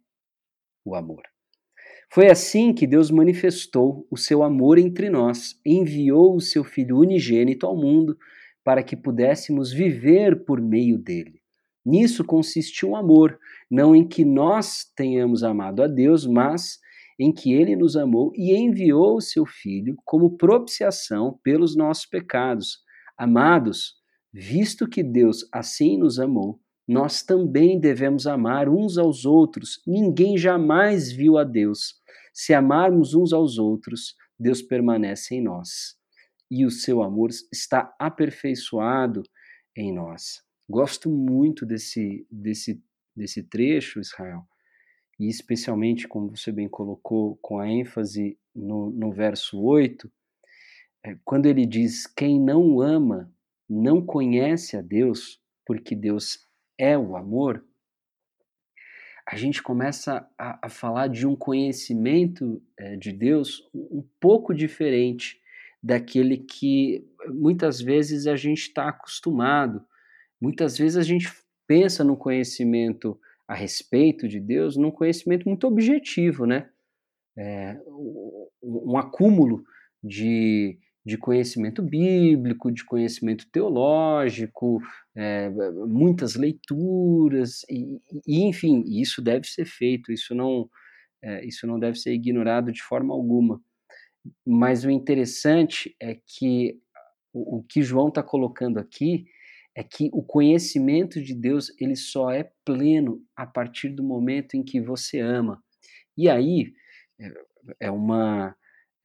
o 0.84 0.93
amor. 0.93 1.23
Foi 2.16 2.32
assim 2.32 2.74
que 2.74 2.88
Deus 2.88 3.11
manifestou 3.11 4.07
o 4.09 4.16
seu 4.16 4.41
amor 4.41 4.78
entre 4.78 5.09
nós, 5.09 5.59
enviou 5.66 6.34
o 6.38 6.39
seu 6.39 6.63
Filho 6.63 6.97
unigênito 6.97 7.68
ao 7.68 7.76
mundo 7.76 8.18
para 8.63 8.82
que 8.82 8.95
pudéssemos 8.95 9.74
viver 9.74 10.45
por 10.45 10.61
meio 10.61 10.97
dele. 10.97 11.41
Nisso 11.86 12.24
consiste 12.24 12.86
o 12.86 12.95
amor, 12.95 13.38
não 13.70 13.93
em 13.93 14.07
que 14.07 14.24
nós 14.24 14.89
tenhamos 14.95 15.43
amado 15.43 15.84
a 15.84 15.88
Deus, 15.88 16.26
mas 16.26 16.80
em 17.20 17.34
que 17.34 17.51
ele 17.51 17.76
nos 17.76 17.97
amou 17.97 18.32
e 18.34 18.55
enviou 18.55 19.18
o 19.18 19.22
seu 19.22 19.45
Filho 19.45 19.97
como 20.05 20.38
propiciação 20.38 21.38
pelos 21.43 21.76
nossos 21.76 22.05
pecados. 22.05 22.78
Amados, 23.18 23.93
Visto 24.38 24.86
que 24.86 25.01
Deus 25.01 25.47
assim 25.49 25.97
nos 25.97 26.20
amou, 26.20 26.59
nós 26.86 27.24
também 27.24 27.80
devemos 27.80 28.28
amar 28.28 28.68
uns 28.68 28.97
aos 28.97 29.24
outros. 29.24 29.82
Ninguém 29.88 30.38
jamais 30.38 31.09
viu 31.09 31.38
a 31.38 31.45
Deus. 31.45 31.95
Se 32.38 32.53
amarmos 32.53 33.13
uns 33.13 33.31
aos 33.31 33.57
outros, 33.57 34.13
Deus 34.38 34.61
permanece 34.61 35.36
em 35.36 35.41
nós 35.41 35.95
e 36.51 36.65
o 36.65 36.69
seu 36.69 37.01
amor 37.01 37.29
está 37.49 37.95
aperfeiçoado 37.97 39.23
em 39.73 39.93
nós. 39.93 40.43
Gosto 40.69 41.09
muito 41.09 41.65
desse, 41.65 42.27
desse, 42.29 42.83
desse 43.15 43.41
trecho, 43.41 44.01
Israel, 44.01 44.45
e 45.17 45.29
especialmente, 45.29 46.09
como 46.09 46.36
você 46.36 46.51
bem 46.51 46.67
colocou, 46.67 47.38
com 47.41 47.57
a 47.57 47.69
ênfase 47.69 48.38
no, 48.53 48.91
no 48.91 49.13
verso 49.13 49.57
8, 49.61 50.11
é, 51.05 51.17
quando 51.23 51.45
ele 51.45 51.65
diz: 51.65 52.05
Quem 52.05 52.38
não 52.38 52.81
ama 52.81 53.33
não 53.69 54.05
conhece 54.05 54.75
a 54.75 54.81
Deus, 54.81 55.41
porque 55.65 55.95
Deus 55.95 56.45
é 56.77 56.97
o 56.97 57.15
amor, 57.15 57.65
a 59.28 59.36
gente 59.36 59.61
começa 59.63 60.28
a, 60.38 60.67
a 60.67 60.69
falar 60.69 61.07
de 61.07 61.26
um 61.26 61.36
conhecimento 61.36 62.61
é, 62.78 62.95
de 62.95 63.11
Deus 63.11 63.67
um 63.73 64.03
pouco 64.19 64.53
diferente 64.53 65.41
daquele 65.82 66.38
que 66.38 67.07
muitas 67.30 67.82
vezes 67.82 68.28
a 68.28 68.36
gente 68.36 68.61
está 68.61 68.89
acostumado. 68.89 69.84
Muitas 70.39 70.78
vezes 70.78 70.97
a 70.97 71.03
gente 71.03 71.32
pensa 71.67 72.03
no 72.03 72.15
conhecimento 72.15 73.19
a 73.47 73.53
respeito 73.53 74.28
de 74.28 74.39
Deus, 74.39 74.76
num 74.76 74.91
conhecimento 74.91 75.47
muito 75.47 75.67
objetivo, 75.67 76.45
né? 76.45 76.69
É, 77.38 77.78
um 78.61 78.97
acúmulo 78.97 79.63
de, 80.03 80.80
de 81.06 81.18
conhecimento 81.18 81.84
bíblico, 81.84 82.72
de 82.72 82.84
conhecimento 82.84 83.47
teológico, 83.51 84.82
é, 85.16 85.49
muitas 85.88 86.36
leituras, 86.36 87.62
e, 87.70 88.01
e, 88.26 88.43
enfim, 88.43 88.84
isso 88.88 89.22
deve 89.22 89.45
ser 89.45 89.66
feito, 89.66 90.12
isso 90.12 90.34
não, 90.34 90.68
é, 91.24 91.45
isso 91.45 91.68
não 91.68 91.80
deve 91.80 91.97
ser 91.99 92.12
ignorado 92.12 92.72
de 92.72 92.82
forma 92.82 93.14
alguma. 93.14 93.62
Mas 94.45 94.84
o 94.84 94.89
interessante 94.89 95.95
é 96.01 96.16
que 96.16 96.80
o, 97.32 97.58
o 97.58 97.64
que 97.64 97.84
João 97.84 98.08
está 98.08 98.24
colocando 98.24 98.80
aqui 98.80 99.26
é 99.76 99.84
que 99.84 100.10
o 100.12 100.24
conhecimento 100.24 101.22
de 101.22 101.36
Deus 101.36 101.72
ele 101.80 101.95
só 101.95 102.32
é 102.32 102.49
pleno 102.64 103.22
a 103.36 103.45
partir 103.45 103.89
do 103.89 104.03
momento 104.03 104.56
em 104.56 104.64
que 104.64 104.82
você 104.82 105.20
ama. 105.20 105.62
E 106.18 106.30
aí 106.30 106.74
é, 107.20 107.32
é 107.82 107.91
uma 107.91 108.56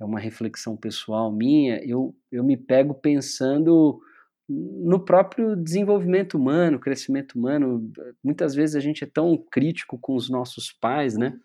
é 0.00 0.04
uma 0.04 0.18
reflexão 0.18 0.76
pessoal 0.76 1.30
minha, 1.30 1.78
eu, 1.84 2.14
eu 2.32 2.42
me 2.42 2.56
pego 2.56 2.94
pensando 2.94 4.00
no 4.48 4.98
próprio 5.04 5.54
desenvolvimento 5.54 6.36
humano, 6.36 6.80
crescimento 6.80 7.38
humano. 7.38 7.88
Muitas 8.24 8.54
vezes 8.54 8.74
a 8.74 8.80
gente 8.80 9.04
é 9.04 9.06
tão 9.06 9.36
crítico 9.36 9.98
com 9.98 10.16
os 10.16 10.28
nossos 10.28 10.72
pais, 10.72 11.16
né? 11.16 11.38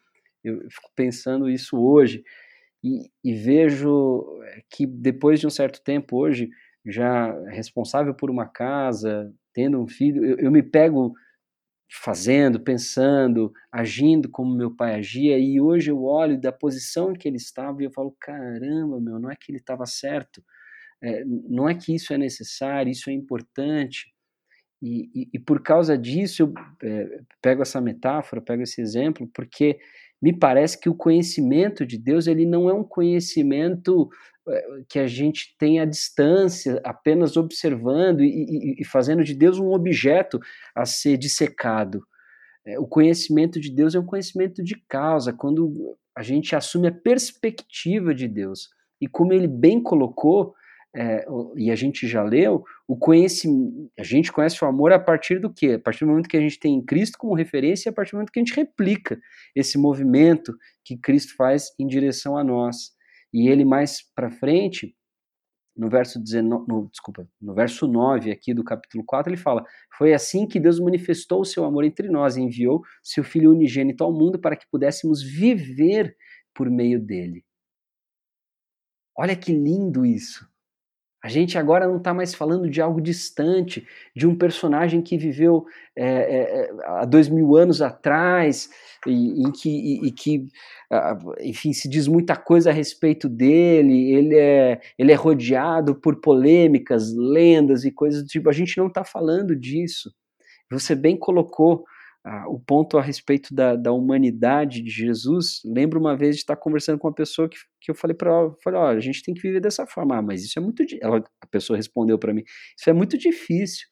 Eu 0.43 0.61
fico 0.69 0.89
pensando 0.95 1.49
isso 1.49 1.77
hoje 1.77 2.23
e, 2.83 3.09
e 3.23 3.33
vejo 3.33 4.25
que 4.69 4.87
depois 4.87 5.39
de 5.39 5.45
um 5.45 5.51
certo 5.51 5.83
tempo, 5.83 6.17
hoje, 6.17 6.49
já 6.85 7.31
responsável 7.49 8.13
por 8.13 8.31
uma 8.31 8.45
casa, 8.47 9.31
tendo 9.53 9.79
um 9.79 9.87
filho, 9.87 10.25
eu, 10.25 10.37
eu 10.37 10.51
me 10.51 10.63
pego 10.63 11.13
fazendo, 12.01 12.59
pensando, 12.59 13.53
agindo 13.71 14.29
como 14.29 14.55
meu 14.55 14.75
pai 14.75 14.95
agia, 14.95 15.37
e 15.39 15.59
hoje 15.59 15.91
eu 15.91 16.03
olho 16.03 16.39
da 16.39 16.51
posição 16.51 17.11
em 17.11 17.15
que 17.15 17.27
ele 17.27 17.37
estava 17.37 17.81
e 17.81 17.85
eu 17.85 17.91
falo: 17.91 18.15
caramba, 18.19 18.99
meu, 18.99 19.19
não 19.19 19.31
é 19.31 19.35
que 19.35 19.51
ele 19.51 19.59
estava 19.59 19.85
certo, 19.85 20.43
é, 21.01 21.23
não 21.25 21.69
é 21.69 21.75
que 21.75 21.95
isso 21.95 22.13
é 22.13 22.17
necessário, 22.17 22.91
isso 22.91 23.09
é 23.09 23.13
importante. 23.13 24.14
E, 24.85 25.09
e, 25.15 25.29
e 25.33 25.39
por 25.39 25.63
causa 25.63 25.97
disso 25.97 26.43
eu 26.43 26.53
é, 26.83 27.19
pego 27.41 27.63
essa 27.63 27.81
metáfora, 27.81 28.39
pego 28.39 28.61
esse 28.61 28.79
exemplo, 28.79 29.27
porque 29.33 29.79
me 30.21 30.31
parece 30.31 30.79
que 30.79 30.87
o 30.87 30.93
conhecimento 30.93 31.83
de 31.83 31.97
Deus 31.97 32.27
ele 32.27 32.45
não 32.45 32.69
é 32.69 32.73
um 32.73 32.83
conhecimento 32.83 34.07
eh, 34.47 34.83
que 34.87 34.99
a 34.99 35.07
gente 35.07 35.55
tem 35.57 35.79
à 35.79 35.85
distância, 35.85 36.79
apenas 36.83 37.35
observando 37.35 38.21
e, 38.21 38.27
e, 38.27 38.81
e 38.81 38.85
fazendo 38.85 39.23
de 39.23 39.33
Deus 39.33 39.57
um 39.57 39.71
objeto 39.71 40.39
a 40.75 40.85
ser 40.85 41.17
dissecado. 41.17 42.05
É, 42.63 42.79
o 42.79 42.85
conhecimento 42.85 43.59
de 43.59 43.71
Deus 43.71 43.95
é 43.95 43.99
um 43.99 44.05
conhecimento 44.05 44.63
de 44.63 44.75
causa, 44.87 45.33
quando 45.33 45.97
a 46.15 46.21
gente 46.21 46.55
assume 46.55 46.87
a 46.87 46.93
perspectiva 46.93 48.13
de 48.13 48.27
Deus. 48.27 48.69
E 49.01 49.07
como 49.07 49.33
ele 49.33 49.47
bem 49.47 49.81
colocou, 49.81 50.53
é, 50.97 51.25
e 51.57 51.69
a 51.69 51.75
gente 51.75 52.07
já 52.07 52.23
leu, 52.23 52.63
o 52.87 52.95
conhecimento, 52.95 53.91
a 53.99 54.03
gente 54.03 54.31
conhece 54.31 54.63
o 54.63 54.67
amor 54.67 54.93
a 54.93 54.99
partir 54.99 55.39
do 55.39 55.53
quê? 55.53 55.73
A 55.73 55.79
partir 55.79 56.05
do 56.05 56.09
momento 56.09 56.29
que 56.29 56.37
a 56.37 56.39
gente 56.41 56.57
tem 56.57 56.81
Cristo 56.81 57.17
como 57.17 57.35
referência 57.35 57.89
e 57.89 57.91
a 57.91 57.93
partir 57.93 58.11
do 58.11 58.15
momento 58.15 58.31
que 58.31 58.39
a 58.39 58.43
gente 58.43 58.55
replica 58.55 59.19
esse 59.53 59.77
movimento 59.77 60.55
que 60.85 60.97
Cristo 60.97 61.35
faz 61.35 61.67
em 61.77 61.85
direção 61.85 62.37
a 62.37 62.45
nós. 62.45 62.93
E 63.33 63.49
ele 63.49 63.65
mais 63.65 63.97
para 64.15 64.31
frente, 64.31 64.95
no 65.75 65.89
verso 65.89 66.17
19, 66.17 66.65
no, 66.65 66.89
desculpa, 66.89 67.27
no 67.41 67.53
verso 67.53 67.85
9 67.85 68.31
aqui 68.31 68.53
do 68.53 68.63
capítulo 68.63 69.03
4, 69.05 69.33
ele 69.33 69.41
fala: 69.41 69.65
"Foi 69.97 70.13
assim 70.13 70.47
que 70.47 70.61
Deus 70.61 70.79
manifestou 70.79 71.41
o 71.41 71.45
seu 71.45 71.65
amor 71.65 71.83
entre 71.83 72.07
nós 72.07 72.37
e 72.37 72.41
enviou 72.41 72.81
seu 73.03 73.23
filho 73.23 73.51
unigênito 73.51 74.01
ao 74.01 74.13
mundo 74.13 74.39
para 74.39 74.55
que 74.55 74.65
pudéssemos 74.71 75.21
viver 75.21 76.15
por 76.53 76.69
meio 76.69 77.01
dele." 77.01 77.43
Olha 79.17 79.35
que 79.35 79.51
lindo 79.51 80.05
isso. 80.05 80.54
A 81.25 81.27
gente 81.27 81.57
agora 81.57 81.87
não 81.87 81.97
está 81.97 82.13
mais 82.13 82.35
falando 82.35 82.69
de 82.69 82.79
algo 82.79 83.01
distante, 83.01 83.83
de 84.15 84.27
um 84.27 84.37
personagem 84.37 85.01
que 85.01 85.17
viveu 85.17 85.65
é, 85.95 86.05
é, 86.05 86.69
há 86.83 87.03
dois 87.03 87.27
mil 87.27 87.55
anos 87.55 87.81
atrás, 87.81 88.69
e, 89.07 89.41
em 89.41 89.51
que, 89.51 89.67
e, 89.67 90.07
e 90.07 90.11
que 90.11 90.47
enfim, 91.41 91.73
se 91.73 91.89
diz 91.89 92.07
muita 92.07 92.35
coisa 92.35 92.69
a 92.69 92.73
respeito 92.73 93.27
dele, 93.27 94.13
ele 94.13 94.35
é, 94.35 94.79
ele 94.99 95.11
é 95.11 95.15
rodeado 95.15 95.95
por 95.95 96.21
polêmicas, 96.21 97.11
lendas 97.11 97.85
e 97.85 97.91
coisas 97.91 98.21
do 98.21 98.27
tipo. 98.27 98.47
A 98.47 98.53
gente 98.53 98.77
não 98.77 98.85
está 98.85 99.03
falando 99.03 99.55
disso. 99.55 100.13
Você 100.69 100.93
bem 100.93 101.17
colocou 101.17 101.85
ah, 102.25 102.49
o 102.49 102.59
ponto 102.59 102.97
a 102.97 103.01
respeito 103.03 103.53
da, 103.53 103.75
da 103.75 103.91
humanidade 103.91 104.81
de 104.81 104.89
Jesus, 104.89 105.61
lembro 105.63 105.99
uma 105.99 106.17
vez 106.17 106.35
de 106.35 106.41
estar 106.41 106.55
conversando 106.55 106.97
com 106.97 107.07
uma 107.07 107.13
pessoa 107.13 107.47
que, 107.47 107.57
que 107.79 107.91
eu 107.91 107.95
falei 107.95 108.15
para 108.15 108.31
ela, 108.31 108.55
falei, 108.63 108.79
a 108.79 108.99
gente 108.99 109.21
tem 109.21 109.35
que 109.35 109.41
viver 109.41 109.61
dessa 109.61 109.85
forma, 109.85 110.17
ah, 110.17 110.21
mas 110.23 110.43
isso 110.43 110.57
é 110.57 110.61
muito, 110.61 110.83
ela, 111.01 111.23
a 111.39 111.47
pessoa 111.47 111.77
respondeu 111.77 112.17
para 112.17 112.33
mim, 112.33 112.43
isso 112.77 112.89
é 112.89 112.93
muito 112.93 113.15
difícil. 113.15 113.87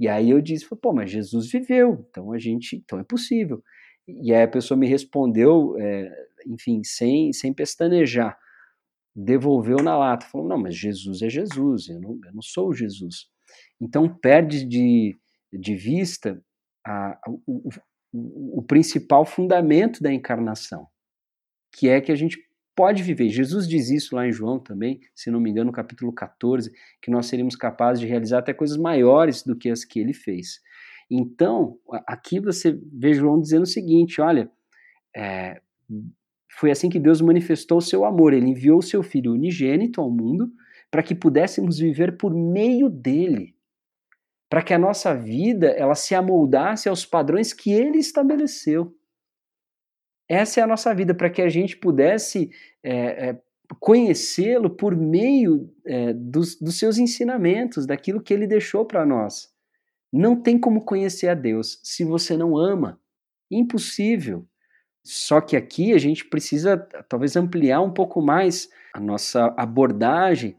E 0.00 0.08
aí 0.08 0.30
eu 0.30 0.40
disse, 0.40 0.66
pô, 0.80 0.94
mas 0.94 1.10
Jesus 1.10 1.50
viveu, 1.50 2.06
então 2.08 2.32
a 2.32 2.38
gente, 2.38 2.76
então 2.76 2.98
é 2.98 3.04
possível. 3.04 3.62
E 4.06 4.32
aí 4.32 4.42
a 4.42 4.48
pessoa 4.48 4.78
me 4.78 4.86
respondeu, 4.86 5.76
é, 5.78 6.10
enfim, 6.46 6.82
sem, 6.82 7.32
sem 7.34 7.52
pestanejar, 7.52 8.38
devolveu 9.14 9.78
na 9.82 9.96
lata, 9.98 10.26
falou: 10.26 10.48
não, 10.48 10.58
mas 10.58 10.76
Jesus 10.76 11.20
é 11.22 11.28
Jesus, 11.28 11.88
eu 11.88 12.00
não, 12.00 12.18
eu 12.24 12.32
não 12.32 12.42
sou 12.42 12.72
Jesus. 12.72 13.26
Então 13.80 14.08
perde 14.08 14.64
de, 14.64 15.18
de 15.52 15.74
vista 15.74 16.42
a, 16.86 17.18
o, 17.26 17.68
o, 18.12 18.58
o 18.58 18.62
principal 18.62 19.24
fundamento 19.24 20.02
da 20.02 20.12
encarnação, 20.12 20.86
que 21.76 21.88
é 21.88 22.00
que 22.00 22.12
a 22.12 22.16
gente 22.16 22.38
pode 22.78 23.02
viver. 23.02 23.28
Jesus 23.28 23.66
diz 23.66 23.90
isso 23.90 24.14
lá 24.14 24.26
em 24.26 24.32
João 24.32 24.58
também, 24.58 25.00
se 25.14 25.30
não 25.30 25.40
me 25.40 25.50
engano, 25.50 25.66
no 25.66 25.72
capítulo 25.72 26.12
14, 26.12 26.70
que 27.02 27.10
nós 27.10 27.26
seríamos 27.26 27.56
capazes 27.56 28.00
de 28.00 28.06
realizar 28.06 28.38
até 28.38 28.54
coisas 28.54 28.76
maiores 28.76 29.42
do 29.42 29.56
que 29.56 29.68
as 29.68 29.84
que 29.84 29.98
ele 29.98 30.12
fez. 30.12 30.60
Então, 31.10 31.76
aqui 32.06 32.38
você 32.38 32.78
vê 32.92 33.14
João 33.14 33.40
dizendo 33.40 33.62
o 33.62 33.66
seguinte: 33.66 34.20
olha, 34.20 34.50
é, 35.16 35.60
foi 36.52 36.70
assim 36.70 36.88
que 36.88 37.00
Deus 37.00 37.20
manifestou 37.20 37.78
o 37.78 37.82
seu 37.82 38.04
amor. 38.04 38.32
Ele 38.32 38.50
enviou 38.50 38.78
o 38.78 38.82
seu 38.82 39.02
Filho 39.02 39.32
unigênito 39.32 40.00
ao 40.00 40.10
mundo 40.10 40.48
para 40.90 41.02
que 41.02 41.14
pudéssemos 41.14 41.78
viver 41.78 42.16
por 42.16 42.34
meio 42.34 42.88
dele, 42.88 43.54
para 44.48 44.62
que 44.62 44.72
a 44.72 44.78
nossa 44.78 45.14
vida 45.14 45.68
ela 45.68 45.94
se 45.94 46.14
amoldasse 46.14 46.88
aos 46.88 47.04
padrões 47.04 47.52
que 47.52 47.70
ele 47.72 47.98
estabeleceu. 47.98 48.94
Essa 50.28 50.60
é 50.60 50.62
a 50.62 50.66
nossa 50.66 50.94
vida, 50.94 51.14
para 51.14 51.30
que 51.30 51.40
a 51.40 51.48
gente 51.48 51.76
pudesse 51.76 52.50
é, 52.82 53.28
é, 53.28 53.40
conhecê-lo 53.78 54.70
por 54.70 54.94
meio 54.96 55.72
é, 55.84 56.12
dos, 56.12 56.56
dos 56.56 56.78
seus 56.78 56.98
ensinamentos, 56.98 57.86
daquilo 57.86 58.22
que 58.22 58.32
ele 58.32 58.46
deixou 58.46 58.84
para 58.84 59.06
nós. 59.06 59.50
Não 60.12 60.40
tem 60.40 60.58
como 60.58 60.84
conhecer 60.84 61.28
a 61.28 61.34
Deus 61.34 61.80
se 61.82 62.04
você 62.04 62.36
não 62.36 62.56
ama. 62.56 63.00
Impossível. 63.50 64.46
Só 65.04 65.40
que 65.40 65.56
aqui 65.56 65.94
a 65.94 65.98
gente 65.98 66.24
precisa 66.26 66.76
talvez 67.08 67.36
ampliar 67.36 67.80
um 67.80 67.92
pouco 67.92 68.20
mais 68.20 68.68
a 68.92 69.00
nossa 69.00 69.46
abordagem, 69.56 70.56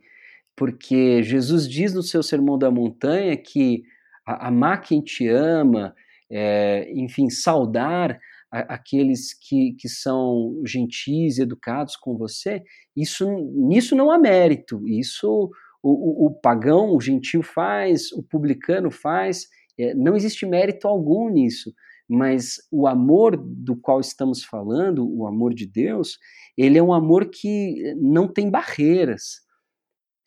porque 0.60 1.24
Jesus 1.24 1.70
diz 1.70 1.94
no 1.94 2.04
seu 2.04 2.22
Sermão 2.22 2.58
da 2.60 2.70
Montanha 2.70 3.38
que 3.38 3.82
amar 4.26 4.82
quem 4.82 5.02
te 5.02 5.26
ama, 5.26 5.96
é, 6.30 6.92
enfim, 6.94 7.30
saudar 7.30 8.20
aqueles 8.52 9.34
que, 9.34 9.72
que 9.80 9.88
são 9.88 10.62
gentis, 10.66 11.40
educados 11.40 11.96
com 11.96 12.18
você, 12.18 12.62
isso 12.94 13.26
nisso 13.54 13.96
não 13.96 14.12
há 14.12 14.20
mérito. 14.20 14.86
Isso 14.86 15.50
o, 15.82 16.26
o, 16.26 16.26
o 16.26 16.32
pagão, 16.42 16.94
o 16.94 17.00
gentil 17.00 17.42
faz, 17.42 18.12
o 18.12 18.22
publicano 18.22 18.92
faz. 18.92 19.48
É, 19.80 19.94
não 19.96 20.14
existe 20.14 20.46
mérito 20.46 20.90
algum 20.90 21.30
nisso. 21.30 21.74
Mas 22.06 22.56
o 22.70 22.86
amor 22.86 23.38
do 23.38 23.78
qual 23.78 24.02
estamos 24.02 24.44
falando, 24.44 25.10
o 25.10 25.26
amor 25.26 25.54
de 25.54 25.66
Deus, 25.66 26.18
ele 26.58 26.78
é 26.78 26.84
um 26.84 26.92
amor 26.92 27.30
que 27.30 27.96
não 27.98 28.28
tem 28.28 28.52
barreiras. 28.52 29.48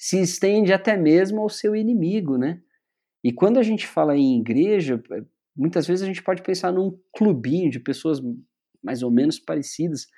Se 0.02 0.20
estende 0.20 0.72
até 0.72 0.96
mesmo 0.96 1.42
ao 1.42 1.48
seu 1.48 1.76
inimigo, 1.76 2.36
né? 2.36 2.60
E 3.22 3.32
quando 3.32 3.60
a 3.60 3.62
gente 3.62 3.86
fala 3.86 4.16
em 4.16 4.40
igreja, 4.40 5.00
muitas 5.56 5.86
vezes 5.86 6.02
a 6.02 6.06
gente 6.06 6.20
pode 6.20 6.42
pensar 6.42 6.72
num 6.72 6.98
clubinho 7.16 7.70
de 7.70 7.78
pessoas 7.78 8.20
mais 8.82 9.04
ou 9.04 9.12
menos 9.12 9.38
parecidas, 9.38 10.08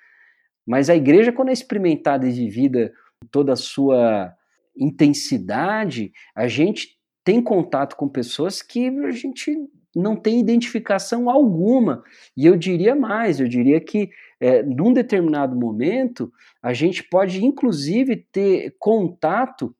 mas 0.67 0.89
a 0.89 0.97
igreja, 0.97 1.35
quando 1.35 1.51
é 1.51 1.53
experimentada 1.53 2.27
e 2.27 2.33
vivida 2.33 2.95
toda 3.31 3.53
a 3.53 3.57
sua 3.57 4.35
intensidade, 4.75 6.13
a 6.35 6.49
gente 6.49 6.99
tem 7.23 7.43
contato 7.43 7.95
com 7.95 8.09
pessoas 8.09 8.63
que 8.63 8.89
a 8.89 9.11
gente 9.11 9.55
não 9.95 10.17
tem 10.17 10.41
identificação 10.41 11.31
alguma. 11.31 12.03
E 12.37 12.47
eu 12.47 12.57
diria 12.57 12.95
mais, 12.95 13.41
eu 13.41 13.49
diria 13.49 13.81
que 13.81 14.11
é, 14.41 14.63
num 14.63 14.93
determinado 14.93 15.57
momento 15.57 16.33
a 16.63 16.73
gente 16.73 17.03
pode 17.03 17.45
inclusive 17.45 18.17
ter 18.33 18.75
contato 18.79 19.75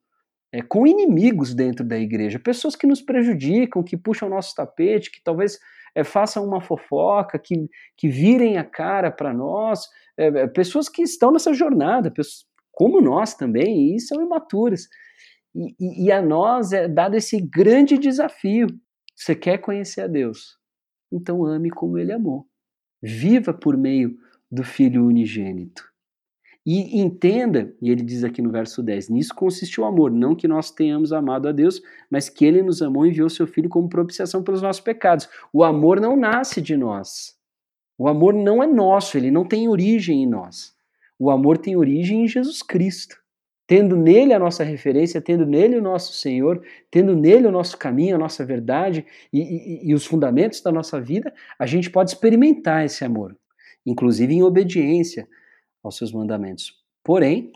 é, 0.53 0.63
com 0.63 0.87
inimigos 0.87 1.53
dentro 1.53 1.85
da 1.85 1.99
igreja, 1.99 2.39
pessoas 2.39 2.77
que 2.77 2.87
nos 2.87 3.03
prejudicam, 3.03 3.83
que 3.83 3.97
puxam 3.97 4.29
o 4.29 4.31
nosso 4.31 4.55
tapete, 4.55 5.11
que 5.11 5.23
talvez 5.23 5.59
é, 5.95 6.05
façam 6.05 6.45
uma 6.45 6.61
fofoca, 6.61 7.39
que, 7.39 7.69
que 7.97 8.09
virem 8.09 8.57
a 8.57 8.65
cara 8.65 9.11
para 9.11 9.33
nós, 9.33 9.81
é, 10.17 10.27
é, 10.27 10.47
pessoas 10.47 10.89
que 10.89 11.03
estão 11.03 11.33
nessa 11.33 11.53
jornada, 11.53 12.11
pessoas, 12.11 12.45
como 12.73 13.01
nós 13.01 13.35
também, 13.35 13.95
e 13.95 14.01
são 14.01 14.23
imaturas. 14.23 14.89
E, 15.55 15.75
e, 15.79 16.07
e 16.07 16.13
a 16.13 16.21
nós 16.21 16.73
é 16.73 16.89
dado 16.89 17.17
esse 17.17 17.41
grande 17.41 17.97
desafio. 17.97 18.69
Você 19.15 19.35
quer 19.35 19.59
conhecer 19.59 20.03
a 20.03 20.07
Deus? 20.07 20.59
Então 21.13 21.45
ame 21.45 21.71
como 21.71 21.99
ele 21.99 22.13
amou. 22.13 22.47
Viva 23.03 23.53
por 23.53 23.77
meio 23.77 24.17
do 24.51 24.65
Filho 24.65 25.07
unigênito. 25.07 25.85
E 26.67 26.99
entenda, 26.99 27.75
e 27.83 27.91
ele 27.91 28.03
diz 28.03 28.25
aqui 28.25 28.41
no 28.41 28.51
verso 28.51 28.83
10, 28.83 29.11
nisso 29.11 29.35
consiste 29.35 29.79
o 29.79 29.85
amor, 29.85 30.11
não 30.11 30.35
que 30.35 30.49
nós 30.49 30.71
tenhamos 30.71 31.13
amado 31.13 31.47
a 31.47 31.53
Deus, 31.53 31.83
mas 32.11 32.31
que 32.31 32.43
ele 32.43 32.63
nos 32.63 32.81
amou 32.81 33.05
e 33.05 33.11
enviou 33.11 33.29
seu 33.29 33.47
filho 33.47 33.69
como 33.69 33.87
propiciação 33.87 34.43
pelos 34.43 34.63
nossos 34.63 34.81
pecados. 34.81 35.29
O 35.53 35.63
amor 35.63 36.01
não 36.01 36.17
nasce 36.17 36.63
de 36.63 36.75
nós. 36.75 37.37
O 37.99 38.09
amor 38.09 38.33
não 38.33 38.63
é 38.63 38.67
nosso, 38.67 39.19
ele 39.19 39.31
não 39.31 39.45
tem 39.45 39.69
origem 39.69 40.23
em 40.23 40.27
nós. 40.27 40.75
O 41.19 41.31
amor 41.31 41.59
tem 41.59 41.77
origem 41.77 42.25
em 42.25 42.29
Jesus 42.29 42.63
Cristo. 42.63 43.23
Tendo 43.67 43.97
nele 43.97 44.35
a 44.35 44.39
nossa 44.39 44.63
referência, 44.63 45.21
tendo 45.21 45.47
nele 45.47 45.79
o 45.79 45.83
nosso 45.83 46.13
Senhor, 46.13 46.63
tendo 46.91 47.17
nele 47.17 47.47
o 47.47 47.51
nosso 47.51 47.79
caminho, 47.79 48.17
a 48.17 48.19
nossa 48.19 48.45
verdade 48.45 49.07
e, 49.33 49.41
e, 49.41 49.91
e 49.91 49.95
os 49.95 50.05
fundamentos 50.05 50.61
da 50.61 50.71
nossa 50.71 51.01
vida, 51.01 51.33
a 51.59 51.65
gente 51.65 51.91
pode 51.91 52.11
experimentar 52.11 52.85
esse 52.85 53.05
amor, 53.05 53.37
inclusive 53.87 54.35
em 54.35 54.43
obediência, 54.43 55.27
aos 55.83 55.97
seus 55.97 56.13
mandamentos. 56.13 56.83
Porém, 57.03 57.53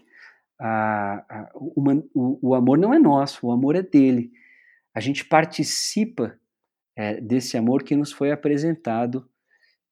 a, 0.58 1.24
a, 1.28 1.50
o, 1.54 2.48
o, 2.48 2.54
amor 2.54 2.78
não 2.78 2.92
é 2.92 2.98
nosso, 2.98 3.46
o 3.46 3.52
amor 3.52 3.76
é 3.76 3.82
dele. 3.82 4.32
A 4.94 5.00
gente 5.00 5.24
participa 5.24 6.38
é, 6.96 7.20
desse 7.20 7.56
amor 7.56 7.84
que 7.84 7.94
nos 7.94 8.12
foi 8.12 8.32
apresentado 8.32 9.28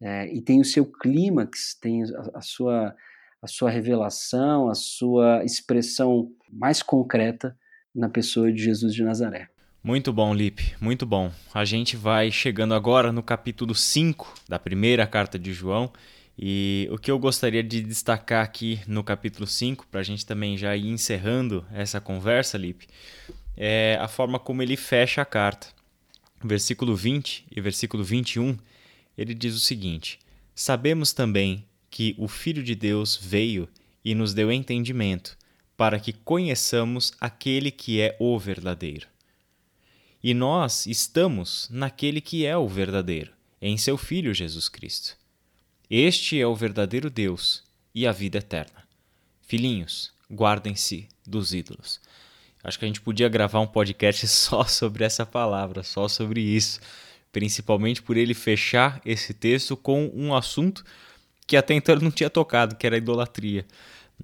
é, 0.01 0.27
e 0.35 0.43
tem 0.43 0.61
o 0.61 0.65
seu 0.65 0.85
clímax, 0.85 1.79
tem 1.81 2.03
a, 2.03 2.39
a, 2.39 2.41
sua, 2.41 2.95
a 3.43 3.47
sua 3.47 3.71
revelação, 3.71 4.69
a 4.69 4.75
sua 4.75 5.45
expressão 5.45 6.29
mais 6.51 6.83
concreta 6.83 7.57
na 7.95 8.09
pessoa 8.09 8.53
de 8.53 8.63
Jesus 8.63 8.95
de 8.95 9.03
Nazaré. 9.03 9.49
Muito 9.83 10.13
bom, 10.13 10.35
Lipe, 10.35 10.75
muito 10.81 11.07
bom. 11.07 11.31
A 11.55 11.65
gente 11.65 11.97
vai 11.97 12.31
chegando 12.33 12.75
agora 12.75 13.13
no 13.13 13.23
capítulo 13.23 13.75
5 13.75 14.35
da 14.49 14.59
primeira 14.59 15.07
carta 15.07 15.39
de 15.39 15.53
João 15.53 15.93
e 16.39 16.87
o 16.91 16.99
que 16.99 17.11
eu 17.11 17.19
gostaria 17.19 17.63
de 17.63 17.81
destacar 17.81 18.45
aqui 18.45 18.81
no 18.87 19.03
capítulo 19.03 19.47
5, 19.47 19.87
para 19.87 20.01
a 20.01 20.03
gente 20.03 20.27
também 20.27 20.59
já 20.59 20.77
ir 20.77 20.89
encerrando 20.89 21.65
essa 21.73 21.99
conversa, 21.99 22.59
Lipe, 22.59 22.87
é 23.57 23.97
a 24.01 24.07
forma 24.07 24.39
como 24.39 24.63
ele 24.63 24.77
fecha 24.77 25.23
a 25.23 25.25
carta. 25.25 25.69
Versículo 26.45 26.95
20 26.95 27.47
e 27.51 27.61
versículo 27.61 28.05
21, 28.05 28.59
ele 29.17 29.33
diz 29.33 29.55
o 29.55 29.61
seguinte: 29.61 30.19
Sabemos 30.55 31.15
também 31.15 31.65
que 31.97 32.15
o 32.19 32.29
Filho 32.29 32.63
de 32.63 32.75
Deus 32.75 33.17
veio 33.17 33.67
e 34.05 34.15
nos 34.15 34.35
deu 34.35 34.53
entendimento, 34.53 35.35
para 35.79 35.99
que 35.99 36.13
conheçamos 36.13 37.15
aquele 37.19 37.71
que 37.71 38.03
é 38.03 38.15
o 38.21 38.39
verdadeiro. 38.39 39.09
E 40.23 40.35
nós 40.35 40.85
estamos 40.85 41.67
naquele 41.71 42.21
que 42.21 42.45
é 42.45 42.55
o 42.55 42.69
verdadeiro, 42.69 43.33
em 43.63 43.79
seu 43.79 43.97
Filho 43.97 44.35
Jesus 44.35 44.69
Cristo. 44.69 45.17
Este 45.89 46.39
é 46.39 46.47
o 46.47 46.55
verdadeiro 46.55 47.09
Deus 47.09 47.65
e 47.95 48.07
a 48.07 48.13
vida 48.13 48.41
eterna. 48.41 48.87
Filhinhos, 49.41 50.13
guardem-se 50.31 51.09
dos 51.27 51.55
ídolos. 51.55 51.99
Acho 52.63 52.79
que 52.79 52.85
a 52.85 52.89
gente 52.89 53.01
podia 53.01 53.31
gravar 53.31 53.61
um 53.61 53.67
podcast 53.67 54.29
só 54.29 54.65
sobre 54.65 55.03
essa 55.03 55.25
palavra, 55.25 55.83
só 55.83 56.09
sobre 56.09 56.43
isso, 56.43 56.79
principalmente 57.33 58.03
por 58.03 58.19
ele 58.19 58.35
fechar 58.35 59.01
esse 59.03 59.33
texto 59.33 59.79
com 59.79 60.13
um 60.15 60.35
assunto 60.35 60.85
que 61.47 61.57
até 61.57 61.75
então 61.75 61.95
ele 61.95 62.05
não 62.05 62.11
tinha 62.11 62.31
tocado, 62.31 62.77
que 62.77 62.87
era 62.87 62.97
a 62.97 62.99
idolatria. 62.99 63.65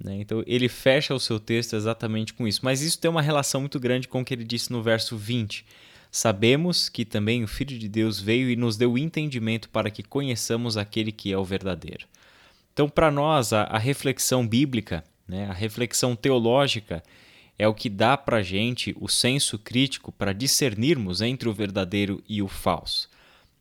Né? 0.03 0.17
Então 0.17 0.43
ele 0.47 0.69
fecha 0.69 1.15
o 1.15 1.21
seu 1.21 1.39
texto 1.39 1.75
exatamente 1.75 2.35
com 2.35 2.47
isso. 2.49 2.61
Mas 2.63 2.83
isso 2.83 2.99
tem 2.99 3.11
uma 3.11 3.23
relação 3.23 3.61
muito 3.61 3.79
grande 3.79 4.09
com 4.09 4.21
o 4.21 4.25
que 4.25 4.35
ele 4.35 4.45
disse 4.45 4.73
no 4.73 4.83
verso 4.83 5.17
20 5.17 5.65
Sabemos 6.15 6.91
que 6.91 7.07
também 7.07 7.43
o 7.43 7.49
Filho 7.49 7.79
de 7.79 7.89
Deus 7.89 8.21
veio 8.21 8.51
e 8.51 8.55
nos 8.55 8.77
deu 8.77 8.99
entendimento 8.99 9.71
para 9.71 9.91
que 9.91 10.03
conheçamos 10.03 10.77
aquele 10.77 11.11
que 11.11 11.33
é 11.33 11.39
o 11.39 11.45
verdadeiro. 11.45 12.07
Então, 12.71 12.87
para 12.87 13.11
nós, 13.11 13.55
a, 13.55 13.63
a, 13.63 13.79
reflexão 13.79 14.47
bíblica, 14.47 15.03
né, 15.27 15.47
a 15.47 15.55
reflexão 15.55 16.15
teológica, 16.15 17.03
é 17.59 17.67
o 17.67 17.73
que 17.73 17.89
dá 17.89 18.15
para 18.15 18.37
a 18.37 18.43
gente 18.43 18.95
o 19.01 19.09
senso 19.09 19.59
crítico 19.59 20.13
para 20.13 20.35
discernirmos 20.35 21.23
entre 21.23 21.49
o 21.49 21.55
verdadeiro 21.55 22.23
e 22.29 22.43
o 22.43 22.49
falso. 22.49 23.09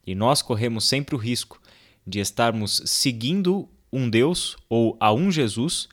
E 0.05 0.13
nós 0.13 0.41
corremos 0.41 0.83
sempre 0.83 1.15
o 1.15 1.17
risco 1.17 1.61
de 2.05 2.19
estarmos 2.19 2.81
seguindo 2.85 3.67
um 3.91 4.09
Deus 4.09 4.57
ou 4.69 4.95
a 4.99 5.13
um 5.13 5.31
Jesus 5.31 5.87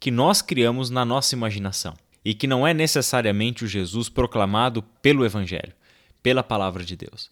que 0.00 0.10
nós 0.10 0.42
criamos 0.42 0.90
na 0.90 1.04
nossa 1.04 1.34
imaginação 1.34 1.94
e 2.24 2.34
que 2.34 2.46
não 2.46 2.66
é 2.66 2.72
necessariamente 2.72 3.64
o 3.64 3.68
Jesus 3.68 4.08
proclamado 4.08 4.82
pelo 5.00 5.24
Evangelho 5.24 5.72
pela 6.22 6.42
palavra 6.42 6.84
de 6.84 6.96
Deus. 6.96 7.30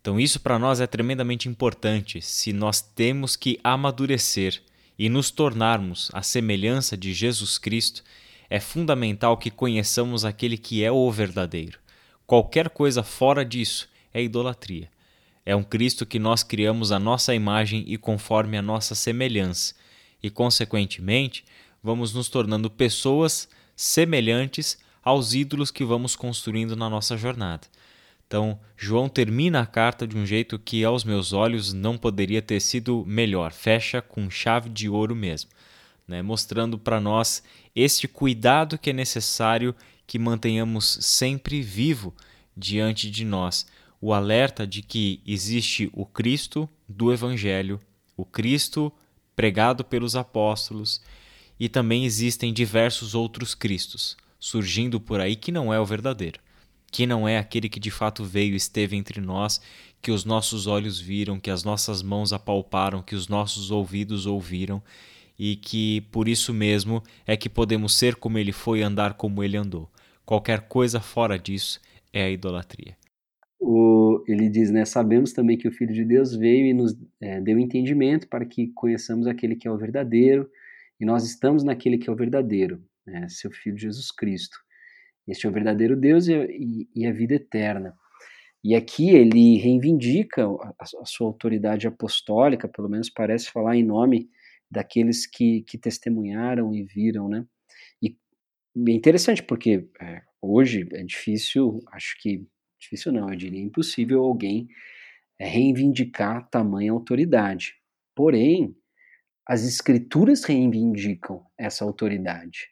Então, 0.00 0.18
isso 0.18 0.40
para 0.40 0.58
nós 0.58 0.80
é 0.80 0.86
tremendamente 0.86 1.48
importante 1.48 2.20
se 2.22 2.52
nós 2.52 2.80
temos 2.80 3.36
que 3.36 3.58
amadurecer 3.62 4.62
e 4.98 5.08
nos 5.08 5.30
tornarmos 5.30 6.10
a 6.12 6.22
semelhança 6.22 6.96
de 6.96 7.12
Jesus 7.12 7.58
Cristo. 7.58 8.02
é 8.50 8.60
fundamental 8.60 9.38
que 9.38 9.50
conheçamos 9.50 10.26
aquele 10.26 10.58
que 10.58 10.84
é 10.84 10.92
o 10.92 11.10
verdadeiro. 11.10 11.78
Qualquer 12.26 12.68
coisa 12.68 13.02
fora 13.02 13.44
disso 13.46 13.88
é 14.12 14.22
idolatria. 14.22 14.90
É 15.44 15.56
um 15.56 15.62
Cristo 15.62 16.06
que 16.06 16.18
nós 16.18 16.42
criamos 16.42 16.92
a 16.92 16.98
nossa 16.98 17.34
imagem 17.34 17.84
e 17.86 17.96
conforme 17.98 18.56
a 18.56 18.62
nossa 18.62 18.94
semelhança, 18.94 19.74
e, 20.22 20.30
consequentemente, 20.30 21.44
vamos 21.82 22.14
nos 22.14 22.28
tornando 22.28 22.70
pessoas 22.70 23.48
semelhantes 23.74 24.78
aos 25.02 25.34
ídolos 25.34 25.70
que 25.70 25.84
vamos 25.84 26.14
construindo 26.14 26.76
na 26.76 26.88
nossa 26.88 27.16
jornada. 27.16 27.66
Então, 28.26 28.58
João 28.76 29.08
termina 29.08 29.60
a 29.60 29.66
carta 29.66 30.06
de 30.06 30.16
um 30.16 30.24
jeito 30.24 30.58
que, 30.58 30.84
aos 30.84 31.04
meus 31.04 31.32
olhos, 31.32 31.72
não 31.72 31.98
poderia 31.98 32.40
ter 32.40 32.60
sido 32.60 33.04
melhor. 33.04 33.52
Fecha 33.52 34.00
com 34.00 34.30
chave 34.30 34.70
de 34.70 34.88
ouro 34.88 35.14
mesmo, 35.14 35.50
né? 36.08 36.22
mostrando 36.22 36.78
para 36.78 36.98
nós 37.00 37.42
este 37.76 38.08
cuidado 38.08 38.78
que 38.78 38.90
é 38.90 38.92
necessário 38.92 39.74
que 40.06 40.18
mantenhamos 40.18 40.98
sempre 41.02 41.60
vivo 41.60 42.14
diante 42.56 43.10
de 43.10 43.24
nós. 43.24 43.66
O 44.02 44.12
alerta 44.12 44.66
de 44.66 44.82
que 44.82 45.22
existe 45.26 45.88
o 45.94 46.04
Cristo 46.04 46.68
do 46.86 47.10
Evangelho, 47.10 47.80
o 48.14 48.26
Cristo 48.26 48.92
pregado 49.34 49.82
pelos 49.82 50.14
apóstolos, 50.14 51.00
e 51.58 51.70
também 51.70 52.04
existem 52.04 52.52
diversos 52.52 53.14
outros 53.14 53.54
Cristos 53.54 54.16
surgindo 54.38 55.00
por 55.00 55.20
aí 55.20 55.36
que 55.36 55.52
não 55.52 55.72
é 55.72 55.78
o 55.78 55.86
verdadeiro 55.86 56.40
que 56.92 57.06
não 57.06 57.26
é 57.26 57.38
aquele 57.38 57.70
que 57.70 57.80
de 57.80 57.90
fato 57.90 58.22
veio 58.22 58.52
e 58.52 58.56
esteve 58.56 58.94
entre 58.94 59.18
nós, 59.18 59.62
que 60.02 60.12
os 60.12 60.26
nossos 60.26 60.66
olhos 60.66 61.00
viram, 61.00 61.40
que 61.40 61.50
as 61.50 61.64
nossas 61.64 62.02
mãos 62.02 62.34
apalparam, 62.34 63.02
que 63.02 63.14
os 63.14 63.28
nossos 63.28 63.70
ouvidos 63.70 64.26
ouviram, 64.26 64.82
e 65.38 65.56
que 65.56 66.02
por 66.12 66.28
isso 66.28 66.52
mesmo 66.52 67.02
é 67.26 67.34
que 67.34 67.48
podemos 67.48 67.94
ser 67.94 68.16
como 68.16 68.36
ele 68.36 68.52
foi 68.52 68.80
e 68.80 68.82
andar 68.82 69.14
como 69.14 69.42
ele 69.42 69.56
andou. 69.56 69.90
Qualquer 70.24 70.68
coisa 70.68 71.00
fora 71.00 71.38
disso 71.38 71.80
é 72.12 72.24
a 72.24 72.30
idolatria. 72.30 72.94
O, 73.64 74.24
ele 74.26 74.48
diz, 74.48 74.72
né? 74.72 74.84
Sabemos 74.84 75.32
também 75.32 75.56
que 75.56 75.68
o 75.68 75.72
Filho 75.72 75.94
de 75.94 76.04
Deus 76.04 76.34
veio 76.34 76.66
e 76.66 76.74
nos 76.74 76.96
é, 77.20 77.40
deu 77.40 77.60
entendimento 77.60 78.28
para 78.28 78.44
que 78.44 78.72
conheçamos 78.74 79.28
aquele 79.28 79.54
que 79.54 79.68
é 79.68 79.70
o 79.70 79.78
verdadeiro, 79.78 80.50
e 80.98 81.04
nós 81.04 81.24
estamos 81.24 81.62
naquele 81.62 81.96
que 81.96 82.10
é 82.10 82.12
o 82.12 82.16
verdadeiro, 82.16 82.84
né, 83.06 83.28
seu 83.28 83.52
Filho 83.52 83.78
Jesus 83.78 84.10
Cristo. 84.10 84.58
Este 85.28 85.46
é 85.46 85.48
o 85.48 85.52
verdadeiro 85.52 85.96
Deus 85.96 86.26
e, 86.26 86.34
e, 86.34 86.88
e 86.94 87.06
a 87.06 87.12
vida 87.12 87.34
eterna. 87.34 87.94
E 88.64 88.74
aqui 88.74 89.10
ele 89.10 89.58
reivindica 89.58 90.44
a, 90.44 90.74
a, 90.80 91.04
sua 91.04 91.28
autoridade 91.28 91.86
apostólica, 91.86 92.68
pelo 92.68 92.88
menos 92.88 93.10
parece 93.10 93.50
falar 93.50 93.76
em 93.76 93.84
nome 93.84 94.28
daqueles 94.68 95.24
que, 95.24 95.62
que 95.62 95.78
testemunharam 95.78 96.74
e 96.74 96.82
viram, 96.82 97.28
né? 97.28 97.46
E 98.02 98.16
é 98.88 98.90
interessante 98.90 99.40
porque 99.40 99.88
é, 100.00 100.22
hoje 100.40 100.88
é 100.92 101.04
difícil, 101.04 101.80
acho 101.92 102.16
que 102.20 102.44
difícil 102.82 103.12
não, 103.12 103.30
eu 103.30 103.36
diria 103.36 103.60
impossível 103.60 104.22
alguém 104.22 104.68
é, 105.38 105.46
reivindicar 105.46 106.48
tamanha 106.48 106.92
autoridade. 106.92 107.74
Porém, 108.14 108.76
as 109.48 109.64
escrituras 109.64 110.44
reivindicam 110.44 111.44
essa 111.58 111.84
autoridade. 111.84 112.68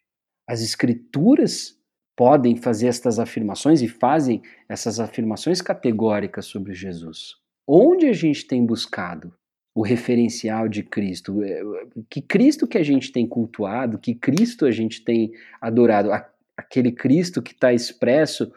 As 0.48 0.61
escrituras 0.61 1.76
podem 2.16 2.56
fazer 2.56 2.88
estas 2.88 3.18
afirmações 3.18 3.82
e 3.82 3.88
fazem 3.88 4.42
essas 4.68 5.00
afirmações 5.00 5.62
categóricas 5.62 6.46
sobre 6.46 6.74
Jesus. 6.74 7.36
Onde 7.66 8.06
a 8.06 8.12
gente 8.12 8.46
tem 8.46 8.64
buscado 8.64 9.32
o 9.74 9.82
referencial 9.82 10.68
de 10.68 10.82
Cristo? 10.82 11.42
É, 11.42 11.62
que 12.08 12.20
Cristo 12.20 12.66
que 12.66 12.76
a 12.76 12.82
gente 12.82 13.11
tem 13.11 13.26
cultuado, 13.26 13.98
que 13.98 14.14
Cristo 14.14 14.66
a 14.66 14.70
gente 14.70 15.02
tem 15.04 15.32
adorado? 15.61 16.11
Aquele 16.56 16.92
Cristo 16.92 17.40
que 17.40 17.52
está 17.52 17.72
expresso 17.72 18.52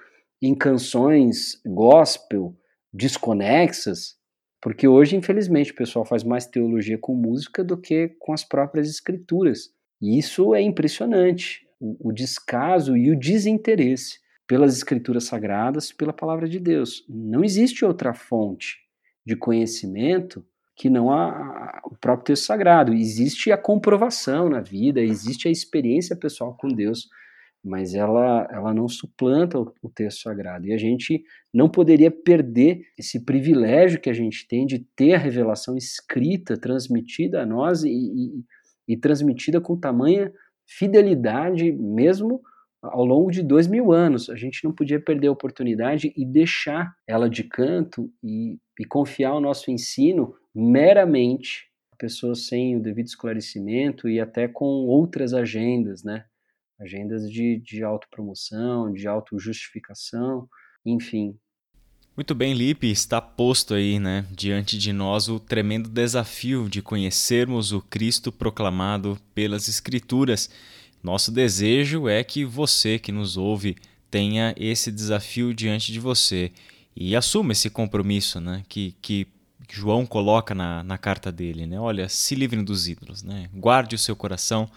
em 0.47 0.55
canções 0.55 1.61
gospel 1.65 2.55
desconexas? 2.91 4.17
Porque 4.61 4.87
hoje, 4.87 5.15
infelizmente, 5.15 5.71
o 5.71 5.75
pessoal 5.75 6.05
faz 6.05 6.23
mais 6.23 6.45
teologia 6.45 6.97
com 6.97 7.15
música 7.15 7.63
do 7.63 7.77
que 7.77 8.09
com 8.19 8.33
as 8.33 8.43
próprias 8.43 8.89
escrituras. 8.89 9.69
E 10.01 10.17
isso 10.17 10.53
é 10.53 10.61
impressionante 10.61 11.67
o, 11.79 12.09
o 12.09 12.11
descaso 12.11 12.95
e 12.95 13.11
o 13.11 13.19
desinteresse 13.19 14.19
pelas 14.47 14.75
escrituras 14.75 15.25
sagradas, 15.25 15.91
pela 15.91 16.13
palavra 16.13 16.47
de 16.47 16.59
Deus. 16.59 17.05
Não 17.07 17.43
existe 17.43 17.85
outra 17.85 18.13
fonte 18.13 18.77
de 19.25 19.35
conhecimento 19.35 20.45
que 20.75 20.89
não 20.89 21.11
a, 21.11 21.29
a, 21.29 21.81
o 21.85 21.95
próprio 21.97 22.25
texto 22.25 22.45
sagrado. 22.45 22.93
Existe 22.93 23.51
a 23.51 23.57
comprovação 23.57 24.49
na 24.49 24.59
vida, 24.59 25.01
existe 25.01 25.47
a 25.47 25.51
experiência 25.51 26.15
pessoal 26.15 26.55
com 26.57 26.67
Deus, 26.67 27.07
mas 27.63 27.93
ela, 27.93 28.47
ela 28.51 28.73
não 28.73 28.89
suplanta 28.89 29.57
o, 29.57 29.73
o, 29.81 29.89
texto 29.89 30.23
sagrado. 30.23 30.67
E 30.67 30.73
a 30.73 30.77
gente 30.77 31.23
não 31.53 31.69
poderia 31.69 32.11
perder 32.11 32.81
esse 32.97 33.23
privilégio 33.23 34.01
que 34.01 34.09
a 34.09 34.13
gente 34.13 34.45
tem 34.47 34.65
de 34.65 34.79
ter 34.95 35.13
a 35.13 35.17
revelação 35.17 35.77
escrita, 35.77 36.57
transmitida 36.57 37.41
a 37.41 37.45
nós 37.45 37.83
e, 37.83 37.89
e, 37.89 38.43
e 38.93 38.97
transmitida 38.97 39.61
com 39.61 39.79
tamanha 39.79 40.31
fidelidade 40.67 41.71
mesmo 41.71 42.41
ao 42.81 43.05
longo 43.05 43.31
de 43.31 43.41
dois 43.41 43.65
mil 43.65 43.93
anos. 43.93 44.29
A 44.29 44.35
gente 44.35 44.61
não 44.63 44.73
podia 44.73 44.99
perder 44.99 45.27
a 45.27 45.31
oportunidade 45.31 46.13
e 46.17 46.25
deixar 46.25 46.93
ela 47.07 47.29
de 47.29 47.45
canto 47.45 48.11
e, 48.21 48.57
e 48.77 48.85
confiar 48.85 49.35
o 49.35 49.41
nosso 49.41 49.71
ensino 49.71 50.35
meramente 50.53 51.69
a 51.93 51.95
pessoas 51.95 52.47
sem 52.47 52.75
o 52.75 52.81
devido 52.81 53.07
esclarecimento 53.07 54.09
e 54.09 54.19
até 54.19 54.49
com 54.49 54.65
outras 54.65 55.33
agendas, 55.33 56.03
né? 56.03 56.25
Agendas 56.83 57.29
de, 57.31 57.59
de 57.59 57.83
autopromoção, 57.83 58.91
de 58.91 59.07
autojustificação, 59.07 60.47
enfim. 60.85 61.37
Muito 62.15 62.35
bem, 62.35 62.53
Lipe, 62.53 62.91
está 62.91 63.19
posto 63.19 63.73
aí, 63.73 63.97
né, 63.97 64.25
diante 64.29 64.77
de 64.77 64.93
nós 64.93 65.29
o 65.29 65.39
tremendo 65.39 65.89
desafio 65.89 66.69
de 66.69 66.81
conhecermos 66.81 67.71
o 67.71 67.81
Cristo 67.81 68.31
proclamado 68.31 69.17
pelas 69.33 69.67
Escrituras. 69.67 70.49
Nosso 71.01 71.31
desejo 71.31 72.07
é 72.07 72.23
que 72.23 72.45
você 72.45 72.99
que 72.99 73.11
nos 73.11 73.35
ouve 73.35 73.75
tenha 74.11 74.53
esse 74.57 74.91
desafio 74.91 75.55
diante 75.55 75.91
de 75.91 75.99
você 75.99 76.51
e 76.95 77.15
assuma 77.15 77.53
esse 77.53 77.69
compromisso, 77.69 78.39
né, 78.39 78.63
que, 78.69 78.95
que 79.01 79.27
João 79.67 80.05
coloca 80.05 80.53
na, 80.53 80.83
na 80.83 80.99
carta 80.99 81.31
dele, 81.31 81.65
né? 81.65 81.79
Olha, 81.79 82.07
se 82.07 82.35
livre 82.35 82.61
dos 82.61 82.87
ídolos, 82.87 83.23
né? 83.23 83.49
Guarde 83.51 83.95
o 83.95 83.99
seu 83.99 84.15
coração, 84.15 84.69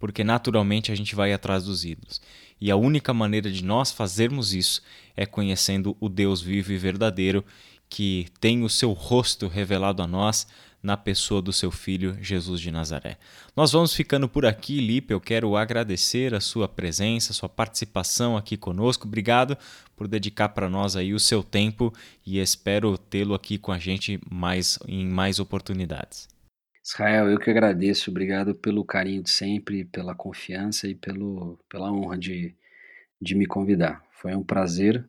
porque 0.00 0.24
naturalmente 0.24 0.90
a 0.90 0.94
gente 0.96 1.14
vai 1.14 1.32
atrás 1.32 1.64
dos 1.64 1.84
ídolos. 1.84 2.20
E 2.60 2.70
a 2.70 2.76
única 2.76 3.14
maneira 3.14 3.50
de 3.50 3.62
nós 3.62 3.92
fazermos 3.92 4.54
isso 4.54 4.82
é 5.16 5.26
conhecendo 5.26 5.96
o 6.00 6.08
Deus 6.08 6.40
vivo 6.40 6.72
e 6.72 6.78
verdadeiro 6.78 7.44
que 7.88 8.26
tem 8.40 8.64
o 8.64 8.68
seu 8.68 8.92
rosto 8.92 9.46
revelado 9.46 10.02
a 10.02 10.06
nós 10.06 10.46
na 10.82 10.96
pessoa 10.96 11.42
do 11.42 11.52
seu 11.52 11.70
filho 11.70 12.16
Jesus 12.22 12.60
de 12.60 12.70
Nazaré. 12.70 13.18
Nós 13.54 13.72
vamos 13.72 13.92
ficando 13.92 14.28
por 14.28 14.46
aqui, 14.46 14.80
Lipe. 14.80 15.12
Eu 15.12 15.20
quero 15.20 15.54
agradecer 15.56 16.32
a 16.34 16.40
sua 16.40 16.66
presença, 16.66 17.32
a 17.32 17.34
sua 17.34 17.48
participação 17.48 18.36
aqui 18.36 18.56
conosco. 18.56 19.06
Obrigado 19.06 19.58
por 19.94 20.08
dedicar 20.08 20.50
para 20.50 20.70
nós 20.70 20.96
aí 20.96 21.12
o 21.12 21.20
seu 21.20 21.42
tempo 21.42 21.92
e 22.24 22.38
espero 22.38 22.96
tê-lo 22.96 23.34
aqui 23.34 23.58
com 23.58 23.72
a 23.72 23.78
gente 23.78 24.18
mais 24.30 24.78
em 24.88 25.06
mais 25.06 25.38
oportunidades. 25.38 26.39
Israel, 26.84 27.30
eu 27.30 27.38
que 27.38 27.50
agradeço. 27.50 28.10
Obrigado 28.10 28.54
pelo 28.54 28.84
carinho 28.84 29.22
de 29.22 29.30
sempre, 29.30 29.84
pela 29.84 30.14
confiança 30.14 30.88
e 30.88 30.94
pelo, 30.94 31.58
pela 31.68 31.92
honra 31.92 32.18
de, 32.18 32.54
de 33.20 33.34
me 33.34 33.46
convidar. 33.46 34.02
Foi 34.12 34.34
um 34.34 34.42
prazer 34.42 35.08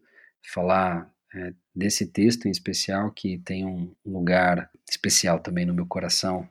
falar 0.53 1.11
é, 1.33 1.53
desse 1.73 2.05
texto 2.05 2.47
em 2.47 2.51
especial, 2.51 3.11
que 3.11 3.37
tem 3.39 3.65
um 3.65 3.93
lugar 4.05 4.69
especial 4.89 5.39
também 5.39 5.65
no 5.65 5.73
meu 5.73 5.85
coração. 5.85 6.47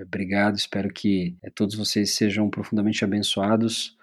Obrigado, 0.00 0.56
espero 0.56 0.92
que 0.92 1.36
é, 1.42 1.50
todos 1.50 1.74
vocês 1.74 2.14
sejam 2.14 2.48
profundamente 2.48 3.04
abençoados 3.04 3.96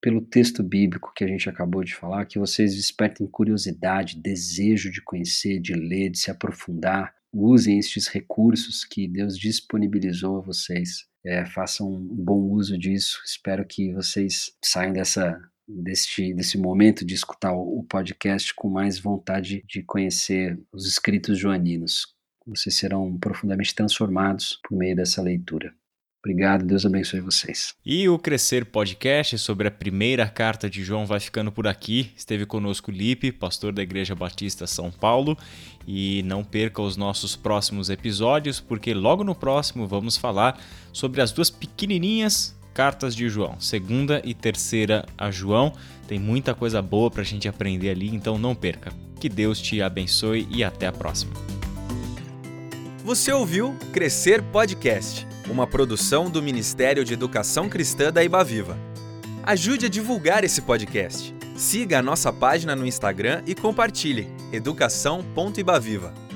pelo 0.00 0.20
texto 0.20 0.62
bíblico 0.62 1.12
que 1.14 1.24
a 1.24 1.26
gente 1.26 1.48
acabou 1.48 1.82
de 1.82 1.94
falar, 1.94 2.24
que 2.24 2.38
vocês 2.38 2.74
despertem 2.74 3.26
curiosidade, 3.26 4.20
desejo 4.20 4.90
de 4.90 5.02
conhecer, 5.02 5.60
de 5.60 5.74
ler, 5.74 6.10
de 6.10 6.18
se 6.18 6.30
aprofundar 6.30 7.14
usem 7.32 7.78
estes 7.78 8.06
recursos 8.08 8.84
que 8.84 9.08
Deus 9.08 9.36
disponibilizou 9.36 10.38
a 10.38 10.42
vocês. 10.42 11.06
É, 11.24 11.44
façam 11.46 11.90
um 11.92 12.24
bom 12.24 12.40
uso 12.50 12.78
disso. 12.78 13.20
Espero 13.24 13.66
que 13.66 13.92
vocês 13.92 14.52
saiam 14.64 14.92
dessa 14.92 15.38
deste, 15.68 16.32
desse 16.32 16.56
momento 16.56 17.04
de 17.04 17.14
escutar 17.14 17.52
o, 17.52 17.80
o 17.80 17.84
podcast 17.84 18.54
com 18.54 18.70
mais 18.70 18.98
vontade 18.98 19.62
de 19.68 19.82
conhecer 19.82 20.58
os 20.72 20.86
escritos 20.86 21.38
joaninos. 21.38 22.06
Vocês 22.46 22.74
serão 22.76 23.18
profundamente 23.18 23.74
transformados 23.74 24.58
por 24.66 24.76
meio 24.76 24.96
dessa 24.96 25.20
leitura. 25.20 25.74
Obrigado, 26.24 26.64
Deus 26.64 26.84
abençoe 26.84 27.20
vocês. 27.20 27.74
E 27.86 28.08
o 28.08 28.18
Crescer 28.18 28.64
Podcast 28.64 29.38
sobre 29.38 29.68
a 29.68 29.70
primeira 29.70 30.28
carta 30.28 30.68
de 30.68 30.82
João 30.82 31.06
vai 31.06 31.20
ficando 31.20 31.52
por 31.52 31.66
aqui. 31.66 32.12
Esteve 32.16 32.44
conosco 32.44 32.90
Lipe, 32.90 33.30
pastor 33.30 33.72
da 33.72 33.82
Igreja 33.82 34.14
Batista 34.14 34.66
São 34.66 34.90
Paulo. 34.90 35.38
E 35.86 36.22
não 36.24 36.42
perca 36.42 36.82
os 36.82 36.96
nossos 36.96 37.36
próximos 37.36 37.88
episódios, 37.88 38.60
porque 38.60 38.92
logo 38.92 39.22
no 39.22 39.34
próximo 39.34 39.86
vamos 39.86 40.16
falar 40.16 40.60
sobre 40.92 41.20
as 41.20 41.30
duas 41.30 41.50
pequenininhas 41.50 42.58
Cartas 42.78 43.16
de 43.16 43.28
João, 43.28 43.58
segunda 43.58 44.22
e 44.24 44.32
terceira 44.32 45.04
a 45.18 45.32
João. 45.32 45.72
Tem 46.06 46.16
muita 46.16 46.54
coisa 46.54 46.80
boa 46.80 47.10
para 47.10 47.22
a 47.22 47.24
gente 47.24 47.48
aprender 47.48 47.90
ali, 47.90 48.08
então 48.14 48.38
não 48.38 48.54
perca. 48.54 48.92
Que 49.18 49.28
Deus 49.28 49.60
te 49.60 49.82
abençoe 49.82 50.46
e 50.48 50.62
até 50.62 50.86
a 50.86 50.92
próxima. 50.92 51.57
Você 53.08 53.32
ouviu 53.32 53.74
Crescer 53.90 54.42
Podcast, 54.42 55.26
uma 55.48 55.66
produção 55.66 56.28
do 56.28 56.42
Ministério 56.42 57.06
de 57.06 57.14
Educação 57.14 57.66
Cristã 57.66 58.12
da 58.12 58.22
Ibaviva. 58.22 58.78
Ajude 59.44 59.86
a 59.86 59.88
divulgar 59.88 60.44
esse 60.44 60.60
podcast. 60.60 61.34
Siga 61.56 62.00
a 62.00 62.02
nossa 62.02 62.30
página 62.30 62.76
no 62.76 62.86
Instagram 62.86 63.42
e 63.46 63.54
compartilhe 63.54 64.28
educação.ibaviva. 64.52 66.27